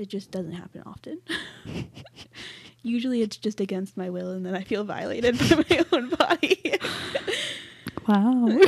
It 0.03 0.09
just 0.09 0.31
doesn't 0.31 0.51
happen 0.51 0.83
often. 0.85 1.19
Usually 2.83 3.21
it's 3.21 3.37
just 3.37 3.61
against 3.61 3.95
my 3.95 4.09
will 4.09 4.31
and 4.31 4.45
then 4.45 4.53
I 4.53 4.63
feel 4.63 4.83
violated 4.83 5.39
by 5.39 5.63
my 5.69 5.85
own 5.93 6.09
body. 6.09 6.75
Wow. 8.05 8.49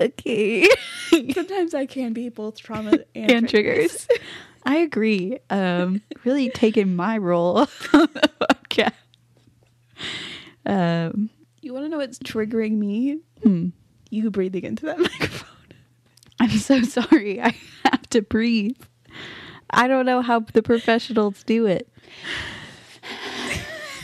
okay. 0.00 0.68
Sometimes 1.32 1.72
I 1.72 1.86
can 1.86 2.12
be 2.12 2.30
both 2.30 2.58
trauma 2.60 2.98
and, 3.14 3.30
and 3.30 3.48
triggers. 3.48 4.08
I 4.64 4.78
agree. 4.78 5.38
Um, 5.48 6.02
really 6.24 6.50
taking 6.50 6.96
my 6.96 7.16
role 7.16 7.58
on 7.58 7.68
the 8.12 8.28
podcast. 8.40 8.92
Um, 10.66 11.30
You 11.60 11.72
want 11.72 11.84
to 11.84 11.88
know 11.88 11.98
what's 11.98 12.18
triggering 12.18 12.72
me? 12.72 13.20
hmm. 13.44 13.68
You 14.10 14.32
breathing 14.32 14.64
into 14.64 14.86
that 14.86 14.98
microphone. 14.98 15.46
I'm 16.40 16.50
so 16.58 16.82
sorry. 16.82 17.40
I 17.40 17.54
to 18.10 18.22
breathe. 18.22 18.76
I 19.70 19.88
don't 19.88 20.06
know 20.06 20.22
how 20.22 20.40
the 20.40 20.62
professionals 20.62 21.42
do 21.44 21.66
it. 21.66 21.88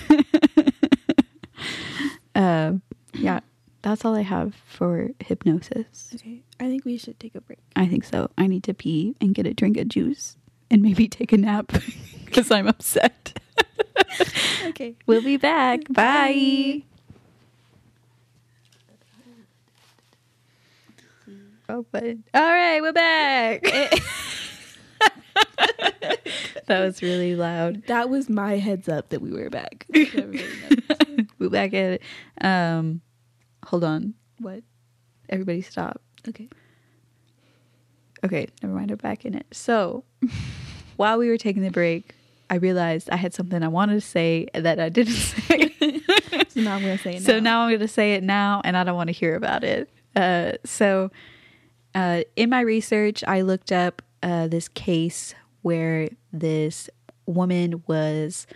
um, 2.35 2.83
yeah, 3.15 3.41
that's 3.83 4.05
all 4.05 4.15
I 4.15 4.23
have 4.23 4.55
for 4.67 5.11
hypnosis. 5.21 6.13
Okay, 6.15 6.43
I 6.61 6.69
think 6.69 6.85
we 6.85 6.99
should 6.99 7.19
take 7.19 7.35
a 7.35 7.41
break. 7.41 7.59
I 7.75 7.87
think 7.87 8.05
so. 8.05 8.31
I 8.39 8.47
need 8.47 8.63
to 8.65 8.75
pee 8.75 9.17
and 9.21 9.35
get 9.35 9.47
a 9.47 9.55
drink 9.55 9.77
of 9.77 9.89
juice 9.89 10.37
and 10.71 10.83
maybe 10.83 11.09
take 11.09 11.33
a 11.33 11.37
nap 11.37 11.73
because 12.25 12.51
I'm 12.51 12.69
upset. 12.69 13.39
Okay. 14.67 14.97
we'll 15.07 15.23
be 15.23 15.37
back. 15.37 15.81
Bye. 15.91 16.83
Oh, 16.83 16.96
but 21.67 22.17
all 22.35 22.43
right, 22.43 22.81
we're 22.81 22.93
back. 22.93 23.63
that 26.67 26.81
was 26.81 27.03
really 27.03 27.35
loud. 27.37 27.87
That 27.87 28.09
was 28.09 28.29
my 28.29 28.57
heads 28.59 28.89
up 28.89 29.09
that 29.11 29.21
we 29.21 29.33
were 29.33 29.51
back. 29.51 29.87
We're 31.39 31.51
back 31.51 31.75
at 31.75 31.93
it. 31.95 32.03
Um, 32.41 33.01
hold 33.65 33.85
on. 33.85 34.15
what? 34.39 34.63
Everybody 35.29 35.61
stop. 35.63 36.01
Okay. 36.29 36.49
Okay, 38.25 38.49
never 38.63 38.75
mind. 38.75 38.91
I'm 38.91 38.97
back 38.99 39.25
in 39.25 39.35
it. 39.35 39.47
So, 39.53 40.05
while 40.97 41.19
we 41.19 41.29
were 41.29 41.37
taking 41.39 41.63
the 41.63 41.71
break, 41.71 42.15
I 42.51 42.57
realized 42.57 43.11
I 43.11 43.17
had 43.17 43.35
something 43.35 43.63
I 43.63 43.69
wanted 43.69 43.95
to 43.95 44.01
say 44.01 44.47
that 44.55 44.79
I 44.81 44.89
didn't 44.89 45.15
say. 45.15 45.73
So 46.51 46.63
now 46.63 46.75
I'm 46.77 46.81
gonna 46.81 46.97
say 46.99 47.17
it. 47.17 47.23
so 47.23 47.39
now 47.39 47.61
I'm 47.61 47.69
going 47.71 47.81
to 47.81 47.89
say 47.89 48.15
it 48.15 48.23
now, 48.23 48.63
and 48.65 48.79
I 48.79 48.85
don't 48.85 48.97
want 48.97 49.09
to 49.09 49.13
hear 49.13 49.35
about 49.37 49.63
it. 49.63 49.91
Uh, 50.15 50.53
so, 50.65 51.11
uh, 51.97 52.23
in 52.37 52.51
my 52.51 52.61
research, 52.61 53.25
I 53.27 53.41
looked 53.41 53.73
up 53.73 54.03
uh, 54.23 54.49
this 54.49 54.69
case 54.69 55.35
where 55.63 56.11
this 56.31 56.91
woman 57.25 57.83
was 57.87 58.47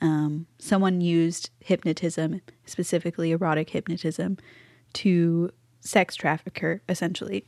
um, 0.00 0.46
someone 0.58 1.00
used 1.00 1.50
hypnotism, 1.60 2.40
specifically 2.66 3.30
erotic 3.30 3.70
hypnotism, 3.70 4.38
to 4.94 5.52
sex 5.78 6.16
traffic 6.16 6.58
her, 6.58 6.82
essentially. 6.88 7.46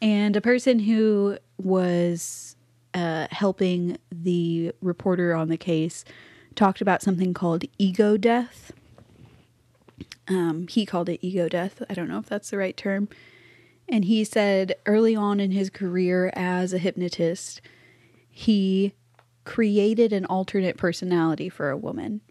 And 0.00 0.36
a 0.36 0.40
person 0.40 0.78
who 0.78 1.38
was 1.58 2.54
uh, 2.94 3.26
helping 3.32 3.98
the 4.12 4.72
reporter 4.80 5.34
on 5.34 5.48
the 5.48 5.56
case 5.56 6.04
talked 6.54 6.80
about 6.80 7.02
something 7.02 7.34
called 7.34 7.64
ego 7.78 8.16
death. 8.16 8.70
Um, 10.28 10.68
he 10.68 10.86
called 10.86 11.08
it 11.08 11.18
ego 11.20 11.48
death. 11.48 11.82
I 11.90 11.94
don't 11.94 12.08
know 12.08 12.18
if 12.18 12.26
that's 12.26 12.50
the 12.50 12.58
right 12.58 12.76
term. 12.76 13.08
And 13.92 14.06
he 14.06 14.24
said 14.24 14.74
early 14.86 15.14
on 15.14 15.38
in 15.38 15.50
his 15.50 15.68
career 15.68 16.32
as 16.34 16.72
a 16.72 16.78
hypnotist, 16.78 17.60
he 18.30 18.94
created 19.44 20.14
an 20.14 20.24
alternate 20.24 20.78
personality 20.78 21.50
for 21.50 21.68
a 21.68 21.76
woman. 21.76 22.22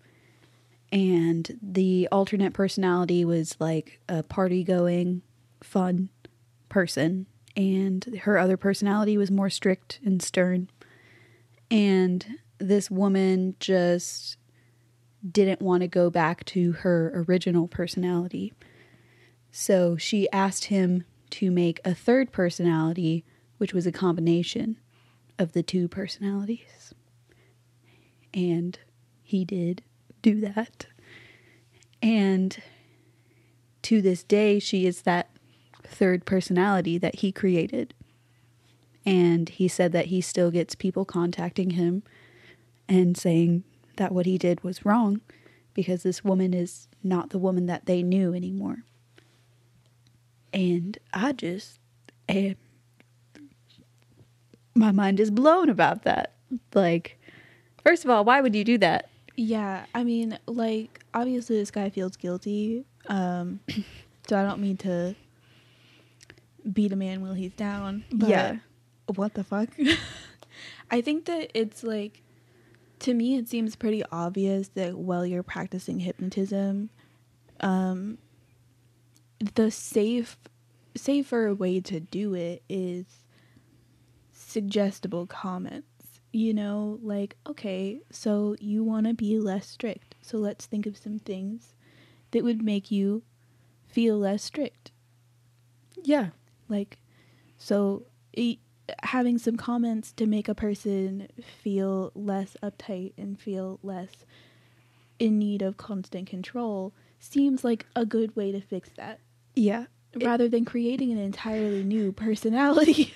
And 0.92 1.60
the 1.62 2.08
alternate 2.12 2.54
personality 2.54 3.24
was 3.24 3.58
like 3.60 4.02
a 4.10 4.24
party 4.24 4.64
going, 4.64 5.22
fun 5.62 6.10
person. 6.68 7.28
And 7.56 8.06
her 8.24 8.40
other 8.40 8.58
personality 8.58 9.16
was 9.16 9.30
more 9.30 9.52
strict 9.52 10.00
and 10.04 10.20
stern. 10.20 10.68
And 11.70 12.26
this 12.58 12.90
woman 12.90 13.56
just 13.60 14.38
didn't 15.30 15.62
want 15.62 15.82
to 15.82 15.88
go 15.88 16.10
back 16.10 16.44
to 16.46 16.72
her 16.72 17.24
original 17.28 17.68
personality. 17.68 18.52
So 19.52 19.96
she 19.96 20.28
asked 20.32 20.66
him 20.66 21.04
to 21.32 21.52
make 21.52 21.80
a 21.84 21.94
third 21.94 22.32
personality, 22.32 23.26
which 23.58 23.74
was 23.74 23.88
a 23.88 23.92
combination 23.92 24.78
of 25.40 25.54
the 25.54 25.64
two 25.64 25.88
personalities. 25.88 26.94
And 28.34 28.78
he 29.24 29.44
did 29.44 29.84
do 30.22 30.40
that. 30.42 30.88
And 32.02 32.62
to 33.84 34.02
this 34.02 34.24
day, 34.24 34.60
she 34.60 34.86
is 34.86 35.02
that 35.02 35.30
third 35.84 36.26
personality 36.26 36.98
that 36.98 37.16
he 37.16 37.32
created. 37.32 37.94
And 39.06 39.50
he 39.50 39.68
said 39.68 39.92
that 39.94 40.08
he 40.08 40.22
still 40.22 40.52
gets 40.52 40.76
people 40.76 41.06
contacting 41.06 41.72
him 41.72 42.04
and 42.88 43.18
saying 43.18 43.64
that 43.98 44.12
what 44.12 44.26
he 44.26 44.38
did 44.38 44.64
was 44.64 44.86
wrong 44.86 45.22
because 45.74 46.04
this 46.04 46.24
woman 46.24 46.54
is 46.54 46.88
not 47.04 47.30
the 47.30 47.40
woman 47.40 47.66
that 47.66 47.86
they 47.86 48.04
knew 48.04 48.34
anymore. 48.34 48.84
And 50.54 50.98
I 51.14 51.32
just 51.34 51.80
am. 52.28 52.56
My 54.76 54.92
mind 54.92 55.20
is 55.20 55.32
blown 55.32 55.70
about 55.70 56.04
that. 56.04 56.34
Like, 56.74 57.20
first 57.84 58.04
of 58.04 58.10
all, 58.10 58.24
why 58.24 58.42
would 58.42 58.56
you 58.56 58.64
do 58.64 58.78
that? 58.80 59.10
Yeah, 59.36 59.86
I 59.96 60.04
mean, 60.04 60.38
like 60.46 61.04
obviously 61.14 61.58
this 61.58 61.72
guy 61.72 61.90
feels 61.90 62.16
guilty. 62.18 62.86
Um 63.08 63.60
so 64.28 64.38
I 64.38 64.44
don't 64.44 64.60
mean 64.60 64.78
to 64.78 65.16
beat 66.72 66.92
a 66.92 66.96
man 66.96 67.22
while 67.22 67.34
he's 67.34 67.54
down. 67.54 68.04
But 68.12 68.30
Yeah. 68.30 68.58
What 69.16 69.34
the 69.34 69.44
fuck? 69.44 69.70
I 70.92 71.02
think 71.02 71.26
that 71.26 71.52
it's 71.54 71.84
like 71.84 72.22
to 73.00 73.14
me 73.14 73.36
it 73.38 73.48
seems 73.50 73.76
pretty 73.76 74.04
obvious 74.12 74.68
that 74.70 74.96
while 74.96 75.26
you're 75.26 75.44
practicing 75.44 76.00
hypnotism, 76.00 76.90
um 77.62 78.18
the 79.42 79.72
safe 79.72 80.38
safer 80.96 81.54
way 81.54 81.80
to 81.80 82.00
do 82.00 82.34
it 82.34 82.64
is 82.70 83.06
suggestible 84.32 85.26
comments. 85.26 85.88
You 86.34 86.54
know, 86.54 87.00
like, 87.02 87.36
okay, 87.48 88.02
so 88.10 88.56
you 88.60 88.84
want 88.84 89.08
to 89.08 89.14
be 89.14 89.38
less 89.38 89.68
strict. 89.68 90.16
So 90.22 90.38
let's 90.38 90.66
think 90.66 90.86
of 90.86 90.96
some 90.96 91.20
things 91.20 91.74
that 92.32 92.44
would 92.44 92.62
make 92.62 92.92
you 92.92 93.24
feel 93.88 94.18
less 94.18 94.44
strict. 94.44 94.92
Yeah. 96.04 96.30
Like, 96.70 97.00
so 97.58 98.04
e- 98.34 98.60
having 99.04 99.38
some 99.38 99.58
comments 99.58 100.14
to 100.14 100.26
make 100.26 100.48
a 100.48 100.56
person 100.56 101.28
feel 101.62 102.12
less 102.16 102.56
uptight 102.64 103.14
and 103.18 103.40
feel 103.40 103.80
less 103.84 104.12
in 105.20 105.38
need 105.38 105.62
of 105.62 105.78
constant 105.78 106.28
control 106.28 106.94
seems 107.20 107.64
like 107.64 107.86
a 107.96 108.06
good 108.06 108.36
way 108.36 108.52
to 108.52 108.62
fix 108.62 108.90
that 108.96 109.20
Yeah. 109.56 109.86
It- 110.14 110.24
rather 110.26 110.48
than 110.50 110.66
creating 110.66 111.12
an 111.12 111.18
entirely 111.18 111.84
new 111.84 112.12
personality 112.12 113.14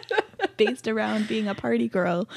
based 0.56 0.88
around 0.88 1.28
being 1.28 1.46
a 1.48 1.54
party 1.54 1.88
girl. 1.88 2.28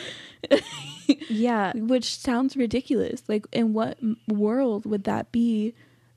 Yeah. 1.30 1.72
Which 1.76 2.18
sounds 2.18 2.58
ridiculous. 2.58 3.24
Like, 3.28 3.46
in 3.52 3.74
what 3.74 3.98
world 4.28 4.86
would 4.86 5.06
that 5.06 5.32
be 5.32 5.74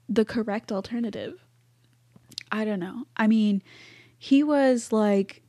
the 0.09 0.25
correct 0.25 0.73
alternative? 0.73 1.45
I 2.51 2.65
don't 2.65 2.81
know. 2.81 3.05
I 3.17 3.27
mean, 3.27 3.63
he 4.19 4.43
was 4.43 4.93
like 4.93 5.43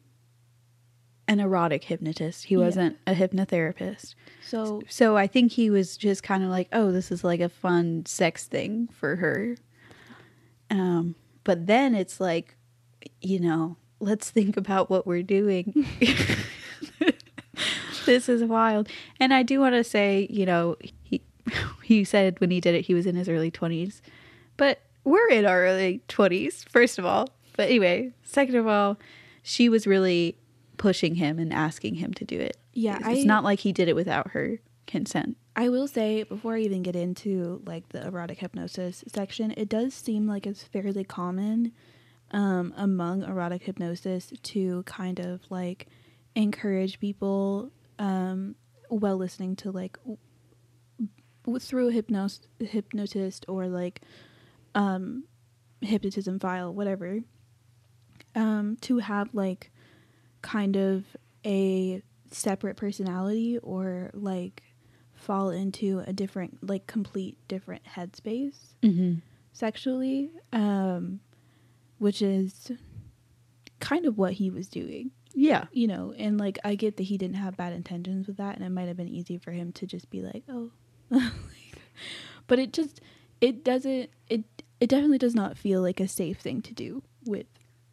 an 1.27 1.39
erotic 1.39 1.83
hypnotist. 1.83 2.45
He 2.45 2.55
wasn't 2.57 2.97
a 3.05 3.13
hypnotherapist. 3.13 4.15
So, 4.43 4.81
So 4.87 5.17
I 5.17 5.27
think 5.27 5.51
he 5.51 5.69
was 5.69 5.97
just 5.97 6.23
kind 6.23 6.43
of 6.43 6.49
like, 6.49 6.69
oh, 6.71 6.91
this 6.91 7.11
is 7.11 7.23
like 7.23 7.39
a 7.39 7.49
fun 7.49 8.05
sex 8.05 8.45
thing 8.45 8.87
for 8.93 9.15
her. 9.17 9.57
Um, 10.69 11.15
but 11.47 11.65
then 11.65 11.95
it's 11.95 12.19
like, 12.19 12.57
you 13.21 13.39
know, 13.39 13.77
let's 14.01 14.29
think 14.29 14.57
about 14.57 14.89
what 14.89 15.07
we're 15.07 15.23
doing. 15.23 15.87
this 18.05 18.27
is 18.27 18.43
wild. 18.43 18.89
And 19.17 19.33
I 19.33 19.43
do 19.43 19.61
want 19.61 19.73
to 19.73 19.83
say, 19.85 20.27
you 20.29 20.45
know, 20.45 20.75
he 21.03 21.21
he 21.83 22.03
said 22.03 22.37
when 22.41 22.51
he 22.51 22.59
did 22.59 22.75
it 22.75 22.81
he 22.81 22.93
was 22.93 23.05
in 23.05 23.15
his 23.15 23.29
early 23.29 23.49
20s. 23.49 24.01
But 24.57 24.81
we're 25.05 25.29
in 25.29 25.45
our 25.45 25.63
early 25.63 26.01
20s, 26.09 26.67
first 26.67 26.99
of 26.99 27.05
all. 27.05 27.29
But 27.55 27.69
anyway, 27.69 28.11
second 28.23 28.55
of 28.55 28.67
all, 28.67 28.97
she 29.41 29.69
was 29.69 29.87
really 29.87 30.35
pushing 30.75 31.15
him 31.15 31.39
and 31.39 31.53
asking 31.53 31.95
him 31.95 32.13
to 32.15 32.25
do 32.25 32.37
it. 32.37 32.57
Yeah, 32.73 32.97
it's 32.97 33.21
I- 33.21 33.23
not 33.23 33.45
like 33.45 33.61
he 33.61 33.71
did 33.71 33.87
it 33.87 33.95
without 33.95 34.31
her 34.31 34.59
consent. 34.85 35.37
I 35.59 35.69
will 35.69 35.87
say 35.87 36.21
before 36.21 36.55
I 36.55 36.59
even 36.59 36.83
get 36.83 36.95
into 36.95 37.63
like 37.65 37.89
the 37.89 38.05
erotic 38.05 38.37
hypnosis 38.37 39.03
section, 39.07 39.55
it 39.57 39.67
does 39.67 39.95
seem 39.95 40.27
like 40.27 40.45
it's 40.45 40.61
fairly 40.61 41.03
common 41.03 41.71
um, 42.29 42.75
among 42.77 43.23
erotic 43.23 43.63
hypnosis 43.63 44.31
to 44.43 44.83
kind 44.83 45.19
of 45.19 45.41
like 45.49 45.87
encourage 46.35 46.99
people 46.99 47.71
um, 47.97 48.53
while 48.89 49.17
listening 49.17 49.55
to 49.55 49.71
like 49.71 49.97
w- 50.03 51.59
through 51.59 51.89
a 51.89 51.91
hypnos- 51.91 52.45
hypnotist 52.59 53.43
or 53.47 53.67
like 53.67 54.01
um, 54.75 55.23
hypnotism 55.81 56.37
file, 56.37 56.71
whatever, 56.71 57.21
um, 58.35 58.77
to 58.81 58.99
have 58.99 59.33
like 59.33 59.71
kind 60.43 60.75
of 60.77 61.03
a 61.43 62.03
separate 62.29 62.77
personality 62.77 63.57
or 63.63 64.11
like 64.13 64.61
fall 65.17 65.49
into 65.49 66.01
a 66.07 66.13
different 66.13 66.67
like 66.67 66.87
complete 66.87 67.37
different 67.47 67.83
headspace 67.95 68.73
Mm-hmm. 68.83 69.15
sexually 69.53 70.29
um 70.53 71.19
which 71.99 72.21
is 72.21 72.71
kind 73.79 74.05
of 74.05 74.17
what 74.17 74.33
he 74.33 74.49
was 74.49 74.67
doing 74.67 75.11
Yeah. 75.33 75.65
you 75.71 75.87
know 75.87 76.13
and 76.17 76.39
like 76.39 76.57
i 76.63 76.75
get 76.75 76.97
that 76.97 77.03
he 77.03 77.17
didn't 77.17 77.35
have 77.37 77.57
bad 77.57 77.73
intentions 77.73 78.27
with 78.27 78.37
that 78.37 78.55
and 78.55 78.63
it 78.65 78.69
might 78.69 78.87
have 78.87 78.97
been 78.97 79.07
easy 79.09 79.37
for 79.37 79.51
him 79.51 79.71
to 79.73 79.85
just 79.87 80.09
be 80.09 80.21
like 80.21 80.43
oh 80.49 80.71
but 82.47 82.59
it 82.59 82.73
just 82.73 83.01
it 83.41 83.63
doesn't 83.63 84.09
it 84.29 84.43
it 84.79 84.87
definitely 84.89 85.17
does 85.17 85.35
not 85.35 85.57
feel 85.57 85.81
like 85.81 85.99
a 85.99 86.07
safe 86.07 86.39
thing 86.39 86.61
to 86.61 86.73
do 86.73 87.01
with 87.25 87.47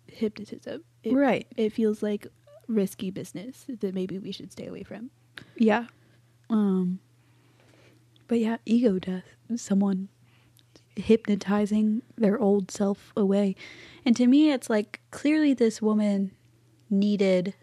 hypnotism 0.06 0.82
it, 1.02 1.12
right. 1.14 1.46
it 1.56 1.72
feels 1.72 2.02
like 2.02 2.26
risky 2.68 3.10
business 3.10 3.64
that 3.68 3.94
maybe 3.94 4.18
we 4.18 4.32
should 4.32 4.50
stay 4.52 4.66
away 4.66 4.82
from 4.82 5.10
Yeah. 5.56 5.86
Um 6.50 7.00
but 8.34 8.40
yeah, 8.40 8.56
ego 8.66 8.98
death. 8.98 9.22
Someone 9.54 10.08
hypnotizing 10.96 12.02
their 12.16 12.36
old 12.36 12.68
self 12.68 13.12
away. 13.16 13.54
And 14.04 14.16
to 14.16 14.26
me 14.26 14.50
it's 14.50 14.68
like 14.68 15.00
clearly 15.12 15.54
this 15.54 15.80
woman 15.80 16.32
needed 16.90 17.54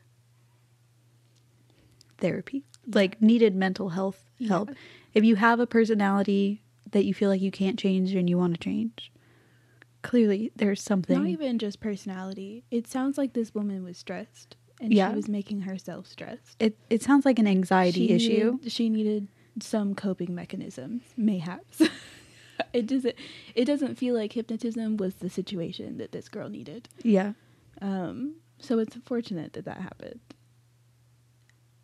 therapy. 2.19 2.63
Like 2.88 3.22
needed 3.22 3.53
mental 3.53 3.89
health 3.89 4.24
help. 4.47 4.69
Yeah. 4.69 4.76
If 5.13 5.26
you 5.26 5.36
have 5.36 5.59
a 5.59 5.67
personality 5.67 6.63
that 6.91 7.03
you 7.03 7.13
feel 7.13 7.30
like 7.30 7.41
you 7.41 7.51
can't 7.51 7.78
change 7.78 8.13
and 8.15 8.30
you 8.30 8.38
want 8.38 8.53
to 8.53 8.59
change, 8.61 9.11
clearly 10.03 10.53
there's 10.55 10.82
something 10.82 11.17
Not 11.17 11.28
even 11.28 11.59
just 11.59 11.82
personality. 11.82 12.63
It 12.72 12.88
sounds 12.88 13.17
like 13.17 13.34
this 13.34 13.53
woman 13.53 13.84
was 13.84 13.97
stressed 13.97 14.55
and 14.80 14.93
Yeah. 14.93 15.09
she 15.09 15.15
was 15.17 15.28
making 15.28 15.61
herself 15.63 16.07
stressed. 16.07 16.55
it 16.61 16.78
it 16.89 17.03
sounds 17.03 17.26
like 17.26 17.39
an 17.39 17.47
anxiety 17.47 18.07
She 18.07 18.13
issue. 18.13 18.51
Needed, 18.53 18.72
she 18.72 18.89
needed 18.89 19.28
some 19.60 19.95
coping 19.95 20.34
mechanisms, 20.34 21.02
mayhaps. 21.18 21.82
it 22.74 22.86
doesn't 22.88 23.16
it 23.56 23.66
doesn't 23.66 23.95
feel 23.95 24.16
like 24.16 24.34
hypnotism 24.34 24.97
was 24.97 25.16
the 25.16 25.30
situation 25.30 25.97
that 25.97 26.12
this 26.12 26.30
girl 26.30 26.49
needed. 26.49 26.88
yeah. 27.04 27.34
Um 27.82 28.36
so 28.60 28.78
it's 28.80 28.95
unfortunate 28.95 29.54
that 29.54 29.66
that 29.66 29.78
happened. 29.82 30.20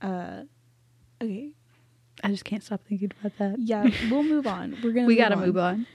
Uh 0.02 0.44
okay. 1.22 1.52
I 2.24 2.30
just 2.30 2.46
can't 2.46 2.64
stop 2.64 2.82
thinking 2.88 3.12
about 3.20 3.38
that. 3.38 3.58
Yeah, 3.60 3.88
we'll 4.10 4.24
move 4.24 4.48
on. 4.58 4.78
We're 4.84 4.94
to 4.94 5.06
we 5.06 5.16
got 5.16 5.30
to 5.30 5.36
move 5.36 5.58
on. 5.58 5.86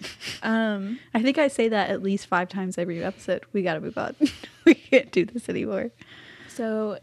Um 0.43 0.99
I 1.15 1.23
think 1.23 1.39
I 1.39 1.49
say 1.49 1.69
that 1.69 1.91
at 1.91 2.03
least 2.03 2.27
five 2.27 2.49
times 2.49 2.79
every 2.79 3.03
episode. 3.03 3.45
We 3.53 3.63
got 3.63 3.75
to 3.75 3.81
move 3.81 3.99
on. 3.99 4.15
we 4.65 4.75
can't 4.75 5.11
do 5.13 5.25
this 5.25 5.49
anymore. 5.49 5.91
so 6.49 6.99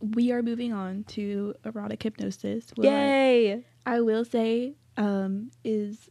we 0.00 0.32
are 0.32 0.42
moving 0.42 0.72
on 0.72 1.04
to 1.04 1.54
erotic 1.64 2.02
hypnosis. 2.02 2.72
Yay! 2.76 3.64
I 3.86 4.00
will 4.00 4.24
say 4.24 4.74
um, 4.96 5.50
is 5.64 6.10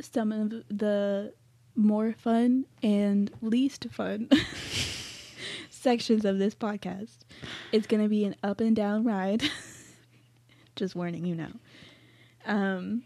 some 0.00 0.32
of 0.32 0.50
the 0.68 1.32
more 1.74 2.12
fun 2.12 2.66
and 2.82 3.30
least 3.42 3.86
fun 3.90 4.28
sections 5.70 6.24
of 6.24 6.38
this 6.38 6.54
podcast. 6.54 7.18
It's 7.72 7.86
going 7.86 8.02
to 8.02 8.08
be 8.08 8.24
an 8.24 8.36
up 8.42 8.60
and 8.60 8.74
down 8.74 9.04
ride. 9.04 9.42
Just 10.76 10.94
warning 10.94 11.24
you 11.24 11.34
now. 11.34 11.52
Um, 12.44 13.02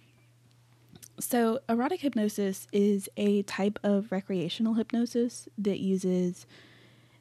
so, 1.18 1.60
erotic 1.68 2.00
hypnosis 2.00 2.66
is 2.72 3.08
a 3.16 3.42
type 3.42 3.78
of 3.82 4.10
recreational 4.10 4.74
hypnosis 4.74 5.48
that 5.58 5.78
uses 5.78 6.46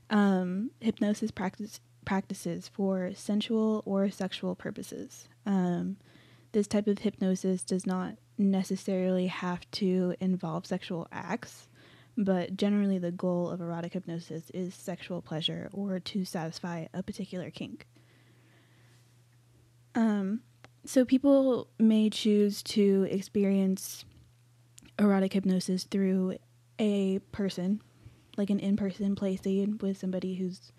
um, 0.09 0.71
hypnosis 0.79 1.31
practice 1.31 1.79
practices 2.09 2.67
for 2.67 3.11
sensual 3.13 3.83
or 3.85 4.09
sexual 4.09 4.55
purposes. 4.55 5.27
Um, 5.45 5.97
this 6.53 6.65
type 6.65 6.87
of 6.87 6.97
hypnosis 6.97 7.61
does 7.61 7.85
not 7.85 8.15
necessarily 8.35 9.27
have 9.27 9.69
to 9.73 10.15
involve 10.19 10.65
sexual 10.65 11.07
acts, 11.11 11.67
but 12.17 12.57
generally 12.57 12.97
the 12.97 13.11
goal 13.11 13.51
of 13.51 13.61
erotic 13.61 13.93
hypnosis 13.93 14.49
is 14.55 14.73
sexual 14.73 15.21
pleasure 15.21 15.69
or 15.71 15.99
to 15.99 16.25
satisfy 16.25 16.87
a 16.95 17.03
particular 17.03 17.51
kink. 17.51 17.85
Um, 19.93 20.41
so 20.85 21.05
people 21.05 21.67
may 21.77 22.09
choose 22.09 22.63
to 22.63 23.07
experience 23.11 24.03
erotic 24.97 25.33
hypnosis 25.33 25.83
through 25.83 26.37
a 26.79 27.19
person, 27.31 27.83
like 28.35 28.49
an 28.49 28.59
in-person 28.59 29.15
play 29.15 29.35
scene 29.35 29.77
with 29.79 29.99
somebody 29.99 30.33
who's 30.33 30.71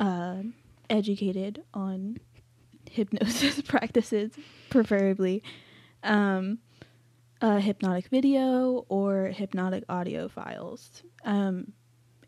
uh, 0.00 0.42
educated 0.88 1.62
on 1.72 2.18
hypnosis 2.90 3.60
practices, 3.68 4.32
preferably, 4.70 5.42
um, 6.02 6.58
a 7.40 7.60
hypnotic 7.60 8.08
video 8.08 8.84
or 8.88 9.26
hypnotic 9.26 9.84
audio 9.88 10.28
files. 10.28 11.02
Um, 11.24 11.72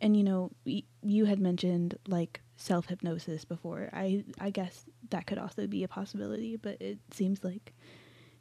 and 0.00 0.16
you 0.16 0.22
know, 0.22 0.50
y- 0.64 0.84
you 1.02 1.24
had 1.24 1.40
mentioned 1.40 1.98
like 2.06 2.40
self 2.56 2.86
hypnosis 2.86 3.44
before. 3.44 3.90
I 3.92 4.24
I 4.40 4.50
guess 4.50 4.84
that 5.10 5.26
could 5.26 5.38
also 5.38 5.66
be 5.66 5.82
a 5.82 5.88
possibility, 5.88 6.56
but 6.56 6.80
it 6.80 6.98
seems 7.10 7.42
like 7.42 7.72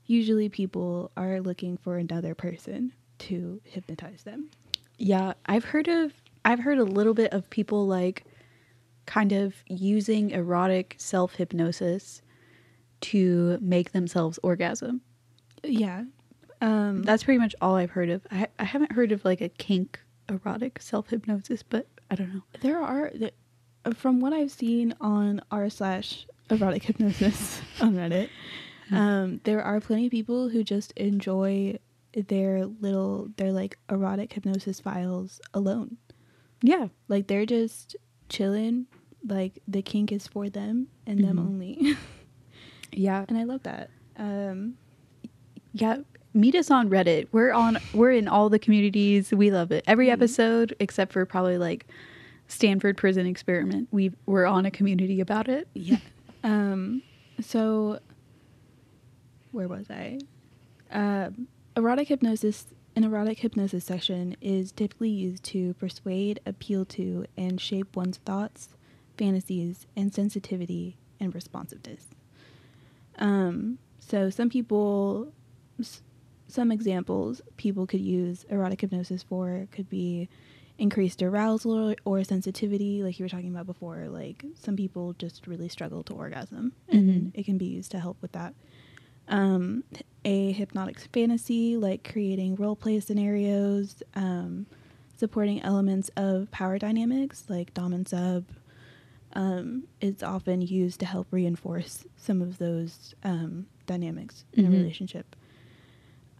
usually 0.05 0.49
people 0.49 1.11
are 1.17 1.39
looking 1.41 1.77
for 1.77 1.97
another 1.97 2.35
person 2.35 2.93
to 3.19 3.61
hypnotize 3.63 4.23
them. 4.23 4.49
Yeah, 4.97 5.33
I've 5.45 5.65
heard 5.65 5.87
of 5.87 6.13
I've 6.45 6.59
heard 6.59 6.79
a 6.79 6.83
little 6.83 7.13
bit 7.13 7.33
of 7.33 7.49
people 7.49 7.87
like 7.87 8.25
kind 9.05 9.31
of 9.31 9.55
using 9.67 10.31
erotic 10.31 10.95
self 10.97 11.35
hypnosis 11.35 12.21
to 13.01 13.57
make 13.61 13.91
themselves 13.91 14.39
orgasm. 14.43 15.01
Yeah. 15.63 16.03
Um, 16.61 17.01
That's 17.03 17.23
pretty 17.23 17.39
much 17.39 17.55
all 17.61 17.75
I've 17.75 17.91
heard 17.91 18.09
of. 18.09 18.25
I, 18.31 18.47
I 18.59 18.63
haven't 18.65 18.91
heard 18.91 19.11
of 19.11 19.25
like 19.25 19.41
a 19.41 19.49
kink 19.49 19.99
erotic 20.29 20.81
self 20.81 21.09
hypnosis, 21.09 21.63
but 21.63 21.87
I 22.09 22.15
don't 22.15 22.33
know. 22.33 22.43
there 22.61 22.79
are 22.79 23.11
from 23.95 24.19
what 24.19 24.33
I've 24.33 24.51
seen 24.51 24.93
on 25.01 25.41
r 25.49 25.69
slash 25.69 26.27
erotic 26.49 26.83
hypnosis 26.83 27.61
on 27.81 27.95
Reddit. 27.95 28.29
Um, 28.91 29.39
there 29.45 29.63
are 29.63 29.79
plenty 29.79 30.07
of 30.07 30.11
people 30.11 30.49
who 30.49 30.63
just 30.63 30.91
enjoy 30.93 31.79
their 32.13 32.65
little 32.65 33.29
their 33.37 33.53
like 33.53 33.77
erotic 33.89 34.33
hypnosis 34.33 34.79
files 34.79 35.39
alone. 35.53 35.97
Yeah, 36.61 36.87
Like 37.07 37.27
they're 37.27 37.45
just 37.45 37.95
chilling. 38.31 38.87
Like 39.27 39.59
the 39.67 39.81
kink 39.83 40.11
is 40.11 40.25
for 40.27 40.49
them 40.49 40.87
and 41.05 41.23
them 41.23 41.37
Mhm. 41.37 41.45
only, 41.45 41.95
yeah, 42.91 43.23
and 43.27 43.37
I 43.37 43.43
love 43.43 43.61
that. 43.63 43.89
Um, 44.17 44.75
yeah. 45.73 45.97
meet 46.33 46.55
us 46.55 46.71
on 46.71 46.89
Reddit. 46.89 47.27
We're 47.31 47.51
on 47.51 47.77
we're 47.93 48.11
in 48.11 48.27
all 48.27 48.49
the 48.49 48.57
communities. 48.59 49.31
We 49.31 49.51
love 49.51 49.71
it. 49.71 49.83
Every 49.85 50.09
episode 50.09 50.75
except 50.79 51.13
for 51.13 51.25
probably 51.25 51.57
like 51.59 51.85
Stanford 52.47 52.97
Prison 52.97 53.25
Experiment. 53.27 53.87
We 53.91 54.11
we're 54.25 54.45
on 54.47 54.65
a 54.65 54.71
community 54.71 55.19
about 55.21 55.47
it. 55.47 55.67
Yeah. 55.75 55.97
um. 56.43 57.03
So, 57.41 57.99
where 59.51 59.67
was 59.67 59.87
I? 59.89 60.19
Um, 60.91 61.47
erotic 61.77 62.07
hypnosis. 62.07 62.65
An 62.95 63.03
erotic 63.05 63.39
hypnosis 63.39 63.85
session 63.85 64.35
is 64.41 64.71
typically 64.71 65.09
used 65.09 65.43
to 65.45 65.73
persuade, 65.75 66.39
appeal 66.45 66.83
to, 66.85 67.25
and 67.37 67.59
shape 67.59 67.95
one's 67.95 68.17
thoughts, 68.17 68.69
fantasies, 69.17 69.87
and 69.95 70.13
sensitivity 70.13 70.97
and 71.19 71.33
responsiveness. 71.33 72.07
Um, 73.17 73.77
so 73.99 74.29
some 74.29 74.49
people, 74.49 75.31
s- 75.79 76.01
some 76.47 76.71
examples 76.71 77.41
people 77.55 77.87
could 77.87 78.01
use 78.01 78.45
erotic 78.49 78.81
hypnosis 78.81 79.23
for 79.23 79.67
could 79.71 79.89
be 79.89 80.27
increased 80.77 81.21
arousal 81.21 81.91
or, 81.91 81.95
or 82.03 82.23
sensitivity, 82.23 83.03
like 83.03 83.19
you 83.19 83.23
were 83.25 83.29
talking 83.29 83.51
about 83.51 83.67
before. 83.67 84.07
Like 84.09 84.43
some 84.55 84.75
people 84.75 85.13
just 85.13 85.47
really 85.47 85.69
struggle 85.69 86.03
to 86.03 86.13
orgasm, 86.13 86.73
and 86.89 87.09
Mhm. 87.09 87.31
it 87.35 87.45
can 87.45 87.57
be 87.57 87.65
used 87.67 87.91
to 87.91 87.99
help 87.99 88.17
with 88.21 88.31
that. 88.33 88.53
Um, 89.31 89.83
a 90.23 90.51
hypnotic 90.51 90.99
fantasy, 90.99 91.77
like 91.77 92.07
creating 92.11 92.55
role 92.55 92.75
play 92.75 92.99
scenarios, 92.99 94.03
um, 94.15 94.67
supporting 95.17 95.61
elements 95.63 96.11
of 96.15 96.51
power 96.51 96.77
dynamics, 96.77 97.45
like 97.49 97.73
dom 97.73 97.93
and 97.93 98.07
sub. 98.07 98.45
Um, 99.33 99.83
is 100.01 100.21
often 100.21 100.61
used 100.61 100.99
to 100.99 101.05
help 101.05 101.25
reinforce 101.31 102.05
some 102.17 102.41
of 102.41 102.57
those 102.57 103.15
um, 103.23 103.65
dynamics 103.87 104.43
in 104.51 104.65
Mhm. 104.65 104.67
a 104.67 104.71
relationship. 104.71 105.35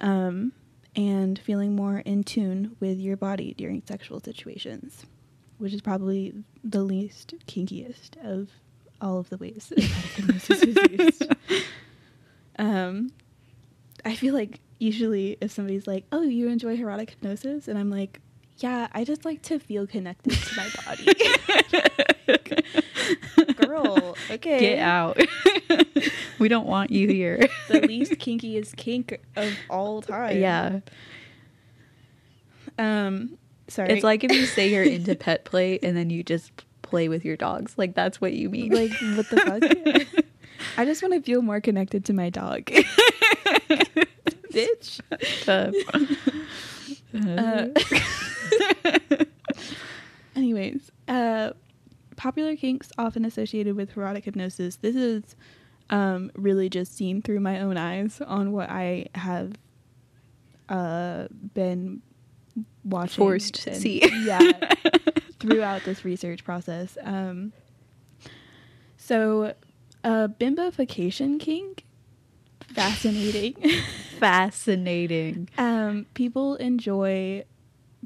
Um, 0.02 0.52
and 0.94 1.40
feeling 1.40 1.74
more 1.74 2.00
in 2.00 2.26
tune 2.26 2.76
with 2.82 3.00
your 3.00 3.16
body 3.16 3.54
during 3.58 3.82
sexual 3.86 4.20
situations, 4.20 5.06
which 5.58 5.74
is 5.74 5.80
probably 5.82 6.34
the 6.66 6.84
least 6.84 7.34
kinkiest 7.48 8.18
of 8.26 8.50
all 9.00 9.18
of 9.20 9.30
the 9.30 9.38
ways 9.38 9.68
that 9.70 9.80
erotic 9.80 10.12
hypnosis 10.18 10.62
is 10.64 10.78
used. 10.92 11.28
Um, 12.62 13.12
I 14.06 14.16
feel 14.16 14.34
like 14.34 14.60
usually 14.80 15.38
if 15.42 15.52
somebody's 15.52 15.88
like, 15.88 16.06
"Oh, 16.12 16.22
you 16.22 16.48
enjoy 16.48 16.76
erotic 16.76 17.10
hypnosis," 17.12 17.68
and 17.68 17.78
I'm 17.78 17.90
like, 17.90 18.20
"Yeah, 18.58 18.88
I 18.94 19.04
just 19.04 19.26
like 19.26 19.42
to 19.44 19.60
feel 19.60 19.88
connected 19.88 20.34
to 20.34 20.56
my 20.56 20.70
body." 20.86 21.08
Girl, 23.66 24.16
okay, 24.30 24.60
Get 24.60 24.80
out. 24.80 25.20
we 26.40 26.48
don't 26.48 26.68
want 26.68 26.92
you 26.92 27.08
here. 27.08 27.48
The 27.68 27.82
least 27.82 28.14
kinkiest 28.14 28.76
kink 28.76 29.20
of 29.36 29.54
all 29.70 30.02
time. 30.02 30.38
yeah. 30.40 30.80
Um. 32.78 33.38
Sorry. 33.68 33.90
It's 33.94 34.04
like 34.04 34.24
if 34.24 34.32
you 34.32 34.46
say 34.46 34.70
you're 34.70 34.84
into 34.84 35.16
pet 35.16 35.46
play 35.46 35.80
and 35.82 35.96
then 35.96 36.10
you 36.10 36.24
just 36.24 36.52
play 36.82 37.08
with 37.08 37.24
your 37.24 37.38
dogs. 37.38 37.74
Like 37.78 37.96
that's 37.96 38.20
what 38.20 38.34
you 38.34 38.50
mean. 38.50 38.72
like 38.72 38.92
what 39.16 39.30
the 39.30 39.38
fuck. 39.38 40.21
I 40.78 40.86
just 40.86 41.02
want 41.02 41.14
to 41.14 41.22
feel 41.22 41.42
more 41.42 41.62
connected 41.62 42.06
to 42.06 42.14
my 42.14 42.30
dog. 42.30 42.66
Bitch. 44.52 45.00
Uh, 45.48 45.72
anyways, 50.36 50.92
uh, 51.08 51.52
popular 52.16 52.56
kinks 52.56 52.92
often 52.98 53.26
associated 53.26 53.76
with 53.76 53.96
erotic 53.98 54.26
hypnosis. 54.26 54.78
This 54.78 54.96
is 54.96 55.36
um, 55.90 56.32
really 56.36 56.70
just 56.70 56.96
seen 56.96 57.22
through 57.22 57.40
my 57.40 57.60
own 57.60 57.78
eyes 57.78 58.22
on 58.26 58.52
what 58.52 58.70
I 58.70 59.08
have 59.16 59.54
uh, 60.70 61.28
been 61.54 62.02
watching. 62.84 63.24
Forced 63.24 63.56
to 63.64 63.76
see. 63.76 64.02
Yeah, 64.24 64.52
throughout 65.40 65.84
this 65.84 66.06
research 66.06 66.44
process. 66.44 66.98
Um, 67.04 67.52
so, 68.98 69.54
uh, 70.04 70.28
bimbofication 70.28 71.40
kink, 71.40 71.86
fascinating. 72.74 73.56
Fascinating. 74.20 75.50
Um, 75.58 76.06
people 76.14 76.56
enjoy 76.58 77.44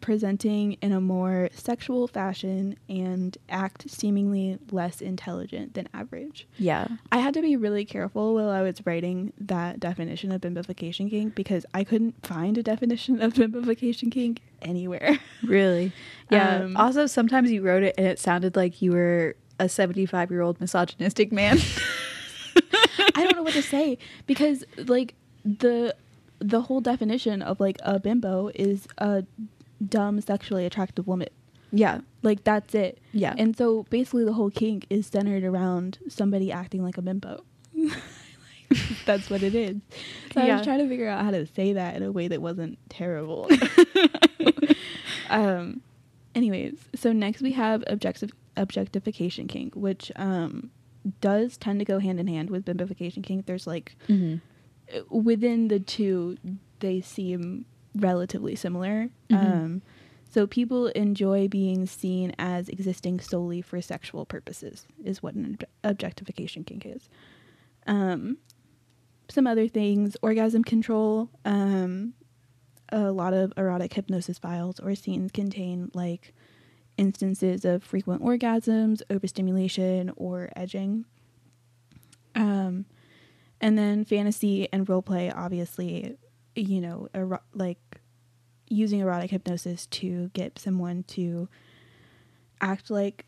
presenting 0.02 0.74
in 0.74 0.91
a 0.91 1.02
more 1.02 1.50
sexual 1.54 2.08
fashion 2.08 2.78
and 2.88 3.38
act 3.50 3.89
seemingly 3.89 4.58
less 4.72 5.02
intelligent 5.02 5.74
than 5.74 5.89
average. 5.93 6.48
Yeah. 6.58 6.88
I 7.12 7.18
had 7.18 7.34
to 7.34 7.41
be 7.41 7.56
really 7.56 7.86
careful 7.86 8.36
while 8.36 8.50
I 8.50 8.62
was 8.62 8.86
writing 8.86 9.34
that 9.39 9.80
definition 9.80 10.32
of 10.32 10.41
bimbofication 10.41 11.10
kink 11.10 11.36
because 11.36 11.66
I 11.74 11.84
couldn't 11.84 12.26
find 12.26 12.58
a 12.58 12.64
definition 12.64 13.22
of 13.22 13.34
bimbofication 13.36 14.12
kink 14.12 14.41
anywhere. 14.62 15.20
Really? 15.43 15.91
Yeah. 16.30 16.60
Um, 16.60 16.78
also, 16.78 17.08
sometimes 17.08 17.52
you 17.52 17.62
wrote 17.62 17.84
it 17.84 17.96
and 17.98 18.08
it 18.08 18.20
sounded 18.20 18.56
like 18.56 18.82
you 18.82 18.91
were 18.91 19.36
a 19.60 19.70
75 19.70 20.32
year 20.32 20.41
old 20.41 20.60
misogynistic 20.60 21.32
man. 21.32 21.58
I 23.16 23.24
don't 23.24 23.36
know 23.36 23.43
what 23.43 23.53
to 23.53 23.62
say 23.62 23.97
because 24.28 24.64
like 24.78 25.14
the 25.43 25.95
the 26.39 26.62
whole 26.62 26.82
definition 26.82 27.41
of 27.41 27.60
like 27.60 27.78
a 27.84 27.99
bimbo 27.99 28.51
is 28.56 28.88
a 28.97 29.24
dumb 29.88 30.20
sexually 30.22 30.66
attractive 30.66 31.08
woman. 31.08 31.30
yeah. 31.72 32.01
Like 32.24 32.43
that's 32.43 32.74
it. 32.74 32.97
Yeah. 33.14 33.36
And 33.38 33.56
so 33.56 33.84
basically 33.89 34.26
the 34.26 34.34
whole 34.34 34.49
kink 34.49 34.86
is 34.89 35.06
centered 35.08 35.43
around 35.43 35.99
somebody 36.10 36.51
acting 36.51 36.84
like 36.84 36.97
a 36.97 37.01
bimbo. 37.01 37.43
that's 39.06 39.30
what 39.30 39.43
it 39.43 39.53
is. 39.53 39.78
So 40.34 40.41
I 40.41 40.47
Yeah. 40.47 40.58
was 40.58 40.66
trying 40.66 40.80
to 40.80 40.88
figure 40.89 41.08
out 41.08 41.24
how 41.24 41.32
to 41.32 41.45
say 41.45 41.74
that 41.74 41.95
in 41.95 42.03
a 42.03 42.12
way 42.12 42.28
that 42.28 42.41
wasn't 42.41 42.78
terrible. 42.89 43.47
um 45.30 45.82
anyways, 46.34 46.74
so 46.95 47.12
next 47.14 47.41
we 47.41 47.51
have 47.53 47.84
objective 47.88 48.32
objectification 48.58 49.47
kink, 49.47 49.76
which 49.76 50.12
um 50.16 50.72
does 51.22 51.56
tend 51.58 51.80
to 51.80 51.86
go 51.86 51.99
hand 51.99 52.20
in 52.20 52.28
hand 52.28 52.49
with 52.49 52.66
bimbofication 52.66 53.24
kink. 53.24 53.45
There's 53.45 53.68
like 53.68 53.95
hmm 54.08 54.36
within 55.10 55.68
the 55.70 55.80
two 55.80 56.38
they 56.80 57.01
seem 57.01 57.66
relatively 57.95 58.56
similar 58.56 59.10
Mhm. 59.30 59.36
um, 59.66 59.82
so 60.30 60.45
people 60.45 60.88
enjoy 60.89 61.47
being 61.47 61.88
seen 61.88 62.34
as 62.38 62.70
existing 62.70 63.20
solely 63.20 63.62
for 63.64 63.82
sexual 63.82 64.26
purposes 64.26 64.86
is 65.03 65.24
what 65.24 65.34
an 65.34 65.58
ob- 65.60 65.68
objectification 65.84 66.64
kink 66.64 66.86
is 66.86 67.10
um, 67.88 68.38
some 69.28 69.47
other 69.47 69.68
things 69.68 70.16
orgasm 70.22 70.64
control 70.64 71.30
um, 71.45 72.14
a 72.89 73.12
lot 73.12 73.34
of 73.34 73.51
erotic 73.58 73.93
hypnosis 73.93 74.38
files 74.38 74.80
or 74.80 74.93
scenes 74.93 75.32
contain 75.32 75.89
like 75.95 76.32
instances 76.98 77.66
of 77.66 77.84
frequent 77.84 78.22
orgasms 78.22 79.02
overstimulation 79.10 80.12
or 80.16 80.50
edging. 80.56 81.06
Um, 82.36 82.86
and 83.62 83.78
then 83.78 84.04
fantasy 84.06 84.68
and 84.72 84.88
role 84.88 85.02
play 85.02 85.32
obviously 85.32 86.18
you 86.56 86.82
know 86.82 87.08
ero- 87.14 87.41
like 87.54 87.80
using 88.70 89.00
erotic 89.00 89.32
hypnosis 89.32 89.86
to 89.88 90.30
get 90.34 90.58
someone 90.60 91.04
to 91.04 91.48
act 92.62 92.89
like 92.89 93.26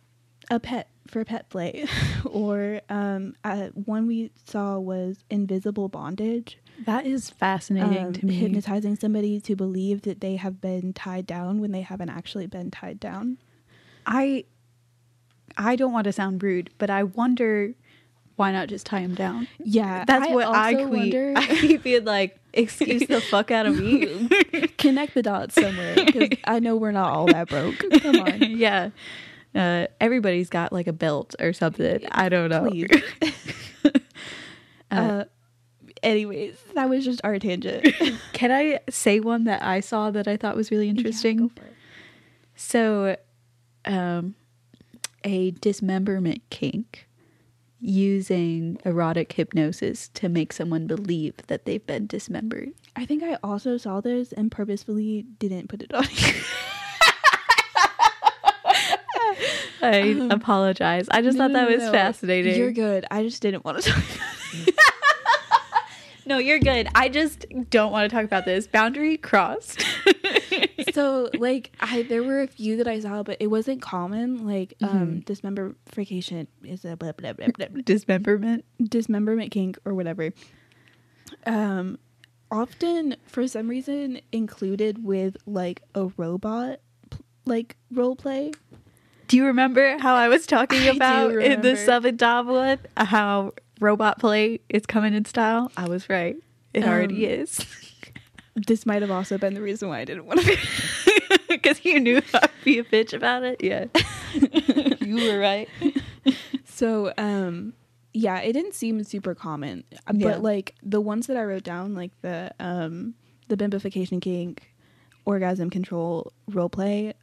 a 0.49 0.59
pet 0.59 0.89
for 1.07 1.23
pet 1.23 1.49
play. 1.49 1.85
Or 2.25 2.81
um 2.89 3.35
uh, 3.43 3.67
one 3.85 4.05
we 4.07 4.31
saw 4.45 4.79
was 4.79 5.23
invisible 5.29 5.87
bondage. 5.87 6.57
That 6.85 7.05
is 7.05 7.29
fascinating 7.29 8.07
um, 8.07 8.13
to 8.13 8.25
me. 8.25 8.35
hypnotizing 8.35 8.95
somebody 8.97 9.39
to 9.41 9.55
believe 9.55 10.01
that 10.03 10.21
they 10.21 10.35
have 10.35 10.59
been 10.61 10.93
tied 10.93 11.25
down 11.25 11.61
when 11.61 11.71
they 11.71 11.81
haven't 11.81 12.09
actually 12.09 12.47
been 12.47 12.69
tied 12.69 12.99
down 12.99 13.37
I 14.07 14.45
I 15.57 15.75
don't 15.75 15.91
want 15.91 16.05
to 16.05 16.11
sound 16.11 16.41
rude, 16.41 16.69
but 16.79 16.89
I 16.89 17.03
wonder 17.03 17.73
why 18.37 18.51
not 18.51 18.69
just 18.69 18.85
tie 18.85 18.99
him 18.99 19.15
down? 19.15 19.47
yeah 19.63 20.05
That's 20.05 20.29
what 20.29 20.47
I 20.47 20.73
tweet. 20.73 20.87
wonder 20.87 21.33
I 21.37 21.45
keep 21.47 21.83
being 21.83 22.05
like, 22.05 22.37
excuse 22.53 23.05
the 23.07 23.19
fuck 23.19 23.49
out 23.51 23.65
of 23.65 23.79
me. 23.79 24.27
connect 24.77 25.15
the 25.15 25.23
dots 25.23 25.55
somewhere 25.55 25.95
because 25.95 26.37
i 26.45 26.59
know 26.59 26.75
we're 26.75 26.91
not 26.91 27.11
all 27.11 27.25
that 27.25 27.49
broke 27.49 27.83
come 28.01 28.19
on 28.19 28.41
yeah. 28.57 28.89
Uh, 29.55 29.87
everybody's 29.99 30.49
got 30.49 30.71
like 30.71 30.85
a 30.85 30.93
belt 30.93 31.33
or 31.39 31.51
something. 31.51 32.05
I 32.11 32.29
don't 32.29 32.49
know. 32.49 32.69
Uh, 33.83 34.95
uh, 34.95 35.23
anyways, 36.03 36.55
that 36.75 36.87
was 36.89 37.03
just 37.03 37.21
our 37.23 37.39
tangent. 37.39 37.87
Can 38.33 38.51
I 38.51 38.79
say 38.89 39.19
one 39.19 39.45
that 39.45 39.63
I 39.63 39.79
saw 39.79 40.11
that 40.11 40.27
I 40.27 40.37
thought 40.37 40.55
was 40.55 40.69
really 40.69 40.89
interesting? 40.89 41.39
Yeah, 41.39 41.47
go 41.47 41.51
for 41.55 41.65
it. 41.65 41.73
So, 42.55 43.15
um, 43.87 44.35
a 45.23 45.51
dismemberment 45.51 46.41
kink 46.49 47.07
using 47.79 48.79
erotic 48.85 49.33
hypnosis 49.33 50.07
to 50.09 50.27
make 50.29 50.51
someone 50.51 50.87
believe 50.87 51.35
that 51.47 51.65
they've 51.65 51.85
been 51.85 52.07
dismembered. 52.07 52.69
I 52.95 53.05
think 53.05 53.21
I 53.23 53.37
also 53.43 53.77
saw 53.77 54.01
this 54.01 54.31
and 54.31 54.51
purposefully 54.51 55.25
didn't 55.39 55.67
put 55.69 55.81
it 55.83 55.93
on. 55.93 56.05
I 59.79 60.17
Um, 60.19 60.31
apologize. 60.31 61.07
I 61.11 61.21
just 61.21 61.37
No, 61.37 61.45
thought 61.45 61.53
that 61.53 61.69
no, 61.69 61.75
was 61.75 61.83
no. 61.85 61.91
fascinating. 61.91 62.57
You're 62.57 62.71
good. 62.71 63.05
I 63.11 63.21
just 63.23 63.41
didn't 63.41 63.63
want 63.63 63.81
to 63.83 63.89
talk 63.91 64.03
about 64.03 64.67
it. 64.67 64.75
no, 66.25 66.37
you're 66.39 66.59
good. 66.59 66.87
I 66.95 67.09
just 67.09 67.45
don't 67.69 67.91
want 67.91 68.09
to 68.09 68.13
talk 68.15 68.25
about 68.25 68.45
this. 68.45 68.65
Boundary 68.67 69.17
crossed. 69.17 69.85
so 70.93 71.29
like 71.33 71.71
I 71.79 72.03
there 72.03 72.23
were 72.23 72.41
a 72.41 72.47
few 72.47 72.77
that 72.77 72.87
I 72.87 72.99
saw, 72.99 73.23
but 73.23 73.37
it 73.39 73.47
wasn't 73.47 73.81
common. 73.81 74.45
Like 74.45 74.73
um 74.81 75.21
Mhm. 75.21 75.25
dismemberfication 75.25 76.47
is 76.63 76.85
a 76.85 76.95
blah, 76.95 77.11
blah, 77.13 77.33
blah, 77.33 77.49
blah. 77.49 77.67
Dismemberment. 77.83 78.63
dismemberment 78.81 79.51
kink 79.51 79.77
or 79.85 79.93
whatever. 79.93 80.31
Um 81.45 81.99
often 82.51 83.15
for 83.25 83.47
some 83.47 83.67
reason 83.67 84.21
included 84.31 85.03
with 85.03 85.35
like 85.45 85.81
a 85.95 86.07
robot 86.17 86.79
like 87.45 87.75
role 87.91 88.15
play. 88.15 88.51
Do 89.27 89.35
you 89.37 89.45
remember 89.45 89.97
how 89.99 90.15
I 90.15 90.29
was 90.29 90.45
talking 90.47 90.87
I 90.87 90.91
about 90.95 91.31
in 91.31 91.61
the 91.61 91.75
remember. 91.75 91.75
seven 91.75 92.17
one? 92.47 92.79
How 92.95 93.51
robot 93.81 94.19
play 94.19 94.61
is 94.69 94.85
coming 94.85 95.13
in 95.13 95.25
style? 95.25 95.71
I 95.75 95.87
was 95.87 96.09
right. 96.09 96.37
It 96.73 96.85
already 96.85 97.25
Um, 97.25 97.31
is. 97.41 97.65
This 98.65 98.85
might 98.85 99.01
have 99.03 99.11
also 99.11 99.37
been 99.37 99.53
the 99.53 99.61
reason 99.61 99.87
why 99.89 99.99
I 99.99 100.05
didn't 100.05 100.25
want 100.25 100.41
to 100.41 100.45
be. 100.47 100.57
Because 101.47 101.83
you 101.85 101.99
knew 101.99 102.21
I'd 102.33 102.49
be 102.65 102.77
a 102.79 102.83
bitch 102.83 103.13
about 103.13 103.43
it. 103.43 103.63
Yeah. 103.63 103.85
you 105.05 105.15
were 105.31 105.39
right. 105.39 105.69
So, 106.65 107.13
um, 107.17 107.73
yeah, 108.13 108.39
it 108.41 108.53
didn't 108.53 108.75
seem 108.75 109.03
super 109.05 109.33
common, 109.33 109.83
Uh, 110.07 110.13
Yeah. 110.13 110.27
but 110.31 110.43
like 110.43 110.75
the 110.83 110.99
ones 111.01 111.27
that 111.27 111.37
I 111.37 111.43
wrote 111.45 111.63
down, 111.63 111.95
like 111.95 112.11
the 112.21 112.51
um, 112.59 113.13
the 113.47 113.55
bimbification 113.55 114.21
kink, 114.21 114.73
orgasm 115.25 115.69
control 115.69 116.33
role 116.49 116.69
play, 116.69 117.13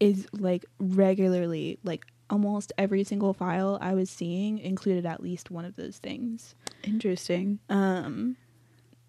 is 0.00 0.26
like 0.32 0.64
regularly 0.80 1.78
like 1.84 2.04
almost 2.30 2.72
every 2.78 3.04
single 3.04 3.32
file 3.32 3.78
I 3.80 3.94
was 3.94 4.10
seeing 4.10 4.58
included 4.58 5.06
at 5.06 5.22
least 5.22 5.50
one 5.50 5.64
of 5.64 5.76
those 5.76 5.98
things. 5.98 6.54
Interesting. 6.82 7.60
Um, 7.68 8.36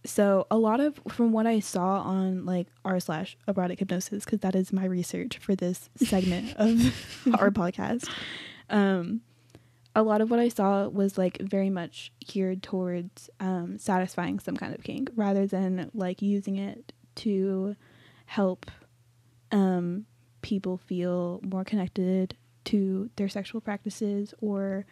so 0.06 0.47
a 0.51 0.58
lot 0.58 0.80
of 0.80 0.99
from 1.10 1.32
what 1.32 1.47
I 1.47 1.60
saw 1.60 2.01
on 2.01 2.45
like 2.45 2.68
r 2.84 2.99
slash 2.99 3.38
erotic 3.47 3.80
hypnosis 3.80 4.26
because 4.26 4.39
that 4.39 4.56
is 4.56 4.74
my 4.74 4.86
research 4.86 5.38
for 5.38 5.56
this 5.56 5.89
segment 5.95 6.56
of 6.58 6.93
our 7.39 7.51
podcast. 7.51 8.10
Um, 8.70 9.22
a 9.95 10.04
lot 10.04 10.22
of 10.22 10.32
what 10.32 10.39
I 10.39 10.49
saw 10.49 10.88
was 10.88 11.18
like 11.18 11.38
very 11.39 11.70
much 11.70 12.12
geared 12.26 12.64
towards 12.64 13.30
um, 13.39 13.78
satisfying 13.78 14.39
some 14.39 14.58
kind 14.58 14.74
of 14.74 14.84
kink 14.84 15.12
rather 15.16 15.45
than 15.45 15.91
like 15.93 16.22
using 16.22 16.58
it 16.58 16.91
to 17.16 17.76
help 18.26 18.72
um, 19.51 20.06
people 20.41 20.78
feel 20.78 21.39
more 21.43 21.64
connected 21.64 22.36
to 22.66 23.10
their 23.18 23.30
sexual 23.30 23.62
practices 23.62 24.34
or 24.41 24.86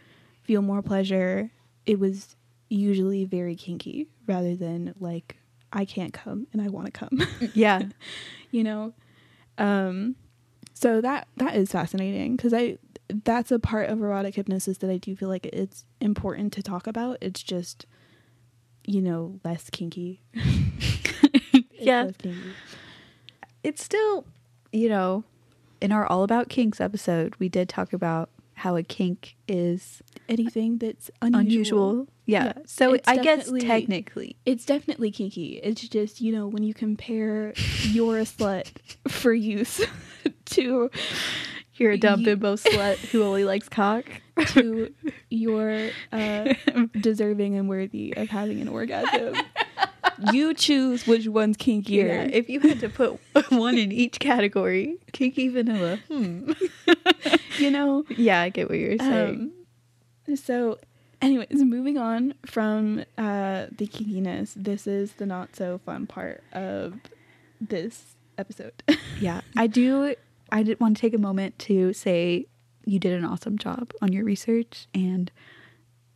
feel 0.44 0.62
more 0.62 0.82
pleasure. 0.82 1.52
It 1.86 2.00
was 2.00 2.36
usually 2.72 3.26
very 3.26 3.56
kinky 3.56 4.08
rather 4.28 4.56
than 4.56 4.94
like 5.00 5.38
I 5.74 5.86
can't 5.86 6.14
come 6.14 6.48
and 6.54 6.62
I 6.62 6.68
want 6.70 6.86
to 6.86 6.92
come. 6.92 7.20
Yeah. 7.54 7.84
you 8.52 8.64
know 8.64 8.94
um 9.58 10.16
so 10.74 11.00
that 11.02 11.28
that 11.38 11.56
is 11.56 11.72
fascinating 11.72 12.36
because 12.36 12.54
i 12.54 12.78
that's 13.24 13.52
a 13.52 13.60
part 13.60 13.90
of 13.90 14.02
erotic 14.02 14.36
hypnosis 14.36 14.78
that 14.80 14.90
i 14.90 14.98
do 14.98 15.16
feel 15.16 15.30
like 15.30 15.46
it's 15.48 15.86
important 16.02 16.52
to 16.54 16.62
talk 16.64 16.88
about 16.88 17.18
it's 17.22 17.42
just 17.44 17.86
you 18.86 19.02
know 19.02 19.40
less 19.46 19.70
kinky 19.70 20.22
Yeah. 21.74 22.04
less 22.04 22.18
kinky. 22.18 22.54
It's 23.64 23.84
still, 23.84 24.26
you 24.72 24.88
know, 24.90 25.24
in 25.82 25.92
our 25.92 26.06
All 26.06 26.24
About 26.24 26.48
Kinks 26.50 26.80
episode, 26.80 27.36
we 27.40 27.50
did 27.50 27.70
talk 27.70 27.92
about 27.94 28.30
how 28.62 28.76
a 28.76 28.84
kink 28.84 29.36
is 29.48 30.02
anything 30.30 30.78
that's 30.78 31.10
unusual, 31.22 31.40
unusual. 31.40 32.08
Yeah. 32.26 32.46
Yeah, 32.46 32.54
So 32.66 32.94
it's 32.94 33.08
I 33.08 33.18
guess 33.18 33.50
technically. 33.60 34.36
it's 34.46 34.66
definitely 34.66 35.10
kinky 35.12 35.60
it's 35.64 35.82
just 35.98 36.22
you 36.22 36.32
know 36.32 36.48
when 36.48 36.64
you 36.64 36.74
compare 36.74 37.54
you're 37.96 38.20
a 38.20 38.22
slut 38.38 38.68
for 39.08 39.34
use 39.34 39.82
to 40.56 40.90
You're 41.76 41.92
a 41.92 41.98
dumb 41.98 42.20
You- 42.20 42.26
bimbo 42.28 42.56
slut 42.56 42.98
who 43.12 43.24
only 43.24 43.44
likes 43.46 43.68
cock. 43.68 44.06
to 44.54 44.94
you're 45.30 45.90
uh 46.12 46.54
deserving 47.00 47.56
and 47.58 47.68
worthy 47.68 48.14
of 48.16 48.30
having 48.30 48.62
an 48.62 48.68
orgasm 48.68 49.34
you 50.34 50.54
choose 50.54 51.08
which 51.08 51.28
one's 51.28 51.58
kinkier 51.58 52.08
Yeah, 52.08 52.24
if 52.32 52.50
you 52.50 52.60
had 52.60 52.80
to 52.82 52.90
put 52.90 53.20
one 53.52 53.78
in 53.78 53.92
each 53.92 54.20
category, 54.20 54.98
kinky 55.12 55.48
vanilla. 55.50 56.00
Hmm. 56.08 56.52
you 57.58 57.72
know 57.72 58.06
Yeah, 58.10 58.42
I 58.42 58.50
get 58.50 58.70
what 58.70 58.80
you're 58.80 58.98
saying. 58.98 59.52
Um, 60.28 60.36
so, 60.36 60.78
anyways, 61.22 61.48
moving 61.52 61.98
on 61.98 62.34
from 62.46 63.00
uh, 63.18 63.68
the 63.72 63.88
kinkiness, 63.88 64.54
this 64.56 64.88
is 64.88 65.14
the 65.14 65.26
not 65.26 65.56
so 65.56 65.80
fun 65.86 66.08
part 66.08 66.44
of 66.54 66.96
this 67.60 68.16
episode. 68.38 68.84
yeah, 69.20 69.42
I 69.58 69.68
do. 69.68 70.16
I 70.52 70.64
did 70.64 70.80
want 70.80 70.98
to 70.98 71.02
take 71.02 71.14
a 71.14 71.18
moment 71.18 71.58
to 71.60 71.94
say 71.94 72.46
you 72.86 73.00
did 73.00 73.14
an 73.14 73.24
awesome 73.26 73.58
job 73.58 73.94
on 74.02 74.12
your 74.12 74.26
research, 74.26 74.88
and 74.94 75.32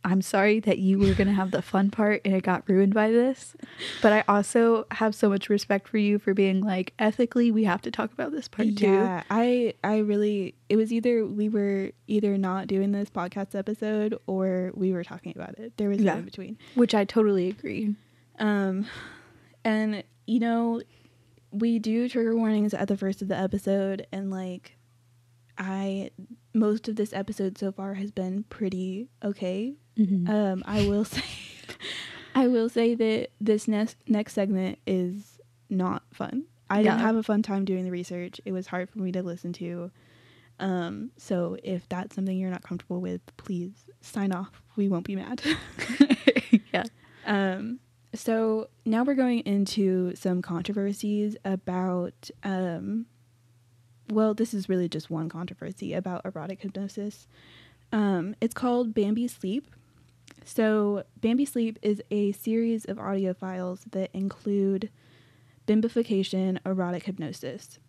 I'm 0.06 0.22
sorry 0.22 0.60
that 0.60 0.78
you 0.78 0.98
were 1.00 1.12
going 1.14 1.26
to 1.26 1.32
have 1.34 1.50
the 1.50 1.60
fun 1.60 1.90
part 1.90 2.22
and 2.24 2.32
it 2.32 2.44
got 2.44 2.62
ruined 2.68 2.94
by 2.94 3.10
this. 3.10 3.56
But 4.00 4.12
I 4.12 4.22
also 4.28 4.86
have 4.92 5.14
so 5.16 5.28
much 5.28 5.48
respect 5.50 5.88
for 5.88 5.98
you 5.98 6.18
for 6.20 6.32
being 6.32 6.60
like, 6.60 6.92
ethically, 6.98 7.50
we 7.50 7.64
have 7.64 7.82
to 7.82 7.90
talk 7.90 8.12
about 8.12 8.30
this 8.30 8.46
part 8.46 8.68
too. 8.76 8.86
yeah, 8.86 9.24
I 9.30 9.74
I 9.82 9.98
really 9.98 10.54
it 10.68 10.76
was 10.76 10.92
either 10.92 11.26
we 11.26 11.48
were 11.48 11.90
either 12.06 12.38
not 12.38 12.68
doing 12.68 12.92
this 12.92 13.10
podcast 13.10 13.54
episode 13.54 14.16
or 14.28 14.70
we 14.74 14.92
were 14.92 15.02
talking 15.04 15.32
about 15.34 15.58
it. 15.58 15.76
There 15.76 15.88
was 15.88 15.98
Yeah. 16.00 16.12
no 16.12 16.18
in 16.20 16.24
between. 16.24 16.58
Which 16.76 16.94
I 16.94 17.04
totally 17.04 17.48
agree. 17.48 17.96
Um, 18.38 18.86
and 19.64 20.04
you 20.26 20.38
know, 20.40 20.82
we 21.50 21.78
do 21.80 22.08
trigger 22.08 22.36
warnings 22.36 22.74
at 22.74 22.86
the 22.88 22.96
first 22.96 23.22
of 23.22 23.28
the 23.28 23.36
episode, 23.36 24.06
and 24.12 24.30
like, 24.30 24.76
I 25.58 26.10
most 26.54 26.88
of 26.88 26.96
this 26.96 27.12
episode 27.12 27.58
so 27.58 27.72
far 27.72 27.94
has 27.94 28.10
been 28.10 28.44
pretty 28.44 29.08
okay. 29.24 29.74
Mhm. 29.98 30.28
Um, 30.28 30.62
I 30.66 30.86
will 30.88 31.04
say, 31.16 31.22
I 32.34 32.48
will 32.48 32.68
say 32.68 32.94
that 32.94 33.30
this 33.40 33.66
next 33.68 33.96
next 34.06 34.34
segment 34.34 34.78
is 34.86 35.38
not 35.70 36.02
fun. 36.12 36.44
I 36.68 36.82
didn't 36.82 36.98
have 36.98 37.16
a 37.16 37.22
fun 37.22 37.42
time 37.42 37.64
doing 37.64 37.84
the 37.84 37.90
research. 37.92 38.40
It 38.44 38.52
was 38.52 38.66
hard 38.66 38.90
for 38.90 38.98
me 38.98 39.12
to 39.12 39.22
listen 39.22 39.52
to. 39.54 39.90
Um, 40.58 41.10
so 41.16 41.56
if 41.62 41.88
that's 41.88 42.14
something 42.16 42.36
you're 42.36 42.50
not 42.50 42.62
comfortable 42.62 43.00
with, 43.00 43.20
please 43.36 43.72
sign 44.00 44.32
off. 44.32 44.62
We 44.74 44.88
won't 44.88 45.06
be 45.06 45.14
mad. 45.14 45.42
yeah. 46.72 46.84
Um, 47.24 47.78
so 48.14 48.68
now 48.84 49.04
we're 49.04 49.14
going 49.14 49.40
into 49.40 50.14
some 50.16 50.42
controversies 50.42 51.36
about, 51.44 52.30
um, 52.42 53.06
well, 54.10 54.34
this 54.34 54.52
is 54.54 54.68
really 54.68 54.88
just 54.88 55.10
one 55.10 55.28
controversy 55.28 55.92
about 55.92 56.22
erotic 56.24 56.62
hypnosis. 56.62 57.28
Um, 57.92 58.34
it's 58.40 58.54
called 58.54 58.92
Bambi 58.94 59.28
Sleep. 59.28 59.70
So, 60.48 61.02
Bambi 61.20 61.44
Sleep 61.44 61.76
is 61.82 62.00
a 62.12 62.30
series 62.30 62.84
of 62.84 63.00
audio 63.00 63.34
files 63.34 63.80
that 63.90 64.10
include 64.14 64.90
bimbification, 65.66 66.60
erotic 66.64 67.02
hypnosis. 67.02 67.80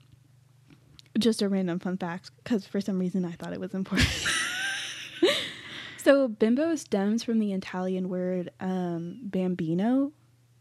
Just 1.19 1.43
a 1.43 1.49
random 1.49 1.77
fun 1.77 1.97
fact, 1.97 2.31
because 2.43 2.65
for 2.65 2.81
some 2.81 2.97
reason 2.97 3.25
I 3.25 3.33
thought 3.33 3.53
it 3.53 3.59
was 3.59 3.75
important. 3.75 4.09
so, 5.97 6.27
bimbo 6.27 6.75
stems 6.75 7.23
from 7.23 7.37
the 7.37 7.53
Italian 7.53 8.09
word 8.09 8.49
um, 8.59 9.19
bambino, 9.21 10.11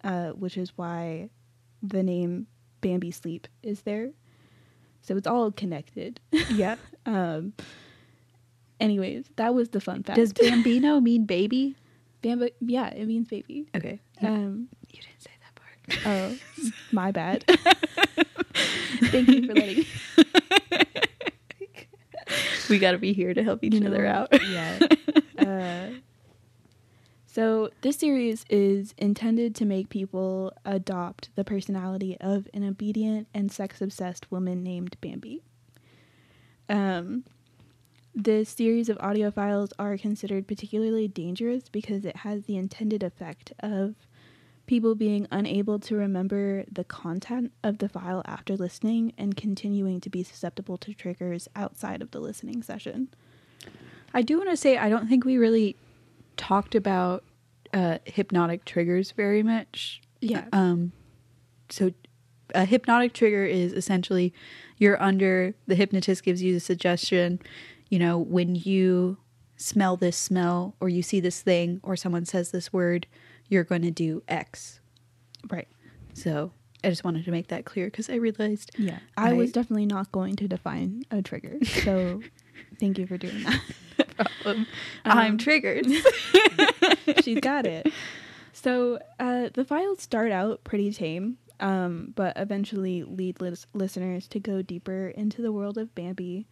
uh, 0.04 0.32
which 0.32 0.58
is 0.58 0.76
why 0.76 1.30
the 1.82 2.02
name 2.02 2.46
Bambi 2.82 3.10
Sleep 3.10 3.48
is 3.62 3.80
there. 3.82 4.10
So, 5.00 5.16
it's 5.16 5.26
all 5.26 5.50
connected. 5.50 6.20
Yeah. 6.50 6.76
um, 7.06 7.54
anyways, 8.80 9.30
that 9.36 9.54
was 9.54 9.70
the 9.70 9.80
fun 9.80 10.02
fact. 10.02 10.16
Does 10.16 10.34
bambino 10.34 11.00
mean 11.00 11.24
baby? 11.24 11.74
Bambo, 12.26 12.48
yeah, 12.60 12.88
it 12.88 13.06
means 13.06 13.28
baby. 13.28 13.68
Okay. 13.76 14.00
Um, 14.20 14.66
you 14.90 15.00
didn't 15.00 15.22
say 15.22 15.30
that 15.44 15.54
part. 15.54 16.00
oh, 16.06 16.36
my 16.92 17.12
bad. 17.12 17.44
Thank 19.04 19.28
you 19.28 19.46
for 19.46 19.54
letting 19.54 19.76
me. 19.78 19.86
we 22.68 22.80
got 22.80 22.92
to 22.92 22.98
be 22.98 23.12
here 23.12 23.32
to 23.32 23.44
help 23.44 23.62
each 23.62 23.80
other 23.80 24.04
out. 24.04 24.28
yeah. 24.50 24.78
Uh, 25.38 25.90
so 27.28 27.70
this 27.82 27.96
series 27.96 28.44
is 28.50 28.92
intended 28.98 29.54
to 29.54 29.64
make 29.64 29.88
people 29.88 30.52
adopt 30.64 31.28
the 31.36 31.44
personality 31.44 32.16
of 32.20 32.48
an 32.52 32.64
obedient 32.64 33.28
and 33.32 33.52
sex-obsessed 33.52 34.32
woman 34.32 34.64
named 34.64 34.96
Bambi. 35.00 35.44
Um, 36.68 37.22
this 38.16 38.48
series 38.48 38.88
of 38.88 38.96
audio 38.98 39.30
files 39.30 39.74
are 39.78 39.98
considered 39.98 40.48
particularly 40.48 41.06
dangerous 41.06 41.68
because 41.68 42.06
it 42.06 42.16
has 42.16 42.46
the 42.46 42.56
intended 42.56 43.02
effect 43.02 43.52
of 43.60 43.94
people 44.66 44.94
being 44.94 45.28
unable 45.30 45.78
to 45.78 45.94
remember 45.94 46.64
the 46.72 46.82
content 46.82 47.52
of 47.62 47.76
the 47.76 47.90
file 47.90 48.22
after 48.24 48.56
listening 48.56 49.12
and 49.18 49.36
continuing 49.36 50.00
to 50.00 50.08
be 50.08 50.22
susceptible 50.22 50.78
to 50.78 50.94
triggers 50.94 51.46
outside 51.54 52.00
of 52.00 52.10
the 52.10 52.18
listening 52.18 52.62
session. 52.62 53.08
I 54.14 54.22
do 54.22 54.38
want 54.38 54.48
to 54.48 54.56
say 54.56 54.78
I 54.78 54.88
don't 54.88 55.08
think 55.08 55.26
we 55.26 55.36
really 55.36 55.76
talked 56.38 56.74
about 56.74 57.22
uh, 57.74 57.98
hypnotic 58.06 58.64
triggers 58.64 59.10
very 59.10 59.42
much. 59.42 60.00
Yeah. 60.22 60.46
Um, 60.54 60.92
so 61.68 61.92
a 62.54 62.64
hypnotic 62.64 63.12
trigger 63.12 63.44
is 63.44 63.74
essentially 63.74 64.32
you're 64.78 65.00
under 65.02 65.54
the 65.66 65.74
hypnotist 65.74 66.22
gives 66.22 66.42
you 66.42 66.54
the 66.54 66.60
suggestion, 66.60 67.40
you 67.88 67.98
know, 67.98 68.18
when 68.18 68.54
you 68.54 69.18
smell 69.56 69.96
this 69.96 70.16
smell 70.16 70.74
or 70.80 70.88
you 70.88 71.02
see 71.02 71.20
this 71.20 71.40
thing 71.42 71.80
or 71.82 71.96
someone 71.96 72.24
says 72.24 72.50
this 72.50 72.72
word, 72.72 73.06
you're 73.48 73.64
going 73.64 73.82
to 73.82 73.90
do 73.90 74.22
X. 74.28 74.80
right. 75.50 75.68
So 76.14 76.50
I 76.82 76.88
just 76.90 77.04
wanted 77.04 77.24
to 77.26 77.30
make 77.30 77.48
that 77.48 77.64
clear 77.64 77.86
because 77.86 78.08
I 78.08 78.14
realized 78.14 78.70
Yeah. 78.78 78.98
I, 79.16 79.32
was 79.34 79.52
definitely 79.52 79.86
not 79.86 80.12
going 80.12 80.36
to 80.36 80.48
define 80.48 81.02
a 81.10 81.20
trigger. 81.22 81.58
So 81.84 82.22
thank 82.80 82.98
you 82.98 83.06
for 83.06 83.18
doing 83.18 83.42
that. 83.44 84.28
um, 84.46 84.66
I'm 85.04 85.36
triggered. 85.38 85.86
She's 87.22 87.40
got 87.40 87.66
it. 87.66 87.92
So 88.52 88.98
uh, 89.20 89.50
the 89.52 89.64
files 89.64 90.00
start 90.02 90.32
out 90.32 90.64
pretty 90.64 90.90
tame, 90.92 91.36
um, 91.60 92.12
but 92.16 92.32
eventually 92.36 93.02
lead 93.04 93.40
lis- 93.40 93.66
listeners 93.74 94.26
to 94.28 94.40
go 94.40 94.62
deeper 94.62 95.08
into 95.08 95.42
the 95.42 95.52
world 95.52 95.76
of 95.78 95.94
Bambi. 95.94 96.46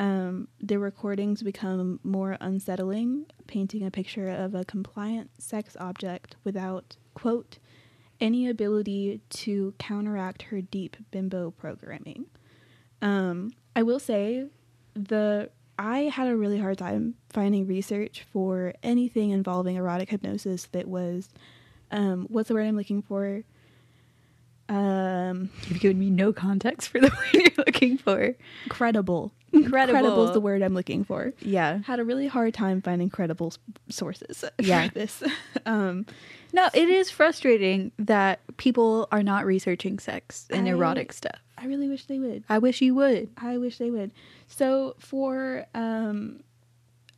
Um, 0.00 0.48
the 0.62 0.78
recordings 0.78 1.42
become 1.42 2.00
more 2.02 2.38
unsettling, 2.40 3.26
painting 3.46 3.84
a 3.84 3.90
picture 3.90 4.30
of 4.30 4.54
a 4.54 4.64
compliant 4.64 5.30
sex 5.38 5.76
object 5.78 6.36
without, 6.42 6.96
quote, 7.12 7.58
any 8.18 8.48
ability 8.48 9.20
to 9.28 9.74
counteract 9.78 10.44
her 10.44 10.62
deep 10.62 10.96
bimbo 11.10 11.50
programming. 11.50 12.24
Um, 13.02 13.52
I 13.76 13.82
will 13.82 13.98
say 13.98 14.46
the 14.94 15.50
I 15.78 16.00
had 16.04 16.28
a 16.28 16.36
really 16.36 16.58
hard 16.58 16.78
time 16.78 17.16
finding 17.28 17.66
research 17.66 18.24
for 18.32 18.72
anything 18.82 19.30
involving 19.30 19.76
erotic 19.76 20.08
hypnosis 20.08 20.66
that 20.72 20.88
was 20.88 21.28
um, 21.90 22.26
what's 22.30 22.48
the 22.48 22.54
word 22.54 22.66
I'm 22.66 22.76
looking 22.76 23.02
for? 23.02 23.42
Um, 24.70 25.50
You've 25.68 25.80
given 25.80 25.98
me 25.98 26.10
no 26.10 26.32
context 26.32 26.88
for 26.90 27.00
the 27.00 27.08
word 27.34 27.34
you're 27.34 27.64
looking 27.66 27.98
for. 27.98 28.34
credible. 28.68 29.32
Credible. 29.52 29.68
Credible 29.98 30.26
is 30.28 30.32
the 30.32 30.40
word 30.40 30.62
I'm 30.62 30.74
looking 30.74 31.02
for. 31.02 31.32
Yeah. 31.40 31.78
Had 31.84 31.98
a 31.98 32.04
really 32.04 32.28
hard 32.28 32.54
time 32.54 32.80
finding 32.80 33.10
credible 33.10 33.52
sources 33.88 34.44
Yeah. 34.60 34.86
for 34.88 34.94
this. 34.94 35.22
um, 35.66 36.06
No, 36.52 36.68
it 36.72 36.88
is 36.88 37.10
frustrating 37.10 37.90
that 37.98 38.38
people 38.58 39.08
are 39.10 39.24
not 39.24 39.44
researching 39.44 39.98
sex 39.98 40.46
and 40.50 40.68
I- 40.68 40.70
erotic 40.70 41.12
stuff. 41.12 41.40
I 41.58 41.66
really 41.66 41.88
wish 41.88 42.06
they 42.06 42.20
would. 42.20 42.44
I 42.48 42.58
wish 42.58 42.80
you 42.80 42.94
would. 42.94 43.28
I 43.36 43.58
wish 43.58 43.78
they 43.78 43.90
would. 43.90 44.12
So 44.46 44.94
for 45.00 45.66
um, 45.74 46.44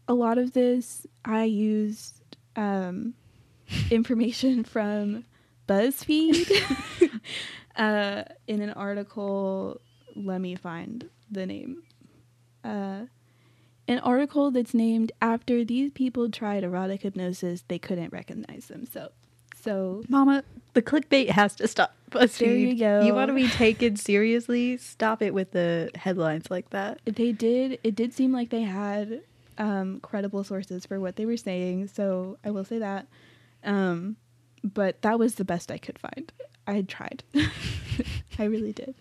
a 0.09 0.14
lot 0.14 0.38
of 0.38 0.53
this, 0.55 1.07
I 1.24 1.44
used 1.44 2.14
um, 2.57 3.12
information 3.90 4.64
from 4.64 5.24
BuzzFeed 5.68 7.11
uh, 7.77 8.25
in 8.47 8.61
an 8.62 8.70
article. 8.70 9.81
Let 10.14 10.41
me 10.41 10.55
find 10.55 11.09
the 11.31 11.47
name. 11.47 11.83
Uh, 12.64 13.07
an 13.89 13.99
article 14.01 14.51
that's 14.51 14.75
named 14.75 15.12
after 15.20 15.64
these 15.64 15.91
people 15.91 16.31
tried 16.31 16.64
erotic 16.64 17.03
hypnosis, 17.03 17.64
they 17.68 17.79
couldn't 17.79 18.12
recognize 18.12 18.66
themselves. 18.66 19.14
So 19.61 20.03
Mama, 20.09 20.45
the 20.75 20.83
clickbait 20.83 21.31
has 21.31 21.55
to 21.57 21.68
stop. 21.68 21.95
BuzzFeed. 22.11 22.39
There 22.39 22.55
you 22.57 22.77
go. 22.79 23.03
You 23.07 23.14
want 23.14 23.29
to 23.29 23.35
be 23.35 23.49
taken 23.49 23.97
seriously? 23.97 24.77
Stop 24.77 25.23
it 25.23 25.33
with 25.33 25.53
the 25.53 25.91
headlines 25.95 26.51
like 26.51 26.70
that. 26.70 27.01
they 27.07 27.33
did 27.33 27.79
it 27.83 27.95
did 27.95 28.12
seem 28.12 28.33
like 28.33 28.51
they 28.51 28.62
had 28.62 29.23
um 29.59 30.01
credible 30.01 30.45
sources 30.45 30.85
for 30.87 30.99
what 31.01 31.16
they 31.16 31.27
were 31.27 31.37
saying 31.37 31.87
so 31.87 32.39
i 32.43 32.51
will 32.51 32.64
say 32.64 32.79
that 32.79 33.07
um 33.64 34.16
but 34.64 35.01
that 35.03 35.18
was 35.18 35.35
the 35.35 35.45
best 35.45 35.70
i 35.70 35.77
could 35.77 35.99
find 35.99 36.33
i 36.66 36.82
tried. 36.82 37.22
I 38.38 38.44
really 38.44 38.72
did. 38.72 38.94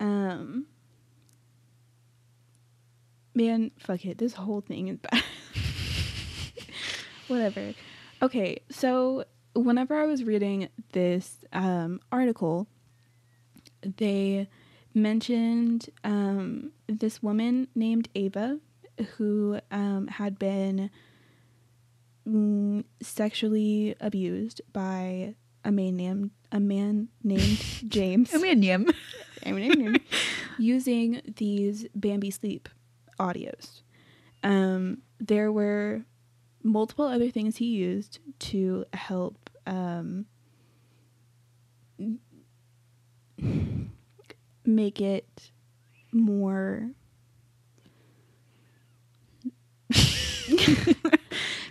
Um 0.00 0.66
man 3.34 3.70
fuck 3.78 4.04
it. 4.04 4.18
This 4.18 4.34
whole 4.34 4.60
thing 4.60 4.88
is 4.88 4.98
bad. 4.98 5.22
Whatever. 7.28 7.74
Okay 8.22 8.60
so 8.70 9.24
whenever 9.54 9.96
i 10.00 10.06
was 10.06 10.22
reading 10.22 10.68
this 10.92 11.38
um 11.52 12.00
article 12.12 12.68
they 13.82 14.48
mentioned 14.94 15.88
um, 16.04 16.72
this 16.86 17.22
woman 17.22 17.68
named 17.74 18.08
Ava 18.14 18.58
who 19.16 19.60
um, 19.70 20.08
had 20.08 20.38
been 20.38 20.90
mm, 22.28 22.84
sexually 23.00 23.94
abused 24.00 24.60
by 24.72 25.34
a 25.64 25.72
man 25.72 25.96
named 25.96 26.30
a 26.52 26.60
man 26.60 27.08
named 27.22 27.58
James 27.88 28.32
Aluminium. 28.32 28.86
using 30.58 31.22
these 31.36 31.86
Bambi 31.94 32.30
sleep 32.30 32.68
audios. 33.18 33.82
Um, 34.42 34.98
there 35.20 35.52
were 35.52 36.02
multiple 36.62 37.06
other 37.06 37.30
things 37.30 37.56
he 37.56 37.66
used 37.66 38.18
to 38.40 38.84
help 38.92 39.50
um, 39.66 40.26
make 44.64 45.00
it 45.00 45.50
more 46.12 46.90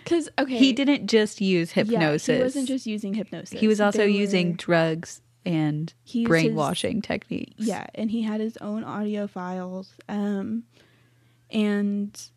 because 0.09 0.29
okay 0.39 0.57
He 0.57 0.73
didn't 0.73 1.07
just 1.07 1.41
use 1.41 1.71
hypnosis. 1.71 2.29
yeah, 2.29 2.35
he 2.37 2.41
wasn't 2.43 2.67
just 2.67 2.85
using 2.85 3.13
hypnosis 3.13 3.59
He 3.59 3.67
was 3.67 3.81
also 3.81 4.03
using 4.03 4.51
were- 4.51 4.57
drugs 4.57 5.21
and 5.45 5.93
He 6.03 6.19
used 6.19 6.31
his- 6.33 6.43
brainwashing 6.43 7.01
techniques. 7.01 7.53
yeah 7.57 7.87
and 7.95 8.11
he 8.11 8.21
had 8.21 8.39
his 8.41 8.57
own 8.57 8.83
audio 8.83 9.27
files 9.27 9.93
um 10.09 10.63
and 11.51 12.29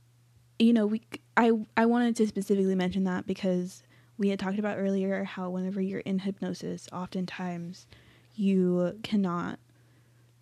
you 0.59 0.73
know 0.73 0.87
we 0.87 1.03
i 1.37 1.51
i 1.77 1.85
wanted 1.87 2.15
to 2.17 2.27
specifically 2.27 2.75
mention 2.75 3.05
that 3.05 3.27
because 3.27 3.83
we 4.19 4.29
had 4.29 4.39
talked 4.39 4.59
about 4.59 4.79
earlier 4.79 5.25
how 5.25 5.49
whenever 5.51 5.81
you're 5.81 6.01
in 6.01 6.19
hypnosis 6.21 6.89
oftentimes 6.93 7.87
you 8.37 8.99
cannot 9.03 9.59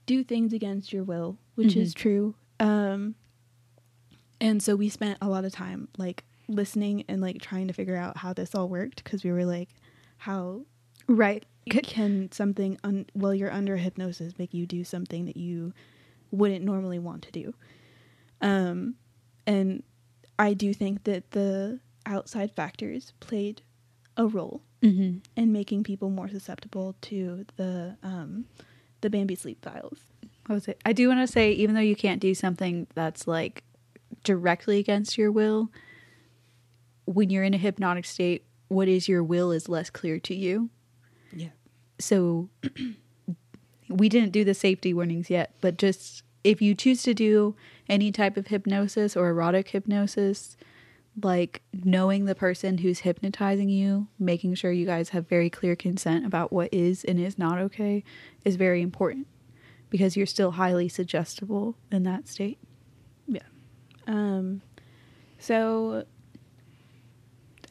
do 0.06 0.22
things 0.24 0.52
against 0.52 0.92
your 0.92 1.04
will 1.04 1.38
which 1.54 1.76
is 1.76 1.94
true 1.94 2.34
um 2.60 3.14
and 4.40 4.62
so 4.62 4.76
we 4.76 4.88
spent 4.88 5.16
a 5.22 5.28
lot 5.28 5.44
of 5.44 5.52
time 5.52 5.88
like 5.96 6.24
listening 6.48 7.04
and 7.08 7.20
like 7.20 7.40
trying 7.40 7.68
to 7.68 7.74
figure 7.74 7.96
out 7.96 8.16
how 8.16 8.32
this 8.32 8.54
all 8.54 8.68
worked 8.68 9.04
because 9.04 9.22
we 9.24 9.30
were 9.30 9.44
like 9.44 9.68
how 10.18 10.62
Right. 11.06 11.44
can 11.82 12.30
something 12.32 12.78
un- 12.84 13.06
while 13.12 13.34
you're 13.34 13.52
under 13.52 13.76
hypnosis 13.76 14.38
make 14.38 14.52
you 14.54 14.66
do 14.66 14.82
something 14.84 15.26
that 15.26 15.36
you 15.36 15.72
wouldn't 16.30 16.64
normally 16.64 16.98
want 16.98 17.22
to 17.22 17.30
do 17.32 17.54
um 18.40 18.94
and 19.46 19.82
i 20.38 20.52
do 20.54 20.72
think 20.74 21.04
that 21.04 21.30
the 21.32 21.80
outside 22.06 22.50
factors 22.54 23.12
played 23.20 23.62
a 24.16 24.26
role 24.26 24.62
Mm-hmm. 24.80 25.18
in 25.34 25.52
making 25.52 25.82
people 25.82 26.08
more 26.08 26.28
susceptible 26.28 26.94
to 27.02 27.44
the 27.56 27.96
um 28.02 28.44
the 29.00 29.10
bambi 29.10 29.34
sleep 29.34 29.60
files 29.64 29.98
What 30.46 30.54
was 30.54 30.68
it? 30.68 30.80
I 30.86 30.92
do 30.92 31.08
want 31.08 31.20
to 31.20 31.26
say, 31.26 31.50
even 31.52 31.74
though 31.74 31.80
you 31.80 31.96
can't 31.96 32.20
do 32.20 32.32
something 32.34 32.86
that's 32.94 33.26
like 33.26 33.64
directly 34.24 34.78
against 34.78 35.18
your 35.18 35.30
will, 35.32 35.70
when 37.08 37.30
you're 37.30 37.44
in 37.44 37.54
a 37.54 37.58
hypnotic 37.58 38.04
state, 38.04 38.44
what 38.68 38.88
is 38.88 39.08
your 39.08 39.24
will 39.24 39.50
is 39.50 39.68
less 39.68 39.90
clear 39.90 40.18
to 40.20 40.34
you. 40.34 40.70
yeah 41.32 41.48
So 41.98 42.50
we 43.88 44.08
didn't 44.08 44.32
do 44.32 44.44
the 44.44 44.54
safety 44.54 44.92
warnings 44.92 45.30
yet, 45.30 45.54
but 45.60 45.78
just 45.78 46.22
if 46.44 46.60
you 46.60 46.74
choose 46.74 47.02
to 47.02 47.14
do 47.14 47.56
any 47.88 48.12
type 48.12 48.36
of 48.36 48.48
hypnosis 48.48 49.16
or 49.16 49.28
erotic 49.28 49.68
hypnosis, 49.68 50.56
like 51.22 51.62
knowing 51.72 52.26
the 52.26 52.34
person 52.34 52.78
who's 52.78 53.00
hypnotizing 53.00 53.68
you, 53.68 54.08
making 54.18 54.54
sure 54.54 54.70
you 54.70 54.86
guys 54.86 55.08
have 55.10 55.26
very 55.26 55.50
clear 55.50 55.74
consent 55.74 56.26
about 56.26 56.52
what 56.52 56.68
is 56.72 57.04
and 57.04 57.18
is 57.18 57.38
not 57.38 57.58
okay 57.58 58.04
is 58.44 58.56
very 58.56 58.82
important 58.82 59.26
because 59.90 60.16
you're 60.16 60.26
still 60.26 60.52
highly 60.52 60.88
suggestible 60.88 61.76
in 61.90 62.02
that 62.02 62.28
state. 62.28 62.58
Yeah. 63.26 63.40
Um 64.06 64.60
so 65.38 66.04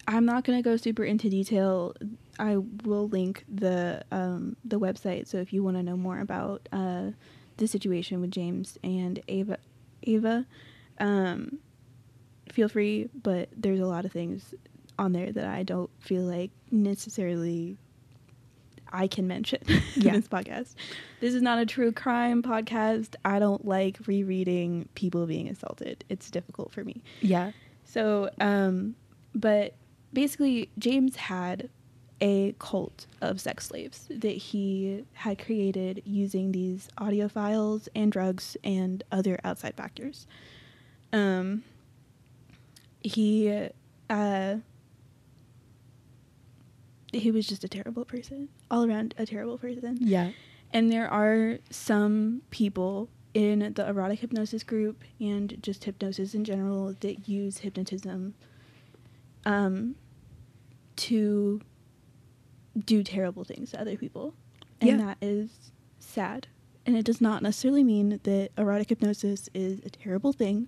I'm 0.07 0.25
not 0.25 0.43
going 0.45 0.57
to 0.57 0.63
go 0.63 0.77
super 0.77 1.03
into 1.03 1.29
detail. 1.29 1.93
I 2.39 2.57
will 2.85 3.07
link 3.09 3.43
the 3.53 4.03
um 4.11 4.55
the 4.63 4.79
website 4.79 5.27
so 5.27 5.37
if 5.37 5.51
you 5.51 5.63
want 5.63 5.75
to 5.77 5.83
know 5.83 5.97
more 5.97 6.19
about 6.19 6.69
uh 6.71 7.11
the 7.57 7.67
situation 7.67 8.21
with 8.21 8.31
James 8.31 8.77
and 8.83 9.19
Ava 9.27 9.57
Ava 10.03 10.45
um 10.99 11.57
feel 12.51 12.69
free, 12.69 13.09
but 13.23 13.49
there's 13.55 13.79
a 13.79 13.85
lot 13.85 14.05
of 14.05 14.11
things 14.11 14.53
on 14.99 15.11
there 15.13 15.31
that 15.31 15.45
I 15.45 15.63
don't 15.63 15.89
feel 15.99 16.23
like 16.23 16.51
necessarily 16.71 17.77
I 18.91 19.07
can 19.07 19.27
mention 19.27 19.59
Yeah. 19.95 20.13
in 20.13 20.21
this 20.21 20.27
podcast. 20.29 20.73
This 21.19 21.33
is 21.33 21.41
not 21.41 21.59
a 21.59 21.65
true 21.65 21.91
crime 21.91 22.41
podcast. 22.41 23.15
I 23.25 23.37
don't 23.39 23.65
like 23.65 23.97
rereading 24.07 24.87
people 24.95 25.25
being 25.27 25.49
assaulted. 25.49 26.05
It's 26.09 26.31
difficult 26.31 26.71
for 26.71 26.83
me. 26.83 27.03
Yeah. 27.21 27.51
So, 27.83 28.29
um, 28.39 28.95
but 29.35 29.75
basically 30.13 30.69
James 30.77 31.15
had 31.15 31.69
a 32.19 32.55
cult 32.59 33.05
of 33.21 33.39
sex 33.39 33.67
slaves 33.67 34.07
that 34.09 34.29
he 34.29 35.05
had 35.13 35.37
created 35.37 36.01
using 36.05 36.51
these 36.51 36.89
audio 36.97 37.27
files 37.27 37.87
and 37.95 38.11
drugs 38.11 38.57
and 38.63 39.03
other 39.11 39.39
outside 39.43 39.75
factors. 39.75 40.25
Um, 41.13 41.63
he 43.01 43.69
uh, 44.09 44.55
he 47.13 47.31
was 47.31 47.47
just 47.47 47.63
a 47.63 47.67
terrible 47.67 48.05
person, 48.05 48.49
all 48.69 48.89
around 48.89 49.13
a 49.17 49.25
terrible 49.25 49.57
person. 49.57 49.97
Yeah. 50.01 50.31
And 50.73 50.91
there 50.91 51.07
are 51.09 51.59
some 51.69 52.41
people 52.49 53.09
in 53.33 53.73
the 53.75 53.87
erotic 53.87 54.19
hypnosis 54.19 54.63
group 54.63 55.03
and 55.19 55.57
just 55.61 55.83
hypnosis 55.85 56.33
in 56.33 56.43
general 56.43 56.95
that 56.99 57.29
use 57.29 57.59
hypnotism 57.59 58.33
um, 59.45 59.95
to 60.97 61.61
do 62.85 63.03
terrible 63.03 63.43
things 63.43 63.71
to 63.71 63.81
other 63.81 63.97
people. 63.97 64.33
And 64.81 64.89
Yeah. 64.91 64.97
that 64.97 65.17
is 65.21 65.71
sad. 65.99 66.47
And 66.85 66.95
it 66.95 67.05
does 67.05 67.19
not 67.21 67.41
necessarily 67.43 67.83
mean 67.83 68.19
that 68.23 68.49
erotic 68.57 68.89
hypnosis 68.89 69.49
is 69.53 69.79
a 69.85 69.89
terrible 69.89 70.31
thing, 70.31 70.67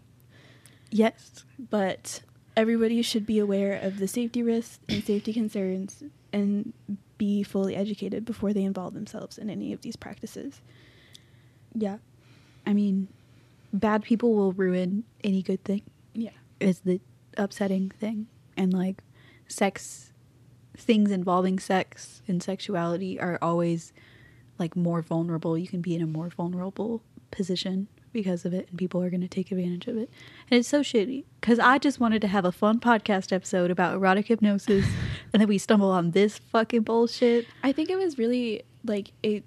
Yes. 0.91 1.45
but 1.69 2.21
everybody 2.57 3.01
should 3.01 3.25
be 3.25 3.39
aware 3.39 3.73
of 3.79 3.99
the 3.99 4.07
safety 4.07 4.43
risks 4.43 4.79
and 4.89 5.03
safety 5.03 5.31
concerns 5.33 6.03
and 6.33 6.73
be 7.17 7.43
fully 7.43 7.75
educated 7.75 8.25
before 8.25 8.53
they 8.53 8.63
involve 8.63 8.93
themselves 8.93 9.37
in 9.37 9.49
any 9.49 9.71
of 9.71 9.81
these 9.81 9.95
practices. 9.95 10.61
Yeah. 11.73 11.99
I 12.65 12.73
mean, 12.73 13.07
bad 13.71 14.03
people 14.03 14.33
will 14.33 14.51
ruin 14.51 15.03
any 15.23 15.41
good 15.41 15.63
thing. 15.63 15.83
Yeah. 16.13 16.31
Is 16.59 16.81
the 16.81 16.99
upsetting 17.37 17.89
thing. 17.91 18.27
And 18.59 18.73
like 18.73 19.01
sex 19.47 20.11
things 20.77 21.11
involving 21.11 21.59
sex 21.59 22.21
and 22.27 22.43
sexuality 22.43 23.19
are 23.19 23.39
always 23.41 23.91
like 24.57 24.75
more 24.75 25.01
vulnerable. 25.01 25.57
You 25.57 25.67
can 25.67 25.81
be 25.81 25.95
in 25.95 26.01
a 26.01 26.07
more 26.07 26.29
vulnerable 26.29 27.01
position 27.31 27.87
because 28.11 28.43
of 28.43 28.53
it 28.53 28.67
and 28.69 28.77
people 28.77 29.01
are 29.01 29.09
going 29.09 29.21
to 29.21 29.27
take 29.27 29.51
advantage 29.51 29.87
of 29.87 29.95
it. 29.97 30.09
And 30.49 30.59
it's 30.59 30.67
so 30.67 30.81
shitty 30.81 31.25
cuz 31.41 31.59
I 31.59 31.77
just 31.77 31.99
wanted 31.99 32.21
to 32.21 32.27
have 32.27 32.45
a 32.45 32.51
fun 32.51 32.79
podcast 32.79 33.31
episode 33.31 33.71
about 33.71 33.95
erotic 33.95 34.27
hypnosis 34.27 34.85
and 35.33 35.41
then 35.41 35.47
we 35.47 35.57
stumble 35.57 35.91
on 35.91 36.11
this 36.11 36.37
fucking 36.37 36.81
bullshit. 36.81 37.45
I 37.63 37.71
think 37.71 37.89
it 37.89 37.97
was 37.97 38.17
really 38.17 38.63
like 38.83 39.11
it 39.23 39.43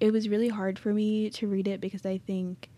it 0.00 0.12
was 0.12 0.28
really 0.28 0.48
hard 0.48 0.78
for 0.78 0.94
me 0.94 1.30
to 1.30 1.46
read 1.48 1.66
it 1.66 1.80
because 1.80 2.06
I 2.06 2.18
think 2.18 2.70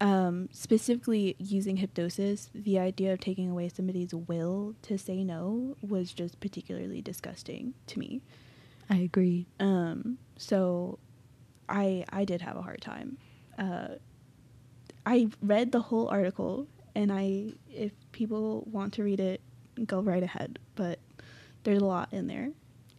um 0.00 0.48
specifically 0.52 1.36
using 1.38 1.76
hypnosis, 1.76 2.50
the 2.54 2.78
idea 2.78 3.12
of 3.12 3.20
taking 3.20 3.50
away 3.50 3.68
somebody's 3.68 4.14
will 4.14 4.74
to 4.82 4.98
say 4.98 5.22
no 5.24 5.76
was 5.82 6.12
just 6.12 6.40
particularly 6.40 7.00
disgusting 7.00 7.74
to 7.86 7.98
me. 7.98 8.20
I 8.90 8.96
agree. 8.96 9.46
Um 9.60 10.18
so 10.36 10.98
I 11.68 12.04
I 12.10 12.24
did 12.24 12.40
have 12.42 12.56
a 12.56 12.62
hard 12.62 12.80
time. 12.80 13.18
Uh 13.58 13.96
I 15.06 15.28
read 15.42 15.72
the 15.72 15.80
whole 15.80 16.08
article 16.08 16.66
and 16.94 17.12
I 17.12 17.52
if 17.70 17.92
people 18.12 18.66
want 18.70 18.94
to 18.94 19.04
read 19.04 19.20
it, 19.20 19.40
go 19.86 20.00
right 20.00 20.22
ahead, 20.22 20.58
but 20.74 20.98
there's 21.64 21.80
a 21.82 21.84
lot 21.84 22.12
in 22.12 22.26
there. 22.26 22.50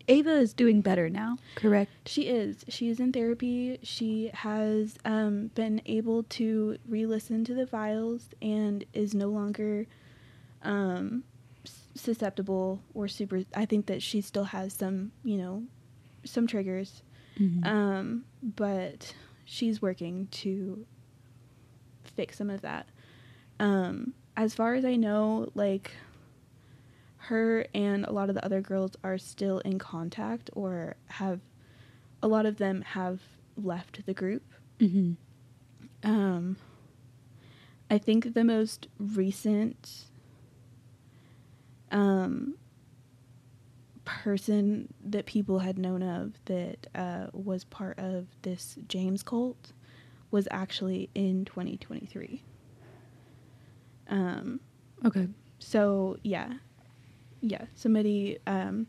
Ava 0.07 0.31
is 0.37 0.53
doing 0.53 0.81
better 0.81 1.09
now, 1.09 1.37
correct? 1.55 1.91
She 2.07 2.23
is. 2.27 2.63
She 2.69 2.89
is 2.89 2.99
in 2.99 3.11
therapy. 3.11 3.79
She 3.81 4.29
has 4.33 4.97
um, 5.03 5.47
been 5.55 5.81
able 5.85 6.23
to 6.23 6.77
re 6.87 7.05
listen 7.05 7.43
to 7.45 7.53
the 7.55 7.65
files 7.65 8.29
and 8.41 8.85
is 8.93 9.15
no 9.15 9.29
longer 9.29 9.87
um, 10.61 11.23
susceptible 11.95 12.81
or 12.93 13.07
super. 13.07 13.43
I 13.55 13.65
think 13.65 13.87
that 13.87 14.01
she 14.03 14.21
still 14.21 14.43
has 14.45 14.73
some, 14.73 15.11
you 15.23 15.37
know, 15.37 15.63
some 16.23 16.45
triggers. 16.47 17.01
Mhm. 17.39 17.65
Um, 17.65 18.25
but 18.41 19.13
she's 19.43 19.81
working 19.81 20.27
to 20.31 20.85
fix 22.03 22.37
some 22.37 22.49
of 22.49 22.61
that. 22.61 22.87
Um, 23.59 24.13
as 24.37 24.53
far 24.53 24.75
as 24.75 24.85
I 24.85 24.95
know, 24.95 25.49
like 25.55 25.91
her 27.29 27.65
and 27.73 28.05
a 28.05 28.11
lot 28.11 28.29
of 28.29 28.35
the 28.35 28.43
other 28.45 28.61
girls 28.61 28.91
are 29.03 29.17
still 29.17 29.59
in 29.59 29.79
contact 29.79 30.49
or 30.53 30.95
have 31.07 31.39
a 32.21 32.27
lot 32.27 32.45
of 32.45 32.57
them 32.57 32.81
have 32.81 33.21
left 33.57 34.05
the 34.05 34.13
group. 34.13 34.43
Mhm. 34.79 35.15
Um, 36.03 36.57
I 37.89 37.97
think 37.97 38.33
the 38.33 38.43
most 38.43 38.87
recent 38.99 40.05
um, 41.91 42.55
person 44.03 44.93
that 45.03 45.25
people 45.25 45.59
had 45.59 45.77
known 45.77 46.03
of 46.03 46.33
that 46.45 46.87
uh, 46.95 47.27
was 47.33 47.63
part 47.63 47.97
of 47.99 48.27
this 48.43 48.77
James 48.87 49.23
cult 49.23 49.71
was 50.31 50.47
actually 50.51 51.09
in 51.15 51.45
2023. 51.45 52.43
Um, 54.07 54.59
Okay. 55.03 55.27
so 55.59 56.17
yeah, 56.23 56.53
yeah, 57.47 57.65
somebody 57.75 58.39
um, 58.47 58.87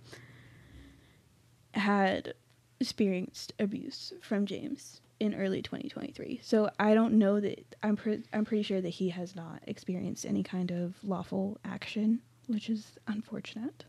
had 1.75 2.35
experienced 2.81 3.53
abuse 3.59 4.13
from 4.23 4.47
James 4.47 5.01
in 5.21 5.35
early 5.35 5.63
2023. 5.63 6.41
So 6.43 6.71
I 6.79 6.95
don't 6.95 7.15
know 7.15 7.41
that 7.41 7.75
I'm 7.83 7.97
pre- 7.97 8.25
I'm 8.33 8.45
pretty 8.45 8.63
sure 8.63 8.81
that 8.81 8.89
he 8.89 9.11
has 9.11 9.35
not 9.37 9.61
experienced 9.67 10.25
any 10.27 10.43
kind 10.43 10.71
of 10.71 10.95
lawful 11.05 11.59
action, 11.65 12.21
which 12.47 12.69
is 12.71 12.93
unfortunate. 13.07 13.85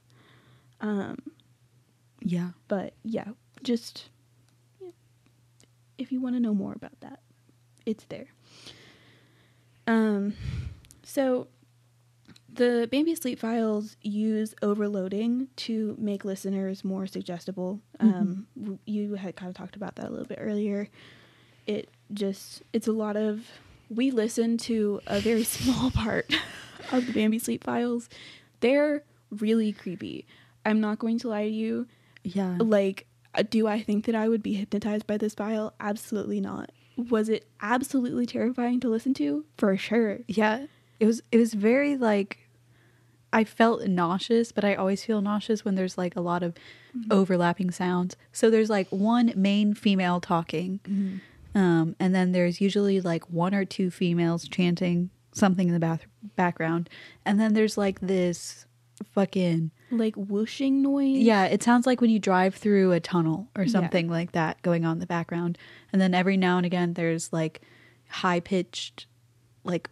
Um, 0.81 1.17
Yeah. 2.21 2.49
but 2.67 2.93
yeah, 3.03 3.29
just 3.63 4.09
yeah, 4.81 4.89
if 5.97 6.11
you 6.11 6.21
want 6.21 6.35
to 6.35 6.39
know 6.39 6.53
more 6.53 6.73
about 6.73 6.99
that, 7.01 7.21
it's 7.85 8.05
there. 8.05 8.27
Um, 9.85 10.33
so 11.03 11.47
the 12.57 12.87
Bambi 12.91 13.15
Sleep 13.15 13.39
Files 13.39 13.95
use 14.01 14.53
overloading 14.61 15.47
to 15.57 15.95
make 15.97 16.25
listeners 16.25 16.83
more 16.83 17.07
suggestible. 17.07 17.79
Um, 17.99 18.47
you 18.85 19.15
had 19.15 19.35
kind 19.35 19.49
of 19.49 19.55
talked 19.55 19.75
about 19.75 19.95
that 19.95 20.07
a 20.07 20.09
little 20.09 20.25
bit 20.25 20.39
earlier. 20.41 20.89
It 21.65 21.89
just 22.13 22.61
it's 22.73 22.87
a 22.87 22.91
lot 22.93 23.15
of 23.17 23.45
we 23.89 24.11
listen 24.11 24.57
to 24.57 24.99
a 25.07 25.19
very 25.19 25.43
small 25.55 25.91
part 25.91 26.33
of 26.91 27.05
the 27.07 27.13
Bambi 27.13 27.39
Sleep 27.39 27.63
Files. 27.63 28.09
They're 28.59 29.03
really 29.31 29.71
creepy. 29.71 30.25
I'm 30.65 30.79
not 30.81 30.99
going 30.99 31.19
to 31.19 31.29
lie 31.29 31.43
to 31.43 31.49
you 31.49 31.87
Yeah. 32.23 32.57
like 32.59 33.07
uh, 33.35 33.43
do 33.49 33.67
i 33.67 33.81
think 33.81 34.05
that 34.05 34.15
i 34.15 34.27
would 34.27 34.41
be 34.41 34.53
hypnotized 34.53 35.05
by 35.05 35.17
this 35.17 35.33
file 35.33 35.73
absolutely 35.79 36.39
not 36.41 36.71
was 36.97 37.29
it 37.29 37.45
absolutely 37.61 38.25
terrifying 38.25 38.79
to 38.79 38.89
listen 38.89 39.13
to 39.15 39.45
for 39.57 39.77
sure 39.77 40.19
Yeah. 40.27 40.65
It 40.99 41.05
was 41.05 41.21
it 41.31 41.37
was 41.37 41.53
very 41.53 41.95
like 41.95 42.46
I 43.33 43.43
felt 43.43 43.85
nauseous, 43.87 44.51
but 44.51 44.63
I 44.63 44.75
always 44.75 45.03
feel 45.03 45.21
nauseous 45.21 45.65
when 45.65 45.75
there's 45.75 45.97
like 45.97 46.15
a 46.15 46.21
lot 46.21 46.43
of 46.43 46.55
overlapping 47.11 47.71
sounds. 47.71 48.15
So 48.31 48.49
there's 48.49 48.69
like 48.69 48.87
one 48.89 49.33
main 49.35 49.73
female 49.73 50.19
talking. 50.21 50.79
Um, 51.55 51.95
and 51.99 52.13
then 52.15 52.31
there's 52.31 52.61
usually 52.61 53.01
like 53.01 53.29
one 53.29 53.53
or 53.53 53.65
two 53.65 53.89
females 53.91 54.47
chanting 54.47 55.09
something 55.33 55.67
in 55.67 55.73
the 55.73 55.79
bath- 55.79 56.05
background. 56.35 56.89
And 57.25 57.39
then 57.39 57.53
there's 57.53 57.77
like 57.77 57.99
this 57.99 58.65
fucking 59.13 59.71
like 59.91 60.15
whooshing 60.15 60.81
noise 60.81 61.17
Yeah, 61.17 61.45
it 61.45 61.61
sounds 61.61 61.85
like 61.85 62.01
when 62.01 62.09
you 62.09 62.19
drive 62.19 62.55
through 62.55 62.91
a 62.93 62.99
tunnel 62.99 63.47
or 63.55 63.67
something 63.67 64.09
like 64.09 64.31
that 64.31 64.61
going 64.63 64.85
on 64.85 64.93
in 64.93 64.99
the 64.99 65.05
background. 65.05 65.57
And 65.91 66.01
then 66.01 66.13
every 66.13 66.37
now 66.37 66.57
and 66.57 66.65
again 66.65 66.93
there's 66.93 67.31
like 67.31 67.61
high 68.09 68.39
pitched 68.39 69.05
like 69.63 69.89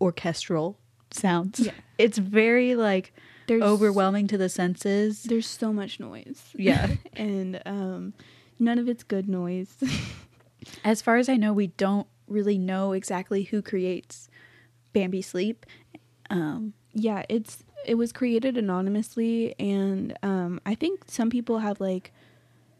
orchestral 0.00 0.78
sounds. 1.14 1.60
Yeah. 1.60 1.72
It's 1.98 2.18
very 2.18 2.74
like 2.74 3.12
there's 3.46 3.62
overwhelming 3.62 4.26
to 4.28 4.38
the 4.38 4.48
senses. 4.48 5.22
there's 5.24 5.46
so 5.46 5.72
much 5.72 6.00
noise 6.00 6.42
Yeah. 6.54 6.88
and 7.16 7.60
um 7.66 8.14
none 8.58 8.78
of 8.78 8.88
it's 8.88 9.02
good 9.02 9.28
noise 9.28 9.76
As 10.84 11.02
far 11.02 11.16
as 11.18 11.28
I 11.28 11.36
know, 11.36 11.52
we 11.52 11.66
don't 11.66 12.06
really 12.26 12.56
know 12.56 12.92
exactly 12.92 13.42
who 13.42 13.60
creates 13.60 14.30
Bambi 14.94 15.20
Sleep. 15.20 15.66
Um 16.30 16.72
yeah 16.94 17.24
it's 17.28 17.64
it 17.84 17.96
was 17.96 18.12
created 18.12 18.56
anonymously 18.56 19.54
and 19.58 20.16
um 20.22 20.60
i 20.64 20.74
think 20.76 21.02
some 21.06 21.28
people 21.28 21.58
have 21.58 21.80
like 21.80 22.12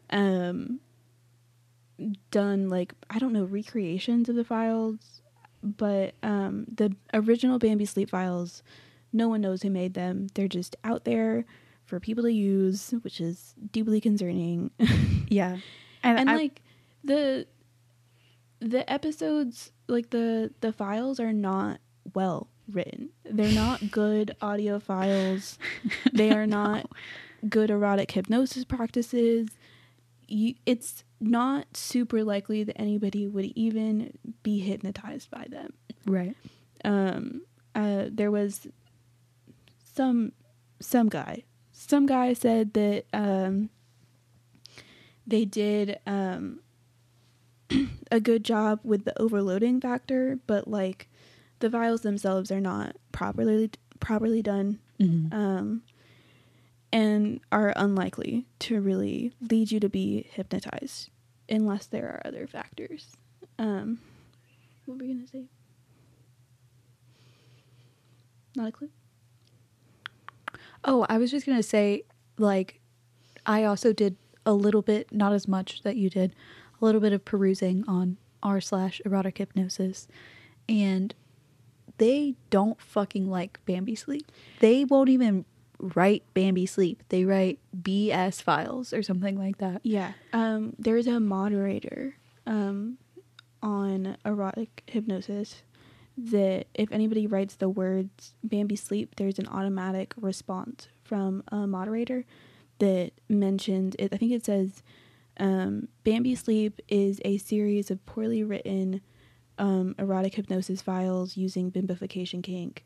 um 0.09 0.79
done 2.31 2.69
like 2.69 2.93
i 3.09 3.19
don't 3.19 3.33
know 3.33 3.43
recreations 3.43 4.29
of 4.29 4.35
the 4.35 4.43
files 4.43 5.21
but 5.65 6.13
um 6.23 6.65
the 6.73 6.95
original 7.13 7.57
bambi 7.59 7.85
sleep 7.85 8.09
files 8.09 8.61
no 9.11 9.27
one 9.27 9.41
knows 9.41 9.61
who 9.63 9.69
made 9.69 9.93
them 9.95 10.27
they're 10.35 10.47
just 10.47 10.75
out 10.83 11.03
there 11.05 11.43
for 11.85 11.99
people 11.99 12.23
to 12.23 12.31
use 12.31 12.93
which 13.01 13.19
is 13.19 13.55
deeply 13.71 13.99
concerning 14.01 14.69
yeah. 15.29 15.57
And, 16.03 16.19
and 16.19 16.29
I- 16.29 16.35
like 16.35 16.61
the 17.03 17.47
the 18.59 18.89
episodes 18.91 19.71
like 19.87 20.09
the 20.11 20.51
the 20.61 20.71
files 20.71 21.19
are 21.19 21.33
not 21.33 21.79
well 22.13 22.47
written. 22.71 23.09
They're 23.23 23.51
not 23.53 23.91
good 23.91 24.35
audio 24.41 24.79
files. 24.79 25.57
They 26.13 26.31
are 26.31 26.47
not 26.47 26.89
good 27.49 27.69
erotic 27.69 28.11
hypnosis 28.11 28.63
practices. 28.65 29.49
You, 30.27 30.55
it's 30.65 31.03
not 31.25 31.75
super 31.75 32.23
likely 32.23 32.63
that 32.63 32.79
anybody 32.79 33.27
would 33.27 33.45
even 33.55 34.17
be 34.43 34.59
hypnotized 34.59 35.29
by 35.31 35.45
them. 35.49 35.73
Right. 36.05 36.35
Um, 36.83 37.41
uh, 37.73 38.05
there 38.11 38.31
was 38.31 38.67
some 39.93 40.31
some 40.79 41.09
guy, 41.09 41.43
some 41.71 42.05
guy 42.05 42.33
said 42.33 42.73
that 42.73 43.05
um, 43.13 43.69
they 45.25 45.45
did 45.45 45.99
um, 46.05 46.59
a 48.11 48.19
good 48.19 48.43
job 48.43 48.79
with 48.83 49.05
the 49.05 49.19
overloading 49.21 49.81
factor, 49.81 50.39
but 50.47 50.67
like 50.67 51.07
the 51.59 51.69
vials 51.69 52.01
themselves 52.01 52.51
are 52.51 52.61
not 52.61 52.95
properly 53.11 53.71
properly 53.99 54.41
done 54.41 54.79
Mhm. 54.99 55.33
um, 55.33 55.81
and 56.91 57.39
are 57.51 57.73
unlikely 57.75 58.45
to 58.59 58.79
really 58.79 59.33
lead 59.49 59.71
you 59.71 59.79
to 59.79 59.89
be 59.89 60.27
hypnotized 60.31 61.09
unless 61.49 61.85
there 61.87 62.07
are 62.07 62.21
other 62.25 62.47
factors. 62.47 63.15
Um, 63.57 63.99
what 64.85 64.97
were 64.97 65.03
you 65.03 65.15
gonna 65.15 65.27
say? 65.27 65.45
Not 68.55 68.69
a 68.69 68.71
clue. 68.71 68.89
Oh, 70.83 71.05
I 71.09 71.17
was 71.17 71.31
just 71.31 71.45
gonna 71.45 71.63
say, 71.63 72.03
like, 72.37 72.79
I 73.45 73.63
also 73.63 73.93
did 73.93 74.17
a 74.45 74.53
little 74.53 74.81
bit, 74.81 75.11
not 75.11 75.33
as 75.33 75.47
much 75.47 75.81
that 75.83 75.95
you 75.95 76.09
did, 76.09 76.35
a 76.81 76.85
little 76.85 77.01
bit 77.01 77.13
of 77.13 77.25
perusing 77.25 77.83
on 77.87 78.17
r 78.43 78.61
slash 78.61 79.01
erotic 79.05 79.37
hypnosis, 79.39 80.07
and 80.69 81.15
they 81.97 82.35
don't 82.49 82.79
fucking 82.79 83.29
like 83.29 83.59
Bambi 83.65 83.95
sleep. 83.95 84.31
They 84.59 84.83
won't 84.85 85.09
even 85.09 85.45
write 85.79 86.23
Bambi 86.33 86.65
sleep. 86.65 87.03
They 87.09 87.25
write 87.25 87.59
BS 87.79 88.41
files 88.41 88.93
or 88.93 89.03
something 89.03 89.37
like 89.37 89.57
that. 89.57 89.81
Yeah. 89.83 90.13
Um, 90.33 90.75
there's 90.79 91.07
a 91.07 91.19
moderator 91.19 92.15
um, 92.45 92.97
on 93.61 94.17
erotic 94.25 94.83
hypnosis 94.87 95.63
that 96.17 96.67
if 96.73 96.91
anybody 96.91 97.27
writes 97.27 97.55
the 97.55 97.69
words 97.69 98.33
Bambi 98.43 98.75
sleep, 98.75 99.15
there's 99.15 99.39
an 99.39 99.47
automatic 99.47 100.13
response 100.17 100.87
from 101.03 101.43
a 101.49 101.67
moderator 101.67 102.25
that 102.79 103.11
mentions 103.29 103.95
it. 103.99 104.13
I 104.13 104.17
think 104.17 104.31
it 104.31 104.45
says 104.45 104.83
um, 105.37 105.87
Bambi 106.03 106.35
sleep 106.35 106.81
is 106.87 107.19
a 107.25 107.37
series 107.37 107.91
of 107.91 108.05
poorly 108.05 108.43
written 108.43 109.01
um, 109.57 109.95
erotic 109.97 110.35
hypnosis 110.35 110.81
files 110.81 111.37
using 111.37 111.71
bimbification 111.71 112.43
kink. 112.43 112.85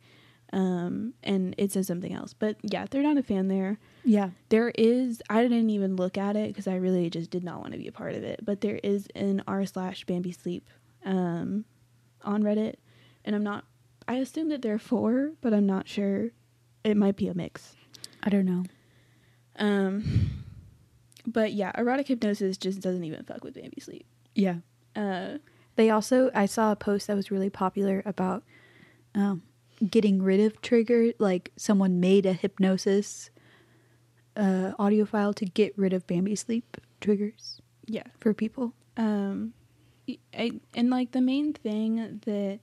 Um, 0.52 1.14
and 1.24 1.54
it 1.60 1.72
says 1.72 1.86
something 1.86 2.12
else, 2.12 2.34
but 2.34 2.58
yeah, 2.64 2.88
they're 2.90 3.04
not 3.04 3.18
a 3.20 3.24
fan 3.24 3.48
there. 3.50 3.78
Yeah. 4.04 4.30
there 4.50 4.70
is 4.70 5.22
i 5.30 5.44
didn't 5.44 5.70
even 5.70 5.96
look 5.96 6.18
at 6.18 6.36
it 6.36 6.48
because 6.48 6.68
i 6.68 6.76
really 6.76 7.10
just 7.12 7.30
did 7.30 7.44
not 7.44 7.60
want 7.60 7.74
to 7.74 7.78
be 7.78 7.88
a 7.88 7.92
part 7.92 8.16
of 8.16 8.24
it. 8.24 8.40
But 8.44 8.62
there 8.62 8.80
is 8.84 9.08
an 9.16 9.44
r 9.48 9.64
slash 9.68 10.06
bambi 10.06 10.32
sleep 10.32 10.68
um 11.06 11.66
on 12.24 12.42
reddit. 12.42 12.76
And 13.26 13.36
i'm 13.36 13.44
not 13.44 13.66
i 14.08 14.16
assume 14.16 14.50
that 14.50 14.62
there 14.64 14.74
are 14.74 14.80
four 14.80 15.34
but 15.42 15.54
i'm 15.54 15.68
not 15.68 15.88
sure. 15.88 16.32
It 16.84 16.98
might 16.98 17.16
be 17.18 17.28
a 17.28 17.34
mix. 17.36 17.76
I 18.24 18.30
don't 18.30 18.46
know. 18.46 18.64
um 19.58 20.32
but 21.28 21.54
yeah 21.54 21.72
erotic 21.78 22.08
hypnosis 22.08 22.58
just 22.58 22.80
doesn't 22.82 23.04
even 23.04 23.24
fuck 23.24 23.44
with 23.44 23.54
bambi 23.54 23.80
sleep. 23.82 24.06
Yeah. 24.34 24.56
uh 24.96 25.38
They 25.76 25.90
also, 25.92 26.32
I 26.34 26.46
saw 26.48 26.72
a 26.72 26.76
post 26.76 27.08
that 27.08 27.16
was 27.16 27.30
really 27.32 27.50
popular 27.50 28.02
about 28.06 28.44
um, 29.16 29.44
getting 29.88 30.22
rid 30.22 30.40
of 30.40 30.62
trigger. 30.62 31.12
Like 31.20 31.52
someone 31.56 32.00
made 32.00 32.26
a 32.26 32.34
hypnosis 32.34 33.30
uh, 34.36 34.72
audio 34.80 35.06
file 35.06 35.34
to 35.34 35.46
get 35.46 35.78
rid 35.78 35.94
of 35.94 36.08
Bambi 36.08 36.36
sleep 36.36 36.78
triggers 37.02 37.62
yeah 37.86 38.04
for 38.20 38.34
people. 38.34 38.74
um 38.98 39.54
I, 40.34 40.52
and 40.74 40.90
like 40.90 41.12
the 41.12 41.22
main 41.22 41.54
thing 41.54 42.20
that 42.26 42.60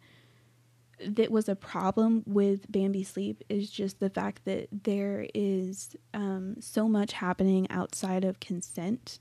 that 1.01 1.31
was 1.31 1.49
a 1.49 1.55
problem 1.55 2.25
with 2.27 2.71
Bambi 2.71 3.05
sleep 3.05 3.45
is 3.49 3.71
just 3.71 4.01
the 4.01 4.11
fact 4.11 4.45
that 4.47 4.69
there 4.73 5.27
is 5.35 5.95
um, 6.15 6.57
so 6.59 6.89
much 6.89 7.13
happening 7.13 7.71
outside 7.71 8.25
of 8.25 8.41
consent 8.41 9.19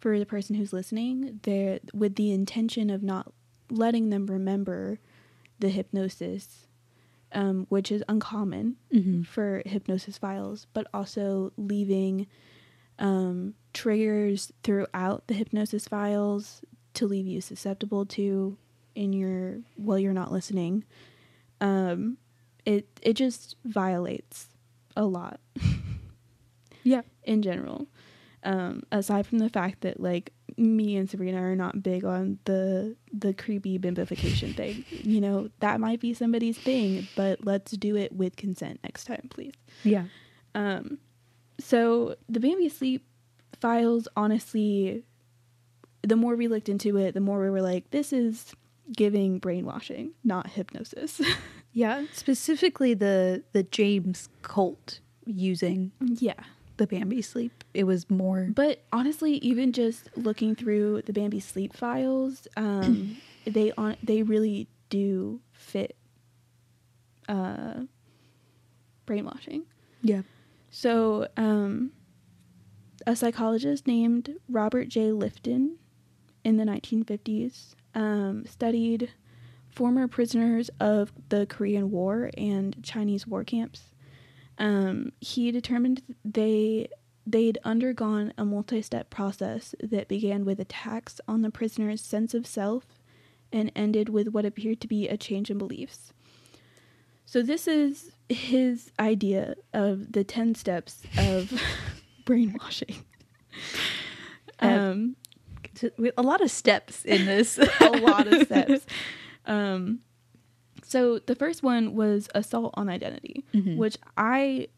for 0.00 0.18
the 0.18 0.26
person 0.26 0.56
who's 0.56 0.72
listening 0.72 1.38
there 1.42 1.80
with 1.92 2.16
the 2.16 2.32
intention 2.32 2.88
of 2.90 3.02
not 3.02 3.32
letting 3.70 4.10
them 4.10 4.26
remember 4.26 4.98
the 5.58 5.68
hypnosis 5.68 6.66
um, 7.32 7.66
which 7.68 7.90
is 7.92 8.02
uncommon 8.08 8.76
Mm-hmm. 8.92 9.22
for 9.22 9.62
hypnosis 9.66 10.18
files, 10.18 10.66
but 10.72 10.86
also 10.92 11.52
leaving 11.56 12.26
um, 12.98 13.54
triggers 13.72 14.52
throughout 14.62 15.26
the 15.26 15.34
hypnosis 15.34 15.88
files 15.88 16.60
to 16.94 17.06
leave 17.06 17.26
you 17.26 17.40
susceptible 17.40 18.04
to 18.06 18.56
in 18.94 19.12
your 19.14 19.60
while 19.76 19.98
you're 19.98 20.12
not 20.12 20.30
listening. 20.30 20.84
Um, 21.60 22.18
it 22.66 22.86
it 23.02 23.14
just 23.14 23.56
violates 23.64 24.48
a 24.96 25.04
lot 25.04 25.40
Yeah. 26.82 27.02
in 27.24 27.42
general. 27.42 27.86
Um, 28.44 28.82
aside 28.90 29.26
from 29.26 29.38
the 29.38 29.48
fact 29.48 29.82
that 29.82 30.00
like 30.00 30.32
me 30.56 30.96
and 30.96 31.08
Sabrina 31.08 31.40
are 31.42 31.56
not 31.56 31.82
big 31.82 32.04
on 32.04 32.38
the 32.44 32.96
the 33.12 33.34
creepy 33.34 33.78
bimbification 33.78 34.54
thing, 34.56 34.84
you 34.90 35.20
know 35.20 35.50
that 35.60 35.80
might 35.80 36.00
be 36.00 36.14
somebody's 36.14 36.58
thing, 36.58 37.06
but 37.16 37.44
let's 37.44 37.72
do 37.72 37.96
it 37.96 38.12
with 38.12 38.36
consent 38.36 38.80
next 38.82 39.04
time, 39.04 39.28
please. 39.30 39.54
Yeah. 39.84 40.04
Um, 40.54 40.98
so 41.58 42.16
the 42.28 42.40
Bambi 42.40 42.68
sleep 42.68 43.04
files, 43.60 44.08
honestly, 44.16 45.04
the 46.02 46.16
more 46.16 46.36
we 46.36 46.48
looked 46.48 46.68
into 46.68 46.96
it, 46.96 47.14
the 47.14 47.20
more 47.20 47.40
we 47.40 47.50
were 47.50 47.62
like, 47.62 47.90
this 47.90 48.12
is 48.12 48.52
giving 48.94 49.38
brainwashing, 49.38 50.12
not 50.24 50.48
hypnosis. 50.50 51.20
Yeah. 51.72 52.04
Specifically 52.12 52.94
the 52.94 53.42
the 53.52 53.62
James 53.62 54.28
cult 54.42 55.00
using 55.24 55.92
yeah. 56.00 56.34
the 56.76 56.86
Bambi 56.86 57.22
sleep. 57.22 57.61
It 57.74 57.84
was 57.84 58.10
more 58.10 58.48
But 58.54 58.82
honestly, 58.92 59.34
even 59.36 59.72
just 59.72 60.10
looking 60.16 60.54
through 60.54 61.02
the 61.02 61.12
Bambi 61.12 61.40
sleep 61.40 61.74
files, 61.74 62.46
um, 62.56 63.16
they 63.46 63.72
on 63.72 63.96
they 64.02 64.22
really 64.22 64.68
do 64.90 65.40
fit 65.52 65.96
uh, 67.28 67.80
brainwashing. 69.06 69.64
yeah. 70.02 70.22
So, 70.70 71.28
um, 71.36 71.92
a 73.06 73.14
psychologist 73.14 73.86
named 73.86 74.34
Robert 74.48 74.88
J. 74.88 75.10
Lifton 75.10 75.76
in 76.44 76.56
the 76.56 76.64
1950s 76.64 77.74
um, 77.94 78.44
studied 78.46 79.10
former 79.70 80.08
prisoners 80.08 80.70
of 80.80 81.12
the 81.28 81.46
Korean 81.46 81.90
War 81.90 82.30
and 82.36 82.76
Chinese 82.82 83.26
war 83.26 83.44
camps. 83.44 83.92
Um, 84.58 85.12
he 85.20 85.50
determined 85.50 86.02
they 86.24 86.88
they'd 87.26 87.58
undergone 87.64 88.32
a 88.36 88.44
multi-step 88.44 89.10
process 89.10 89.74
that 89.80 90.08
began 90.08 90.44
with 90.44 90.58
attacks 90.60 91.20
on 91.28 91.42
the 91.42 91.50
prisoner's 91.50 92.00
sense 92.00 92.34
of 92.34 92.46
self 92.46 92.84
and 93.52 93.70
ended 93.76 94.08
with 94.08 94.28
what 94.28 94.44
appeared 94.44 94.80
to 94.80 94.88
be 94.88 95.08
a 95.08 95.16
change 95.16 95.50
in 95.50 95.58
beliefs. 95.58 96.12
So 97.24 97.42
this 97.42 97.68
is 97.68 98.10
his 98.28 98.90
idea 98.98 99.54
of 99.72 100.12
the 100.12 100.24
10 100.24 100.54
steps 100.54 101.02
of 101.18 101.52
brainwashing. 102.24 102.96
Uh, 104.60 104.66
Um, 104.66 105.16
A 106.16 106.22
lot 106.22 106.40
of 106.40 106.50
steps 106.50 107.04
in 107.04 107.24
this. 107.32 107.58
a 107.58 107.90
lot 108.00 108.26
of 108.26 108.42
steps. 108.42 108.86
Um, 109.44 109.98
so 110.84 111.18
the 111.18 111.34
first 111.34 111.64
one 111.64 111.96
was 111.96 112.28
assault 112.32 112.74
on 112.74 112.88
identity, 112.88 113.44
Mhm. 113.52 113.76
which 113.76 113.96
I 114.16 114.68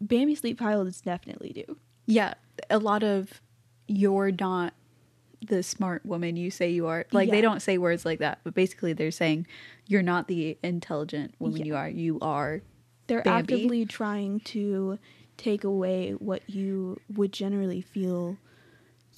Bambi 0.00 0.34
sleep 0.34 0.58
pilots 0.58 1.00
definitely 1.00 1.50
do. 1.52 1.76
Yeah, 2.06 2.34
a 2.68 2.78
lot 2.78 3.02
of 3.02 3.40
you're 3.86 4.30
not 4.32 4.74
the 5.46 5.62
smart 5.62 6.04
woman 6.04 6.36
you 6.36 6.50
say 6.50 6.70
you 6.70 6.86
are. 6.86 7.06
Like 7.12 7.30
they 7.30 7.40
don't 7.40 7.60
say 7.60 7.78
words 7.78 8.04
like 8.04 8.18
that, 8.18 8.40
but 8.44 8.54
basically 8.54 8.92
they're 8.92 9.10
saying 9.10 9.46
you're 9.86 10.02
not 10.02 10.28
the 10.28 10.58
intelligent 10.62 11.34
woman 11.38 11.58
Yeah. 11.60 11.64
you 11.66 11.76
are. 11.76 11.88
You 11.88 12.18
are. 12.20 12.62
They're 13.06 13.22
Bambi. 13.22 13.54
actively 13.54 13.86
trying 13.86 14.40
to 14.40 14.98
take 15.36 15.64
away 15.64 16.12
what 16.12 16.48
you 16.48 17.00
would 17.14 17.32
generally 17.32 17.80
feel 17.80 18.36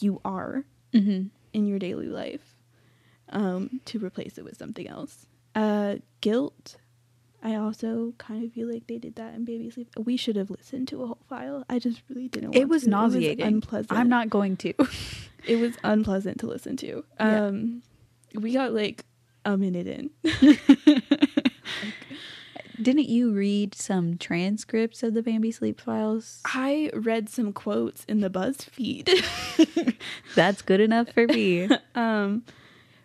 you 0.00 0.20
are 0.24 0.64
Mm-hmm. 0.94 1.28
in 1.54 1.66
your 1.66 1.78
daily 1.78 2.06
life 2.08 2.54
um, 3.30 3.80
to 3.86 3.98
replace 3.98 4.36
it 4.38 4.44
with 4.44 4.58
something 4.58 4.86
else. 4.86 5.26
Uh, 5.54 5.96
guilt. 6.20 6.76
I 7.42 7.56
also 7.56 8.14
kind 8.18 8.44
of 8.44 8.52
feel 8.52 8.70
like 8.72 8.86
they 8.86 8.98
did 8.98 9.16
that 9.16 9.34
in 9.34 9.44
Baby 9.44 9.68
Sleep. 9.70 9.88
We 9.98 10.16
should 10.16 10.36
have 10.36 10.48
listened 10.50 10.86
to 10.88 11.02
a 11.02 11.06
whole 11.08 11.18
file. 11.28 11.64
I 11.68 11.78
just 11.80 12.02
really 12.08 12.28
didn't. 12.28 12.54
It 12.54 12.60
want 12.60 12.70
was 12.70 12.82
to. 12.84 12.90
nauseating. 12.90 13.40
It 13.40 13.44
was 13.44 13.52
unpleasant. 13.54 13.92
I'm 13.98 14.08
not 14.08 14.30
going 14.30 14.56
to. 14.58 14.74
It 15.44 15.56
was 15.56 15.74
unpleasant 15.82 16.38
to 16.38 16.46
listen 16.46 16.76
to. 16.76 17.04
Yeah. 17.18 17.46
Um, 17.46 17.82
we 18.32 18.52
got 18.52 18.72
like 18.72 19.04
a 19.44 19.56
minute 19.56 19.88
in. 19.88 20.10
Didn't 22.80 23.08
you 23.08 23.32
read 23.32 23.74
some 23.74 24.16
transcripts 24.18 25.02
of 25.02 25.14
the 25.14 25.22
Bambi 25.22 25.50
sleep 25.50 25.80
files? 25.80 26.40
I 26.44 26.90
read 26.94 27.28
some 27.28 27.52
quotes 27.52 28.04
in 28.04 28.20
the 28.20 28.30
BuzzFeed. 28.30 29.96
That's 30.36 30.62
good 30.62 30.80
enough 30.80 31.10
for 31.10 31.26
me. 31.26 31.68
um, 31.94 32.44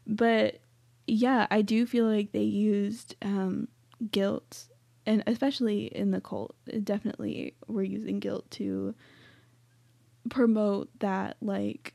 but 0.05 0.59
yeah, 1.07 1.47
I 1.51 1.61
do 1.63 1.85
feel 1.85 2.05
like 2.05 2.31
they 2.31 2.43
used 2.43 3.15
um, 3.21 3.67
guilt, 4.11 4.67
and 5.05 5.23
especially 5.27 5.85
in 5.87 6.11
the 6.11 6.21
cult, 6.21 6.55
definitely 6.83 7.55
we're 7.67 7.83
using 7.83 8.19
guilt 8.19 8.49
to 8.51 8.93
promote 10.29 10.89
that 10.99 11.37
like 11.41 11.93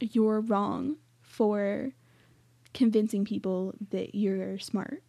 you're 0.00 0.40
wrong 0.40 0.96
for 1.20 1.90
convincing 2.72 3.24
people 3.24 3.74
that 3.90 4.14
you're 4.14 4.58
smart. 4.58 5.02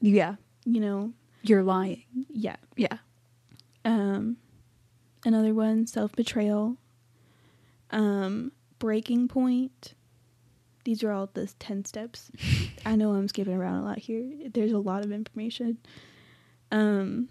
Yeah. 0.00 0.36
You 0.64 0.80
know, 0.80 1.12
You're 1.42 1.62
lying. 1.64 2.04
yeah. 2.28 2.56
Yeah. 2.76 2.98
Um, 3.84 4.36
another 5.24 5.54
one, 5.54 5.86
self 5.86 6.12
betrayal. 6.12 6.76
Um, 7.90 8.52
breaking 8.78 9.28
point. 9.28 9.94
These 10.84 11.02
are 11.04 11.12
all 11.12 11.30
the 11.32 11.46
10 11.58 11.84
steps. 11.84 12.30
I 12.86 12.96
know 12.96 13.12
I'm 13.12 13.28
skipping 13.28 13.54
around 13.54 13.76
a 13.76 13.84
lot 13.84 13.98
here. 13.98 14.24
There's 14.52 14.72
a 14.72 14.78
lot 14.78 15.04
of 15.04 15.12
information. 15.12 15.78
Um, 16.72 17.28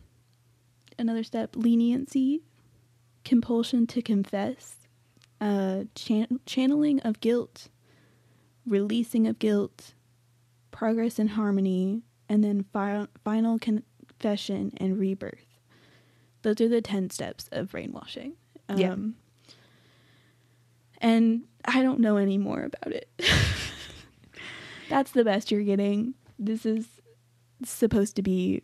another 0.97 1.23
step, 1.23 1.55
leniency, 1.55 2.41
compulsion 3.25 3.87
to 3.87 4.01
confess, 4.01 4.75
uh, 5.41 5.83
chan- 5.95 6.39
channeling 6.45 6.99
of 7.01 7.19
guilt, 7.19 7.67
releasing 8.65 9.27
of 9.27 9.37
guilt, 9.39 9.93
progress 10.71 11.19
and 11.19 11.31
harmony, 11.31 12.03
and 12.29 12.43
then 12.43 12.63
fi- 12.71 13.07
final 13.25 13.59
confession 13.59 14.71
and 14.77 14.97
rebirth. 14.97 15.45
Those 16.43 16.61
are 16.61 16.69
the 16.69 16.81
10 16.81 17.09
steps 17.09 17.49
of 17.51 17.71
brainwashing. 17.71 18.33
Um, 18.69 18.77
Yeah. 18.79 18.95
And 20.99 21.43
I 21.65 21.81
don't 21.83 21.99
know 21.99 22.17
any 22.17 22.37
more 22.37 22.61
about 22.63 22.93
it. 22.93 23.09
That's 24.89 25.11
the 25.11 25.23
best 25.23 25.51
you're 25.51 25.63
getting. 25.63 26.15
This 26.37 26.65
is 26.65 26.87
supposed 27.63 28.15
to 28.17 28.21
be 28.21 28.63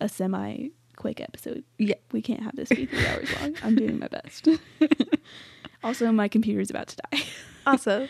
a 0.00 0.08
semi 0.08 0.68
quick 0.96 1.20
episode. 1.20 1.64
Yeah. 1.78 1.96
We 2.12 2.22
can't 2.22 2.42
have 2.42 2.56
this 2.56 2.68
be 2.68 2.86
three 2.86 3.06
hours 3.06 3.28
long. 3.40 3.54
I'm 3.62 3.74
doing 3.76 3.98
my 3.98 4.08
best. 4.08 4.48
also, 5.84 6.10
my 6.12 6.28
computer's 6.28 6.70
about 6.70 6.88
to 6.88 6.96
die. 7.10 7.22
Also, 7.66 8.08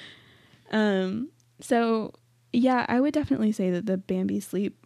Um, 0.71 1.31
so 1.61 2.13
yeah, 2.53 2.85
I 2.89 3.01
would 3.01 3.15
definitely 3.15 3.53
say 3.53 3.71
that 3.71 3.87
the 3.87 3.97
Bambi 3.97 4.41
sleep 4.41 4.77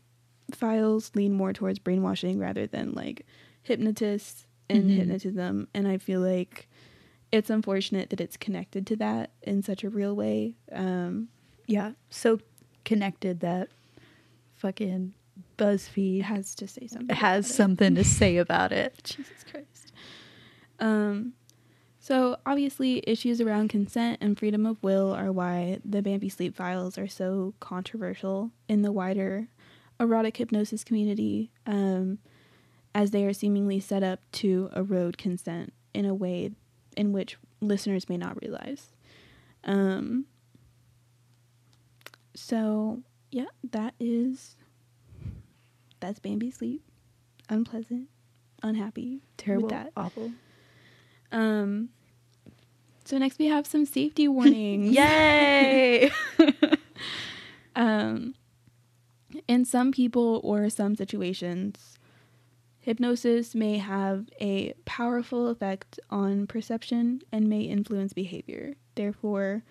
files 0.52 1.10
lean 1.14 1.32
more 1.34 1.52
towards 1.52 1.78
brainwashing 1.78 2.38
rather 2.38 2.66
than 2.66 2.92
like 2.92 3.26
hypnotists 3.62 4.46
and 4.70 4.84
Mhm. 4.90 4.96
hypnotism. 4.96 5.68
And 5.74 5.86
I 5.88 5.98
feel 5.98 6.20
like 6.20 6.67
it's 7.30 7.50
unfortunate 7.50 8.10
that 8.10 8.20
it's 8.20 8.36
connected 8.36 8.86
to 8.86 8.96
that 8.96 9.30
in 9.42 9.62
such 9.62 9.84
a 9.84 9.90
real 9.90 10.14
way. 10.14 10.54
Um, 10.72 11.28
yeah, 11.66 11.92
so 12.10 12.40
connected 12.84 13.40
that 13.40 13.68
fucking 14.56 15.12
BuzzFeed 15.58 16.22
has 16.22 16.54
to 16.56 16.66
say 16.66 16.86
something. 16.86 17.14
has 17.14 17.48
it. 17.48 17.52
something 17.52 17.94
to 17.94 18.04
say 18.04 18.38
about 18.38 18.72
it. 18.72 19.00
Jesus 19.04 19.44
Christ. 19.50 19.92
Um, 20.80 21.34
so 21.98 22.38
obviously, 22.46 23.02
issues 23.06 23.40
around 23.40 23.68
consent 23.68 24.18
and 24.20 24.38
freedom 24.38 24.64
of 24.64 24.82
will 24.82 25.12
are 25.12 25.30
why 25.30 25.80
the 25.84 26.00
Bambi 26.00 26.28
sleep 26.28 26.56
files 26.56 26.96
are 26.96 27.08
so 27.08 27.54
controversial 27.60 28.50
in 28.68 28.82
the 28.82 28.92
wider 28.92 29.48
erotic 30.00 30.36
hypnosis 30.36 30.84
community, 30.84 31.50
um, 31.66 32.18
as 32.94 33.10
they 33.10 33.24
are 33.24 33.32
seemingly 33.32 33.80
set 33.80 34.02
up 34.02 34.20
to 34.32 34.70
erode 34.74 35.18
consent 35.18 35.72
in 35.92 36.04
a 36.06 36.14
way 36.14 36.52
in 36.98 37.12
which 37.12 37.38
listeners 37.60 38.08
may 38.08 38.16
not 38.16 38.36
realize. 38.42 38.88
Um, 39.62 40.26
so 42.34 43.00
yeah, 43.30 43.46
that 43.70 43.94
is 44.00 44.56
that's 46.00 46.18
Bambi 46.18 46.50
sleep. 46.50 46.82
Unpleasant, 47.48 48.08
unhappy, 48.62 49.22
Terrible, 49.38 49.68
that. 49.68 49.92
awful. 49.96 50.32
Um. 51.32 51.90
So 53.04 53.16
next 53.16 53.38
we 53.38 53.46
have 53.46 53.66
some 53.66 53.86
safety 53.86 54.28
warnings. 54.36 54.90
Yay! 54.92 56.10
um. 57.76 58.34
In 59.46 59.64
some 59.64 59.92
people 59.92 60.40
or 60.42 60.68
some 60.70 60.96
situations, 60.96 61.97
hypnosis 62.88 63.54
may 63.54 63.76
have 63.76 64.30
a 64.40 64.72
powerful 64.86 65.48
effect 65.48 66.00
on 66.08 66.46
perception 66.46 67.20
and 67.30 67.46
may 67.46 67.60
influence 67.60 68.14
behavior. 68.14 68.76
Therefore, 68.94 69.62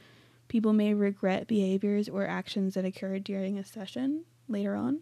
people 0.50 0.72
may 0.72 0.94
regret 0.94 1.48
behaviors 1.48 2.08
or 2.08 2.28
actions 2.28 2.76
that 2.76 2.86
occurred 2.86 3.24
during 3.24 3.58
a 3.58 3.66
session 3.66 4.24
later 4.48 4.76
on. 4.76 5.00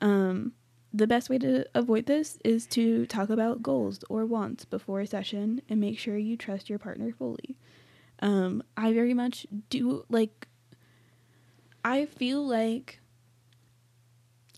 Um, 0.00 0.54
the 0.92 1.06
best 1.06 1.30
way 1.30 1.38
to 1.38 1.64
avoid 1.76 2.06
this 2.06 2.38
is 2.44 2.66
to 2.66 3.06
talk 3.06 3.30
about 3.30 3.62
goals 3.62 4.00
or 4.10 4.26
wants 4.26 4.64
before 4.64 4.98
a 4.98 5.06
session 5.06 5.62
and 5.68 5.78
make 5.80 6.00
sure 6.00 6.18
you 6.18 6.36
trust 6.36 6.68
your 6.68 6.80
partner 6.80 7.12
fully. 7.16 7.56
Um, 8.18 8.64
I 8.76 8.92
very 8.92 9.14
much 9.14 9.46
do 9.70 10.04
like, 10.08 10.48
I 11.84 12.04
feel 12.04 12.44
like, 12.44 12.98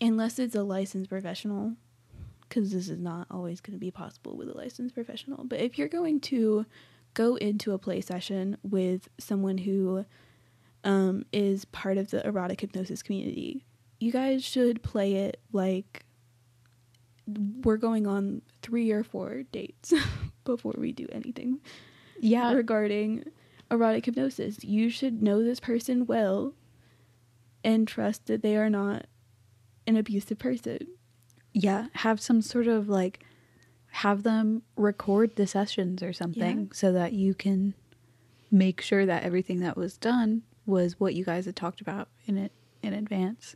unless 0.01 0.39
it's 0.39 0.55
a 0.55 0.63
licensed 0.63 1.11
professional, 1.11 1.75
because 2.55 2.71
this 2.71 2.87
is 2.87 2.99
not 2.99 3.27
always 3.29 3.59
going 3.59 3.73
to 3.73 3.79
be 3.79 3.91
possible 3.91 4.37
with 4.37 4.47
a 4.47 4.57
licensed 4.57 4.95
professional, 4.95 5.43
but 5.43 5.59
if 5.59 5.77
you're 5.77 5.89
going 5.89 6.21
to 6.21 6.65
go 7.13 7.35
into 7.35 7.73
a 7.73 7.77
play 7.77 7.99
session 7.99 8.57
with 8.63 9.09
someone 9.17 9.57
who 9.57 10.05
um, 10.85 11.25
is 11.33 11.65
part 11.65 11.97
of 11.97 12.11
the 12.11 12.25
erotic 12.25 12.61
hypnosis 12.61 13.03
community, 13.03 13.65
you 13.99 14.09
guys 14.09 14.41
should 14.41 14.81
play 14.81 15.15
it 15.15 15.41
like 15.51 16.05
we're 17.27 17.75
going 17.75 18.07
on 18.07 18.41
three 18.61 18.89
or 18.91 19.03
four 19.03 19.43
dates 19.51 19.93
before 20.45 20.75
we 20.77 20.93
do 20.93 21.07
anything 21.11 21.59
yeah, 22.21 22.53
regarding 22.53 23.25
erotic 23.69 24.05
hypnosis. 24.05 24.63
You 24.63 24.89
should 24.89 25.21
know 25.21 25.43
this 25.43 25.59
person 25.59 26.05
well 26.05 26.53
and 27.65 27.85
trust 27.85 28.27
that 28.27 28.41
they 28.41 28.55
are 28.55 28.69
not 28.69 29.07
an 29.85 29.97
abusive 29.97 30.39
person. 30.39 30.87
Yeah. 31.55 31.87
Have 31.93 32.19
some 32.21 32.41
sort 32.41 32.67
of 32.67 32.89
like, 32.89 33.23
have 33.91 34.23
them 34.23 34.61
record 34.75 35.35
the 35.35 35.47
sessions 35.47 36.03
or 36.03 36.11
something 36.13 36.59
Yeah. 36.59 36.67
so 36.73 36.91
that 36.91 37.13
you 37.13 37.33
can 37.33 37.73
make 38.51 38.81
sure 38.81 39.05
that 39.05 39.23
everything 39.23 39.61
that 39.61 39.77
was 39.77 39.97
done 39.97 40.43
was 40.65 40.99
what 40.99 41.13
you 41.15 41.23
guys 41.23 41.45
had 41.45 41.55
talked 41.55 41.81
about 41.81 42.09
in 42.25 42.37
it 42.37 42.51
in 42.83 42.93
advance. 42.93 43.55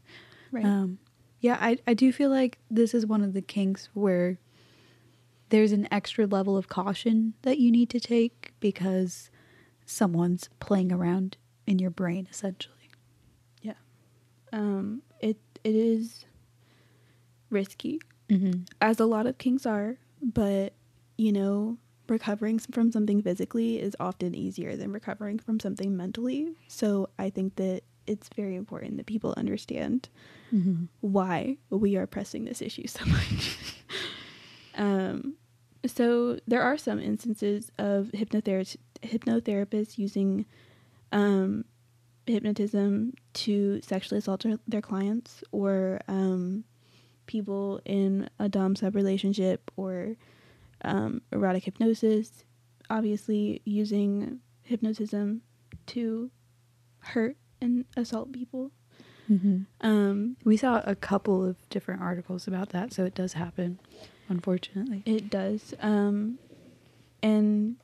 Right. 0.51 0.65
Um, 0.65 0.99
yeah, 1.41 1.57
I, 1.59 1.77
I 1.85 1.93
do 1.93 2.11
feel 2.11 2.29
like 2.29 2.57
this 2.71 2.93
is 2.93 3.05
one 3.05 3.21
of 3.23 3.33
the 3.33 3.41
kinks 3.41 3.89
where 3.93 4.39
there's 5.49 5.71
an 5.71 5.87
extra 5.91 6.25
level 6.25 6.57
of 6.57 6.67
caution 6.69 7.33
that 7.41 7.59
you 7.59 7.71
need 7.71 7.89
to 7.91 7.99
take 7.99 8.53
because 8.59 9.29
someone's 9.85 10.49
playing 10.59 10.91
around 10.91 11.37
in 11.65 11.79
your 11.79 11.89
brain 11.91 12.27
essentially. 12.31 12.89
Yeah. 13.61 13.73
Um, 14.53 15.01
it 15.19 15.37
it 15.63 15.75
is 15.75 16.25
risky, 17.49 17.99
Mm-hmm. 18.29 18.61
as 18.79 18.99
a 18.99 19.05
lot 19.05 19.25
of 19.25 19.37
kinks 19.39 19.65
are, 19.65 19.97
but 20.21 20.73
you 21.17 21.31
know, 21.31 21.77
recovering 22.07 22.59
from 22.59 22.91
something 22.91 23.21
physically 23.23 23.79
is 23.79 23.95
often 23.99 24.35
easier 24.35 24.75
than 24.75 24.91
recovering 24.91 25.39
from 25.39 25.59
something 25.59 25.97
mentally. 25.97 26.53
So 26.67 27.09
I 27.17 27.29
think 27.31 27.55
that 27.55 27.81
it's 28.07 28.29
very 28.35 28.55
important 28.55 28.97
that 28.97 29.05
people 29.05 29.33
understand 29.37 30.09
Mm-hmm. 30.53 30.85
why 31.01 31.57
we 31.69 31.95
are 31.95 32.07
pressing 32.07 32.45
this 32.45 32.59
issue 32.61 32.87
so 32.87 33.05
much. 33.05 33.57
um, 34.75 35.35
so 35.85 36.39
there 36.47 36.61
are 36.61 36.77
some 36.77 36.99
instances 36.99 37.71
of 37.77 38.09
hypnother- 38.13 38.63
hypnotherapists 39.03 39.97
using 39.97 40.45
um, 41.11 41.65
hypnotism 42.25 43.13
to 43.33 43.79
sexually 43.81 44.19
assault 44.19 44.41
their, 44.43 44.57
their 44.67 44.81
clients 44.81 45.43
or 45.51 46.01
um, 46.07 46.63
people 47.29 47.79
in 47.85 48.29
a 48.39 48.49
dom 48.49 48.75
sub 48.75 48.95
relationship 48.95 49.71
or 49.77 50.15
um, 50.83 51.21
erotic 51.31 51.63
hypnosis. 51.63 52.43
Obviously, 52.89 53.61
using 53.65 54.39
hypnotism 54.63 55.41
to 55.85 56.31
hurt 56.99 57.37
and 57.61 57.85
assault 57.95 58.31
people. 58.33 58.71
Mm-hmm. 59.29 59.59
Um, 59.87 60.37
We 60.43 60.57
saw 60.57 60.81
a 60.83 60.95
couple 60.95 61.45
of 61.45 61.55
different 61.69 62.01
articles 62.01 62.47
about 62.47 62.69
that, 62.69 62.91
so 62.93 63.05
it 63.05 63.13
does 63.13 63.33
happen, 63.33 63.79
unfortunately. 64.27 65.03
It 65.05 65.29
does. 65.29 65.73
Um 65.81 66.39
and 67.21 67.75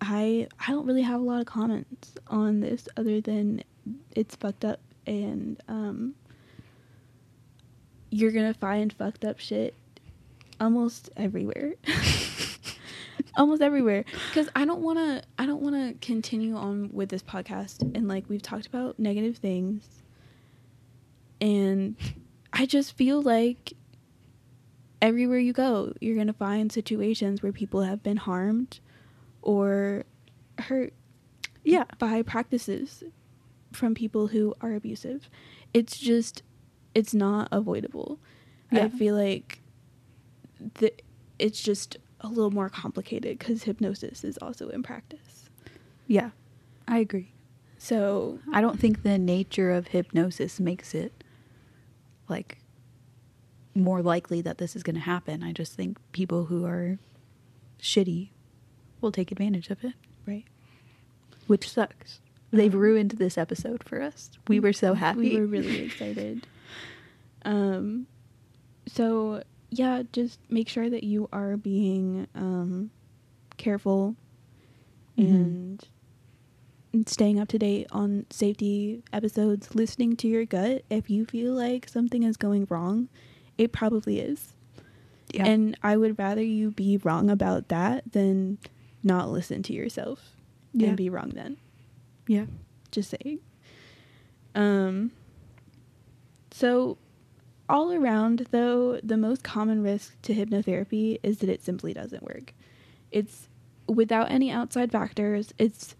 I 0.00 0.48
I 0.66 0.70
don't 0.72 0.86
really 0.86 1.02
have 1.02 1.20
a 1.20 1.24
lot 1.24 1.40
of 1.40 1.46
comments 1.46 2.14
on 2.28 2.60
this 2.60 2.88
other 2.96 3.20
than 3.20 3.62
it's 4.14 4.34
fucked 4.36 4.64
up 4.64 4.80
and 5.06 5.60
um 5.68 6.14
you're 8.10 8.32
gonna 8.32 8.54
find 8.54 8.92
fucked 8.92 9.24
up 9.24 9.38
shit 9.38 9.74
almost 10.60 11.10
everywhere. 11.16 11.74
almost 13.36 13.62
everywhere 13.62 14.04
because 14.28 14.48
i 14.56 14.64
don't 14.64 14.80
want 14.80 14.98
to 14.98 15.22
i 15.38 15.46
don't 15.46 15.62
want 15.62 15.74
to 15.76 15.94
continue 16.04 16.56
on 16.56 16.90
with 16.92 17.08
this 17.08 17.22
podcast 17.22 17.82
and 17.94 18.08
like 18.08 18.24
we've 18.28 18.42
talked 18.42 18.66
about 18.66 18.98
negative 18.98 19.36
things 19.36 19.88
and 21.40 21.94
i 22.52 22.66
just 22.66 22.96
feel 22.96 23.22
like 23.22 23.74
everywhere 25.00 25.38
you 25.38 25.52
go 25.52 25.92
you're 26.00 26.16
going 26.16 26.26
to 26.26 26.32
find 26.32 26.72
situations 26.72 27.40
where 27.40 27.52
people 27.52 27.82
have 27.82 28.02
been 28.02 28.16
harmed 28.16 28.80
or 29.42 30.04
hurt 30.58 30.92
Yeah. 31.62 31.84
by 31.98 32.22
practices 32.22 33.04
from 33.72 33.94
people 33.94 34.28
who 34.28 34.54
are 34.60 34.74
abusive 34.74 35.30
it's 35.72 35.96
just 35.96 36.42
it's 36.98 37.14
not 37.14 37.48
avoidable 37.52 38.18
Yeah. 38.70 38.84
i 38.84 38.88
feel 39.00 39.14
like 39.14 39.60
the, 40.78 40.92
it's 41.38 41.60
just 41.70 41.96
a 42.20 42.28
little 42.28 42.50
more 42.50 42.68
complicated 42.68 43.38
because 43.38 43.62
hypnosis 43.62 44.24
is 44.24 44.36
also 44.38 44.68
in 44.76 44.82
practice 44.82 45.48
Yeah. 46.06 46.30
I 46.86 46.98
agree. 46.98 47.30
so 47.78 48.38
I 48.52 48.60
don't 48.64 48.80
think 48.80 49.02
the 49.02 49.18
nature 49.18 49.70
of 49.78 49.88
hypnosis 49.88 50.58
makes 50.58 50.94
it 50.94 51.12
like 52.28 52.58
more 53.74 54.02
likely 54.02 54.40
that 54.42 54.58
this 54.58 54.74
is 54.74 54.82
going 54.82 54.96
to 54.96 55.00
happen. 55.14 55.42
I 55.44 55.52
just 55.52 55.74
think 55.74 55.98
people 56.12 56.46
who 56.46 56.64
are 56.66 56.98
shitty 57.80 58.30
will 59.00 59.12
take 59.12 59.30
advantage 59.30 59.68
of 59.70 59.84
it, 59.84 59.94
right 60.26 60.44
which 61.46 61.70
sucks. 61.70 62.20
They've 62.50 62.74
Um, 62.74 62.80
ruined 62.80 63.10
this 63.12 63.36
episode 63.38 63.84
for 63.84 64.02
us. 64.02 64.30
We 64.48 64.58
were 64.60 64.72
so 64.72 64.94
happy. 64.94 65.20
we 65.34 65.40
were 65.40 65.46
really 65.46 65.78
excited 65.88 66.46
um 67.44 68.06
so 68.86 69.42
yeah 69.70 70.02
just 70.12 70.38
make 70.48 70.68
sure 70.68 70.88
that 70.90 71.04
you 71.04 71.28
are 71.32 71.56
being 71.56 72.26
um 72.34 72.90
careful 73.56 74.14
Mhm. 75.18 75.34
and 75.34 75.88
and 76.92 77.08
staying 77.08 77.38
up 77.38 77.48
to 77.48 77.58
date 77.58 77.86
on 77.90 78.24
safety 78.30 79.02
episodes 79.12 79.74
listening 79.74 80.16
to 80.16 80.28
your 80.28 80.44
gut 80.46 80.82
if 80.90 81.10
you 81.10 81.26
feel 81.26 81.52
like 81.52 81.88
something 81.88 82.22
is 82.22 82.36
going 82.36 82.66
wrong 82.70 83.08
it 83.58 83.72
probably 83.72 84.20
is 84.20 84.54
yeah. 85.34 85.44
and 85.46 85.76
i 85.82 85.96
would 85.96 86.18
rather 86.18 86.42
you 86.42 86.70
be 86.70 86.96
wrong 86.98 87.28
about 87.28 87.68
that 87.68 88.10
than 88.12 88.58
not 89.02 89.28
listen 89.30 89.62
to 89.64 89.72
yourself 89.72 90.34
Yeah. 90.72 90.88
and 90.88 90.96
be 90.96 91.10
wrong 91.10 91.30
then 91.34 91.56
yeah. 92.26 92.46
just 92.90 93.10
saying. 93.10 93.40
Um 94.54 95.12
so 96.50 96.96
all 97.68 97.92
around 97.92 98.46
though, 98.50 98.98
the 99.02 99.16
most 99.16 99.42
common 99.42 99.82
risk 99.82 100.20
to 100.22 100.34
hypnotherapy 100.34 101.18
is 101.22 101.38
that 101.38 101.48
it 101.48 101.62
simply 101.64 101.92
doesn't 101.92 102.22
work. 102.22 102.54
It's 103.10 103.48
without 103.86 104.30
any 104.30 104.50
outside 104.50 104.92
factors, 104.92 105.52
it's 105.58 105.96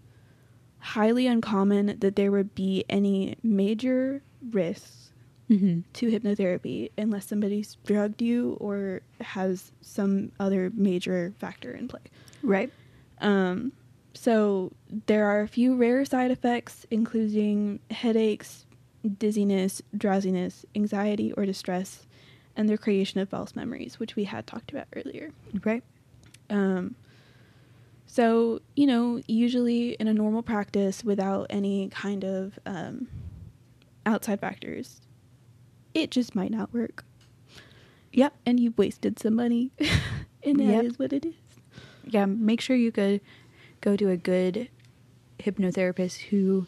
highly 0.79 1.27
uncommon 1.27 1.97
that 1.99 2.15
there 2.15 2.31
would 2.31 2.55
be 2.55 2.85
any 2.89 3.35
major 3.43 4.21
risks 4.51 5.05
Mm-hmm. 5.49 5.79
to 5.93 6.11
hypnotherapy 6.11 6.91
unless 6.95 7.25
somebody's 7.25 7.75
drugged 7.83 8.21
you 8.21 8.55
or 8.59 9.01
has 9.19 9.71
some 9.81 10.31
other 10.39 10.71
major 10.75 11.33
factor 11.39 11.71
in 11.71 11.87
play. 11.87 12.01
Right. 12.43 12.71
Um, 13.19 13.71
so 14.13 14.71
there 15.07 15.25
are 15.25 15.41
a 15.41 15.47
few 15.47 15.75
rare 15.75 16.05
side 16.05 16.29
effects, 16.29 16.85
including 16.91 17.79
headaches, 17.89 18.67
dizziness, 19.17 19.81
drowsiness, 19.97 20.65
anxiety 20.75 21.31
or 21.33 21.45
distress, 21.45 22.05
and 22.55 22.67
the 22.67 22.77
creation 22.77 23.19
of 23.19 23.29
false 23.29 23.55
memories, 23.55 23.99
which 23.99 24.15
we 24.15 24.25
had 24.25 24.45
talked 24.45 24.71
about 24.71 24.87
earlier. 24.95 25.31
Right. 25.63 25.83
Um, 26.49 26.95
so 28.05 28.61
you 28.75 28.87
know, 28.87 29.21
usually 29.27 29.91
in 29.93 30.07
a 30.07 30.13
normal 30.13 30.41
practice, 30.41 31.03
without 31.03 31.47
any 31.49 31.89
kind 31.89 32.23
of 32.25 32.57
um, 32.65 33.07
outside 34.05 34.39
factors, 34.39 35.01
it 35.93 36.11
just 36.11 36.35
might 36.35 36.51
not 36.51 36.73
work. 36.73 37.05
Yep. 38.11 38.33
And 38.45 38.59
you've 38.59 38.77
wasted 38.77 39.19
some 39.19 39.35
money, 39.35 39.71
and 40.43 40.59
that 40.59 40.83
is 40.85 40.91
Yep. 40.93 40.99
what 40.99 41.13
it 41.13 41.25
is. 41.25 41.33
Yeah. 42.05 42.25
Make 42.25 42.59
sure 42.61 42.75
you 42.75 42.91
could 42.91 43.21
go 43.81 43.95
to 43.95 44.09
a 44.09 44.17
good 44.17 44.69
hypnotherapist 45.39 46.17
who 46.29 46.65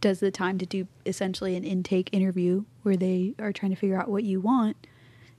does 0.00 0.20
the 0.20 0.30
time 0.30 0.58
to 0.58 0.66
do 0.66 0.86
essentially 1.04 1.56
an 1.56 1.64
intake 1.64 2.08
interview 2.12 2.64
where 2.82 2.96
they 2.96 3.34
are 3.38 3.52
trying 3.52 3.70
to 3.70 3.76
figure 3.76 4.00
out 4.00 4.08
what 4.08 4.24
you 4.24 4.40
want 4.40 4.86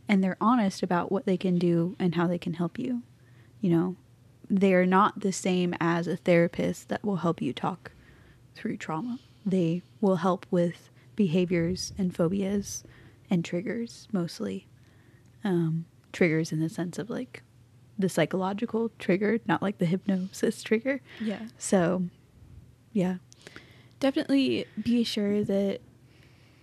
and 0.07 0.23
they're 0.23 0.37
honest 0.41 0.83
about 0.83 1.11
what 1.11 1.25
they 1.25 1.37
can 1.37 1.57
do 1.57 1.95
and 1.99 2.15
how 2.15 2.27
they 2.27 2.37
can 2.37 2.53
help 2.53 2.77
you. 2.77 3.01
You 3.59 3.69
know, 3.69 3.95
they're 4.49 4.85
not 4.85 5.21
the 5.21 5.31
same 5.31 5.73
as 5.79 6.07
a 6.07 6.17
therapist 6.17 6.89
that 6.89 7.03
will 7.03 7.17
help 7.17 7.41
you 7.41 7.53
talk 7.53 7.91
through 8.55 8.77
trauma. 8.77 9.19
They 9.45 9.81
will 10.01 10.17
help 10.17 10.45
with 10.51 10.89
behaviors 11.15 11.93
and 11.97 12.15
phobias 12.15 12.83
and 13.29 13.45
triggers 13.45 14.07
mostly. 14.11 14.67
Um, 15.43 15.85
triggers 16.11 16.51
in 16.51 16.59
the 16.59 16.69
sense 16.69 16.99
of 16.99 17.09
like 17.09 17.41
the 17.97 18.09
psychological 18.09 18.91
trigger, 18.99 19.39
not 19.47 19.61
like 19.61 19.77
the 19.77 19.85
hypnosis 19.85 20.61
trigger. 20.61 21.01
Yeah. 21.19 21.47
So, 21.57 22.03
yeah. 22.91 23.17
Definitely 24.01 24.65
be 24.83 25.05
sure 25.05 25.43
that 25.45 25.79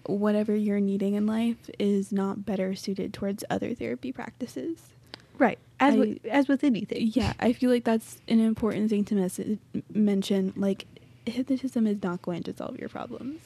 whatever 0.05 0.55
you're 0.55 0.81
needing 0.81 1.15
in 1.15 1.27
life 1.27 1.71
is 1.79 2.13
not 2.13 2.45
better 2.45 2.75
suited 2.75 3.13
towards 3.15 3.45
other 3.49 3.75
therapy 3.75 4.13
practices. 4.13 4.95
Right. 5.39 5.59
As 5.81 5.95
I- 5.95 5.99
with, 5.99 6.27
as 6.27 6.49
with 6.49 6.65
anything. 6.65 7.11
Yeah, 7.15 7.33
I 7.41 7.53
feel 7.55 7.71
like 7.71 7.85
that's 7.85 8.21
an 8.29 8.41
important 8.41 8.91
thing 8.91 9.05
to 9.07 9.15
mes- 9.15 9.59
mention. 9.95 10.53
Like, 10.57 10.85
hypnotism 11.27 11.87
is 11.87 12.03
not 12.03 12.23
going 12.23 12.43
to 12.45 12.57
solve 12.57 12.79
your 12.79 12.89
problems 12.89 13.41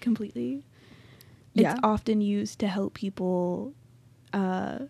completely. 0.00 0.64
It's 1.54 1.62
Yeah. 1.62 1.76
often 1.82 2.20
used 2.20 2.58
to 2.60 2.68
help 2.68 2.94
people 2.94 3.72
uh, 4.32 4.80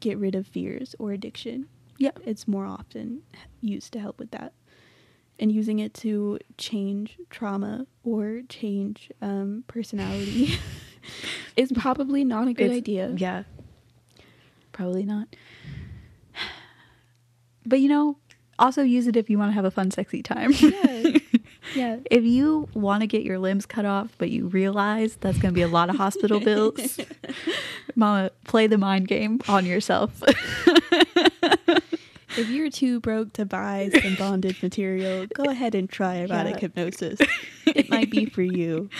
get 0.00 0.18
rid 0.18 0.34
of 0.34 0.46
fears 0.46 0.94
or 0.98 1.12
addiction. 1.12 1.66
Yeah. 1.98 2.12
It's 2.24 2.46
more 2.46 2.66
often 2.66 3.22
used 3.60 3.92
to 3.94 3.98
help 4.00 4.18
with 4.18 4.30
that. 4.32 4.52
And 5.42 5.50
using 5.50 5.80
it 5.80 5.92
to 5.94 6.38
change 6.56 7.18
trauma 7.28 7.86
or 8.04 8.42
change 8.48 9.10
um, 9.20 9.64
personality 9.66 10.54
is 11.56 11.72
probably 11.72 12.22
not 12.22 12.46
a 12.46 12.52
good 12.52 12.66
It's- 12.66 12.76
idea. 12.78 13.12
Yeah. 13.16 13.42
Probably 14.70 15.04
not. 15.04 15.26
But 17.66 17.80
you 17.80 17.88
know, 17.88 18.18
also 18.58 18.82
use 18.82 19.06
it 19.06 19.16
if 19.16 19.28
you 19.30 19.38
want 19.38 19.50
to 19.50 19.54
have 19.54 19.64
a 19.64 19.70
fun, 19.70 19.90
sexy 19.90 20.22
time. 20.22 20.52
Yeah. 20.52 21.18
Yeah. 21.76 21.98
If 22.10 22.24
you 22.24 22.68
want 22.74 23.00
to 23.00 23.06
get 23.06 23.22
your 23.22 23.38
limbs 23.38 23.64
cut 23.66 23.86
off, 23.86 24.10
but 24.18 24.28
you 24.30 24.48
realize 24.48 25.16
that's 25.16 25.38
going 25.38 25.54
to 25.54 25.58
be 25.58 25.62
a 25.62 25.68
lot 25.68 25.88
of 25.88 25.96
hospital 25.96 26.38
bills, 26.38 27.00
mama, 27.94 28.30
play 28.44 28.66
the 28.66 28.76
mind 28.76 29.08
game 29.08 29.40
on 29.48 29.64
yourself. 29.64 30.22
If 32.36 32.48
you're 32.48 32.70
too 32.70 33.00
broke 33.00 33.32
to 33.34 33.44
buy 33.44 33.90
some 34.02 34.14
bondage 34.16 34.62
material, 34.62 35.26
go 35.34 35.44
ahead 35.44 35.74
and 35.74 35.88
try 35.88 36.14
erotic 36.16 36.54
Yeah. 36.54 36.60
hypnosis. 36.60 37.20
It 37.66 37.88
might 37.88 38.10
be 38.10 38.26
for 38.26 38.42
you. 38.42 38.90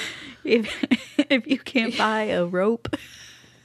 if 0.44 0.66
if 1.30 1.46
you 1.46 1.58
can't 1.58 1.96
buy 1.98 2.22
a 2.24 2.44
rope, 2.46 2.94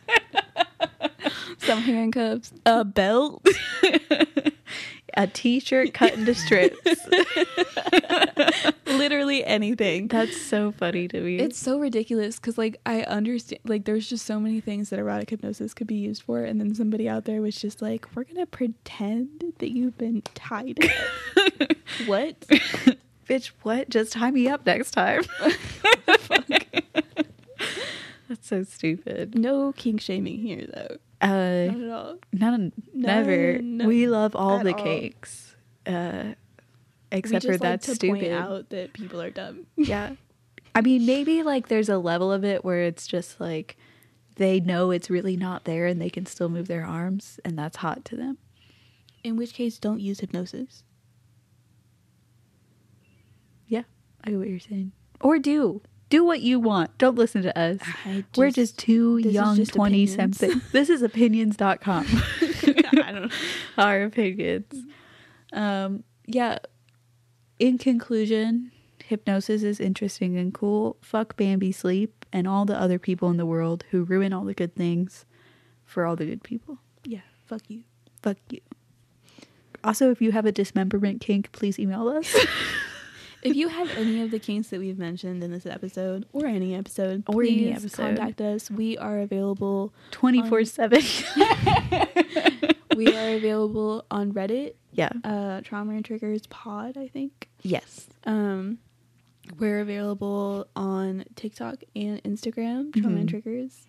Some 1.59 1.81
handcuffs, 1.81 2.51
a 2.65 2.83
belt. 2.85 3.45
a 5.17 5.27
t-shirt 5.27 5.93
cut 5.93 6.13
into 6.13 6.33
strips. 6.35 6.77
Literally 8.85 9.43
anything. 9.43 10.07
That's 10.07 10.39
so 10.39 10.71
funny 10.71 11.07
to 11.07 11.19
me. 11.19 11.39
It's 11.39 11.57
so 11.57 11.79
ridiculous 11.79 12.37
because, 12.37 12.57
like, 12.57 12.79
I 12.85 13.01
understand, 13.01 13.59
like, 13.65 13.85
there's 13.85 14.07
just 14.07 14.25
so 14.25 14.39
many 14.39 14.61
things 14.61 14.91
that 14.91 14.99
erotic 14.99 15.31
hypnosis 15.31 15.73
could 15.73 15.87
be 15.87 15.95
used 15.95 16.21
for. 16.21 16.43
And 16.43 16.61
then 16.61 16.75
somebody 16.75 17.09
out 17.09 17.25
there 17.25 17.41
was 17.41 17.55
just 17.59 17.81
like, 17.81 18.07
we're 18.15 18.23
going 18.23 18.37
to 18.37 18.45
pretend 18.45 19.53
that 19.57 19.71
you've 19.71 19.97
been 19.97 20.21
tied 20.35 20.77
up. 20.85 20.91
what? 22.05 22.39
Bitch, 23.27 23.47
what? 23.63 23.89
Just 23.89 24.13
tie 24.13 24.31
me 24.31 24.47
up 24.47 24.65
next 24.65 24.91
time. 24.91 25.23
That's 28.29 28.47
so 28.47 28.63
stupid. 28.63 29.35
No 29.35 29.71
kink 29.73 30.01
shaming 30.01 30.39
here, 30.39 30.67
though. 30.71 30.97
Uh, 31.21 31.27
Not 31.71 31.81
at 31.81 31.89
all. 31.89 32.17
none, 32.31 32.73
never. 32.93 33.59
None 33.59 33.87
we 33.87 34.07
love 34.07 34.35
all 34.35 34.59
at 34.59 34.65
the 34.65 34.73
all. 34.75 34.83
cakes, 34.83 35.55
uh, 35.87 36.33
We 37.11 37.17
except 37.17 37.43
just 37.43 37.53
for 37.53 37.57
that's 37.57 37.87
like 37.87 37.97
to 37.99 38.07
point 38.07 38.21
stupid. 38.23 38.37
out 38.37 38.69
that 38.69 38.93
people 38.93 39.19
are 39.21 39.31
dumb. 39.31 39.65
Yeah, 39.77 40.11
I 40.75 40.81
mean, 40.81 41.05
maybe 41.07 41.41
like 41.41 41.69
there's 41.69 41.89
a 41.89 41.97
level 41.97 42.31
of 42.31 42.45
it 42.45 42.63
where 42.63 42.83
it's 42.83 43.07
just 43.07 43.39
like 43.39 43.77
they 44.35 44.59
know 44.59 44.91
it's 44.91 45.09
really 45.09 45.35
not 45.35 45.63
there 45.65 45.87
and 45.87 45.99
they 45.99 46.11
can 46.11 46.27
still 46.27 46.49
move 46.49 46.67
their 46.67 46.85
arms, 46.85 47.39
and 47.43 47.57
that's 47.57 47.77
hot 47.77 48.05
to 48.05 48.15
them. 48.15 48.37
In 49.23 49.35
which 49.37 49.53
case, 49.55 49.79
don't 49.79 49.99
use 49.99 50.19
hypnosis. 50.19 50.83
Yeah, 53.67 53.83
I 54.23 54.29
get 54.29 54.37
what 54.39 54.47
you're 54.49 54.59
saying. 54.59 54.91
Or 55.21 55.39
do. 55.39 55.81
Do 56.09 56.23
what 56.23 56.41
you 56.41 56.59
want. 56.59 56.97
Don't 56.97 57.15
listen 57.15 57.41
to 57.43 57.59
us. 57.59 57.79
I 58.05 58.23
We're 58.35 58.51
just 58.51 58.77
two 58.79 59.17
young 59.17 59.57
just 59.57 59.73
20 59.73 60.03
opinions. 60.03 60.37
something. 60.39 60.61
this 60.71 60.89
is 60.89 61.01
opinions.com. 61.01 62.05
I 62.41 63.11
don't 63.11 63.21
know. 63.23 63.29
Our 63.77 64.03
opinions. 64.03 64.73
Um, 65.51 66.03
yeah. 66.25 66.59
In 67.59 67.77
conclusion, 67.77 68.71
hypnosis 69.03 69.63
is 69.63 69.79
interesting 69.79 70.37
and 70.37 70.53
cool. 70.53 70.97
Fuck 71.01 71.35
Bambi 71.35 71.71
sleep 71.71 72.25
and 72.31 72.47
all 72.47 72.65
the 72.65 72.79
other 72.79 72.99
people 72.99 73.29
in 73.29 73.37
the 73.37 73.45
world 73.45 73.83
who 73.91 74.03
ruin 74.03 74.31
all 74.31 74.43
the 74.45 74.53
good 74.53 74.75
things 74.75 75.25
for 75.85 76.05
all 76.05 76.15
the 76.15 76.25
good 76.25 76.43
people. 76.43 76.77
Yeah, 77.03 77.21
fuck 77.45 77.61
you. 77.69 77.83
Fuck 78.21 78.37
you. 78.49 78.59
Also, 79.83 80.11
if 80.11 80.21
you 80.21 80.31
have 80.31 80.45
a 80.45 80.51
dismemberment 80.51 81.21
kink, 81.21 81.51
please 81.51 81.79
email 81.79 82.07
us. 82.09 82.35
If 83.43 83.55
you 83.55 83.67
have 83.67 83.89
any 83.97 84.21
of 84.21 84.31
the 84.31 84.39
kinks 84.39 84.69
that 84.69 84.79
we've 84.79 84.97
mentioned 84.97 85.43
in 85.43 85.51
this 85.51 85.65
episode 85.65 86.25
or 86.33 86.45
any 86.45 86.73
episode, 86.75 87.23
Or 87.27 87.43
any 87.43 87.71
episode. 87.71 88.17
contact 88.17 88.41
us. 88.41 88.69
We 88.71 88.97
are 88.97 89.19
available. 89.19 89.93
24 90.11 90.65
7. 90.65 91.01
We 92.95 93.15
are 93.15 93.35
available 93.35 94.05
on 94.09 94.31
Reddit, 94.33 94.73
Yeah. 94.91 95.09
uh, 95.23 95.61
Trauma 95.61 95.93
and 95.93 96.03
Triggers 96.03 96.47
Pod, 96.47 96.97
I 96.97 97.07
think. 97.07 97.47
Yes. 97.61 98.07
Um, 98.23 98.79
we're 99.59 99.81
available 99.81 100.65
on 100.75 101.25
TikTok 101.35 101.83
and 101.95 102.23
Instagram, 102.23 102.91
Trauma 102.99 103.17
and 103.17 103.27
Mhm. 103.27 103.29
Triggers. 103.29 103.85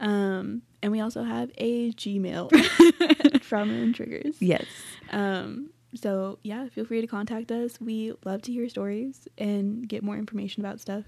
Um, 0.00 0.62
and 0.82 0.90
we 0.90 0.98
also 0.98 1.22
have 1.22 1.52
a 1.56 1.92
Gmail, 1.92 2.50
Trauma 3.42 3.74
and 3.74 3.94
Triggers. 3.94 4.34
Yes. 4.42 4.66
Um, 5.12 5.70
so 5.94 6.38
yeah, 6.42 6.68
feel 6.68 6.84
free 6.84 7.00
to 7.00 7.06
contact 7.06 7.50
us. 7.52 7.78
We 7.80 8.12
love 8.24 8.42
to 8.42 8.52
hear 8.52 8.68
stories 8.68 9.28
and 9.38 9.88
get 9.88 10.02
more 10.02 10.16
information 10.16 10.64
about 10.64 10.80
stuff. 10.80 11.04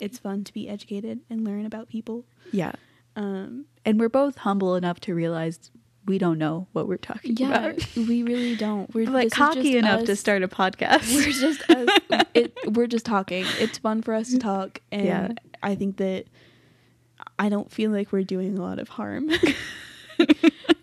It's 0.00 0.18
fun 0.18 0.44
to 0.44 0.52
be 0.52 0.68
educated 0.68 1.20
and 1.30 1.44
learn 1.44 1.64
about 1.66 1.88
people. 1.88 2.24
Yeah. 2.52 2.72
Um, 3.16 3.64
And 3.84 3.98
we're 3.98 4.10
both 4.10 4.36
humble 4.38 4.74
enough 4.76 5.00
to 5.00 5.14
realize 5.14 5.70
we 6.04 6.18
don't 6.18 6.38
know 6.38 6.68
what 6.72 6.86
we're 6.86 6.98
talking 6.98 7.34
yeah, 7.36 7.48
about. 7.70 7.96
we 7.96 8.22
really 8.22 8.54
don't. 8.56 8.94
We're 8.94 9.08
like 9.10 9.30
cocky 9.32 9.76
enough 9.76 10.04
to 10.04 10.14
start 10.16 10.42
a 10.42 10.48
podcast. 10.48 11.12
We're 11.14 11.32
just 11.32 11.68
us. 11.70 12.26
it, 12.34 12.52
we're 12.76 12.86
just 12.86 13.06
talking. 13.06 13.44
It's 13.58 13.78
fun 13.78 14.02
for 14.02 14.12
us 14.14 14.30
to 14.30 14.38
talk, 14.38 14.80
and 14.92 15.04
Yeah. 15.06 15.28
I 15.62 15.74
think 15.74 15.96
that 15.96 16.26
I 17.38 17.48
don't 17.48 17.72
feel 17.72 17.90
like 17.90 18.12
we're 18.12 18.22
doing 18.22 18.56
a 18.58 18.62
lot 18.62 18.78
of 18.78 18.90
harm. 18.90 19.30
I 20.20 20.26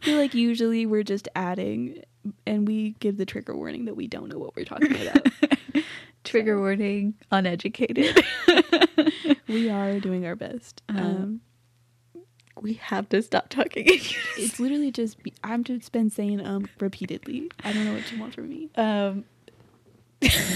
feel 0.01 0.17
like 0.17 0.33
usually 0.33 0.85
we're 0.85 1.03
just 1.03 1.27
adding, 1.35 2.03
and 2.45 2.67
we 2.67 2.91
give 2.99 3.17
the 3.17 3.25
trigger 3.25 3.55
warning 3.55 3.85
that 3.85 3.95
we 3.95 4.07
don't 4.07 4.29
know 4.29 4.37
what 4.37 4.55
we're 4.55 4.65
talking 4.65 4.95
about. 5.01 5.27
Trigger 6.23 6.57
warning, 6.59 7.15
uneducated. 7.31 8.23
we 9.49 9.69
are 9.69 9.99
doing 9.99 10.25
our 10.25 10.35
best. 10.37 10.81
Uh, 10.87 10.99
Um, 10.99 11.41
we 12.61 12.75
have 12.75 13.09
to 13.09 13.21
stop 13.21 13.49
talking. 13.49 13.83
it's 13.87 14.59
literally 14.59 14.89
just 14.91 15.21
be, 15.21 15.33
I've 15.43 15.63
just 15.63 15.91
been 15.91 16.09
saying 16.09 16.45
um 16.45 16.69
repeatedly. 16.79 17.51
I 17.63 17.73
don't 17.73 17.83
know 17.85 17.93
what 17.93 18.09
you 18.11 18.19
want 18.19 18.35
from 18.35 18.47
me. 18.49 18.69
um, 18.75 19.25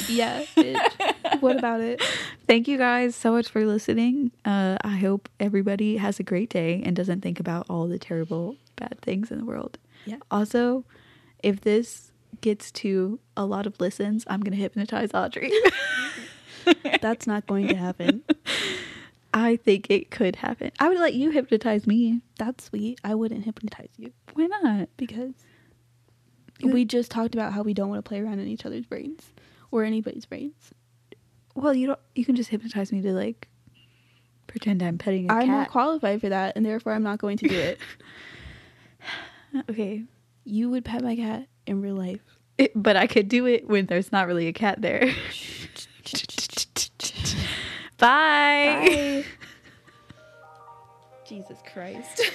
Yeah, 0.08 0.44
bitch. 0.56 1.42
what 1.42 1.58
about 1.58 1.82
it? 1.82 2.02
thank 2.48 2.70
you 2.70 2.78
guys 2.78 3.14
so 3.16 3.34
much 3.34 3.50
for 3.50 3.66
listening. 3.66 4.32
Uh, 4.46 4.78
I 4.82 4.96
hope 4.98 5.28
everybody 5.40 5.98
has 5.98 6.18
a 6.20 6.24
great 6.24 6.50
day 6.50 6.82
and 6.86 6.96
doesn't 6.96 7.20
think 7.22 7.42
about 7.42 7.66
all 7.70 7.88
the 7.88 8.00
terrible, 8.00 8.56
bad 8.78 9.00
things 9.02 9.32
in 9.32 9.38
the 9.40 9.46
world. 9.46 9.78
Yeah. 10.06 10.18
Also, 10.32 10.86
if 11.44 11.62
this 11.62 12.12
gets 12.42 12.72
to 12.72 13.20
a 13.36 13.46
lot 13.46 13.66
of 13.66 13.80
listens, 13.80 14.26
I'm 14.28 14.42
going 14.42 14.56
to 14.56 14.62
hypnotize 14.62 15.12
Audrey. 15.14 15.52
That's 17.02 17.28
not 17.28 17.48
going 17.48 17.68
to 17.70 17.76
happen. 17.76 18.24
I 19.34 19.56
think 19.56 19.90
it 19.90 20.12
could 20.12 20.38
happen. 20.38 20.72
I 20.80 20.90
would 20.90 21.00
let 21.00 21.14
you 21.14 21.32
hypnotize 21.32 21.86
me. 21.88 22.22
That's 22.38 22.66
sweet. 22.66 23.00
I 23.04 23.16
wouldn't 23.16 23.46
hypnotize 23.46 23.90
you 23.98 24.12
Why 24.34 24.48
not? 24.48 24.90
because 24.98 25.34
we 26.64 26.86
just 26.86 27.12
talked 27.12 27.36
about 27.36 27.54
how 27.54 27.62
we 27.62 27.74
don't 27.74 27.90
want 27.90 28.04
to 28.04 28.08
play 28.08 28.20
around 28.20 28.40
in 28.40 28.48
each 28.48 28.66
other's 28.66 28.86
brains 28.86 29.32
or 29.72 29.84
anybody's 29.84 30.26
brains. 30.26 30.72
Well, 31.56 31.74
you 31.74 31.88
don't. 31.88 32.00
You 32.16 32.26
can 32.26 32.36
just 32.36 32.50
hypnotize 32.50 32.92
me 32.92 33.02
to 33.02 33.14
like 33.14 33.48
pretend 34.48 34.82
I'm 34.82 34.98
petting 34.98 35.30
a 35.30 35.34
I'm 35.34 35.48
not 35.48 35.70
qualified 35.70 36.22
for 36.22 36.30
that, 36.30 36.56
and 36.56 36.66
therefore 36.66 36.94
I'm 36.94 37.04
not 37.04 37.20
going 37.20 37.38
to 37.38 37.48
do 37.48 37.56
it. 37.56 37.80
okay, 39.70 40.04
you 40.48 40.70
would 40.70 40.86
pet 40.86 41.04
my 41.04 41.16
cat 41.16 41.48
in 41.66 41.82
real 41.82 41.96
life. 41.96 42.22
It- 42.58 42.72
but 42.76 42.96
I 42.96 43.06
could 43.08 43.28
do 43.28 43.46
it 43.46 43.68
when 43.68 43.86
there's 43.86 44.12
not 44.12 44.28
really 44.28 44.48
a 44.48 44.54
cat 44.54 44.82
there. 44.82 45.02
Bye. 47.98 48.88
Bye. 48.88 49.26
Jesus 51.28 51.58
Christ. 51.74 52.22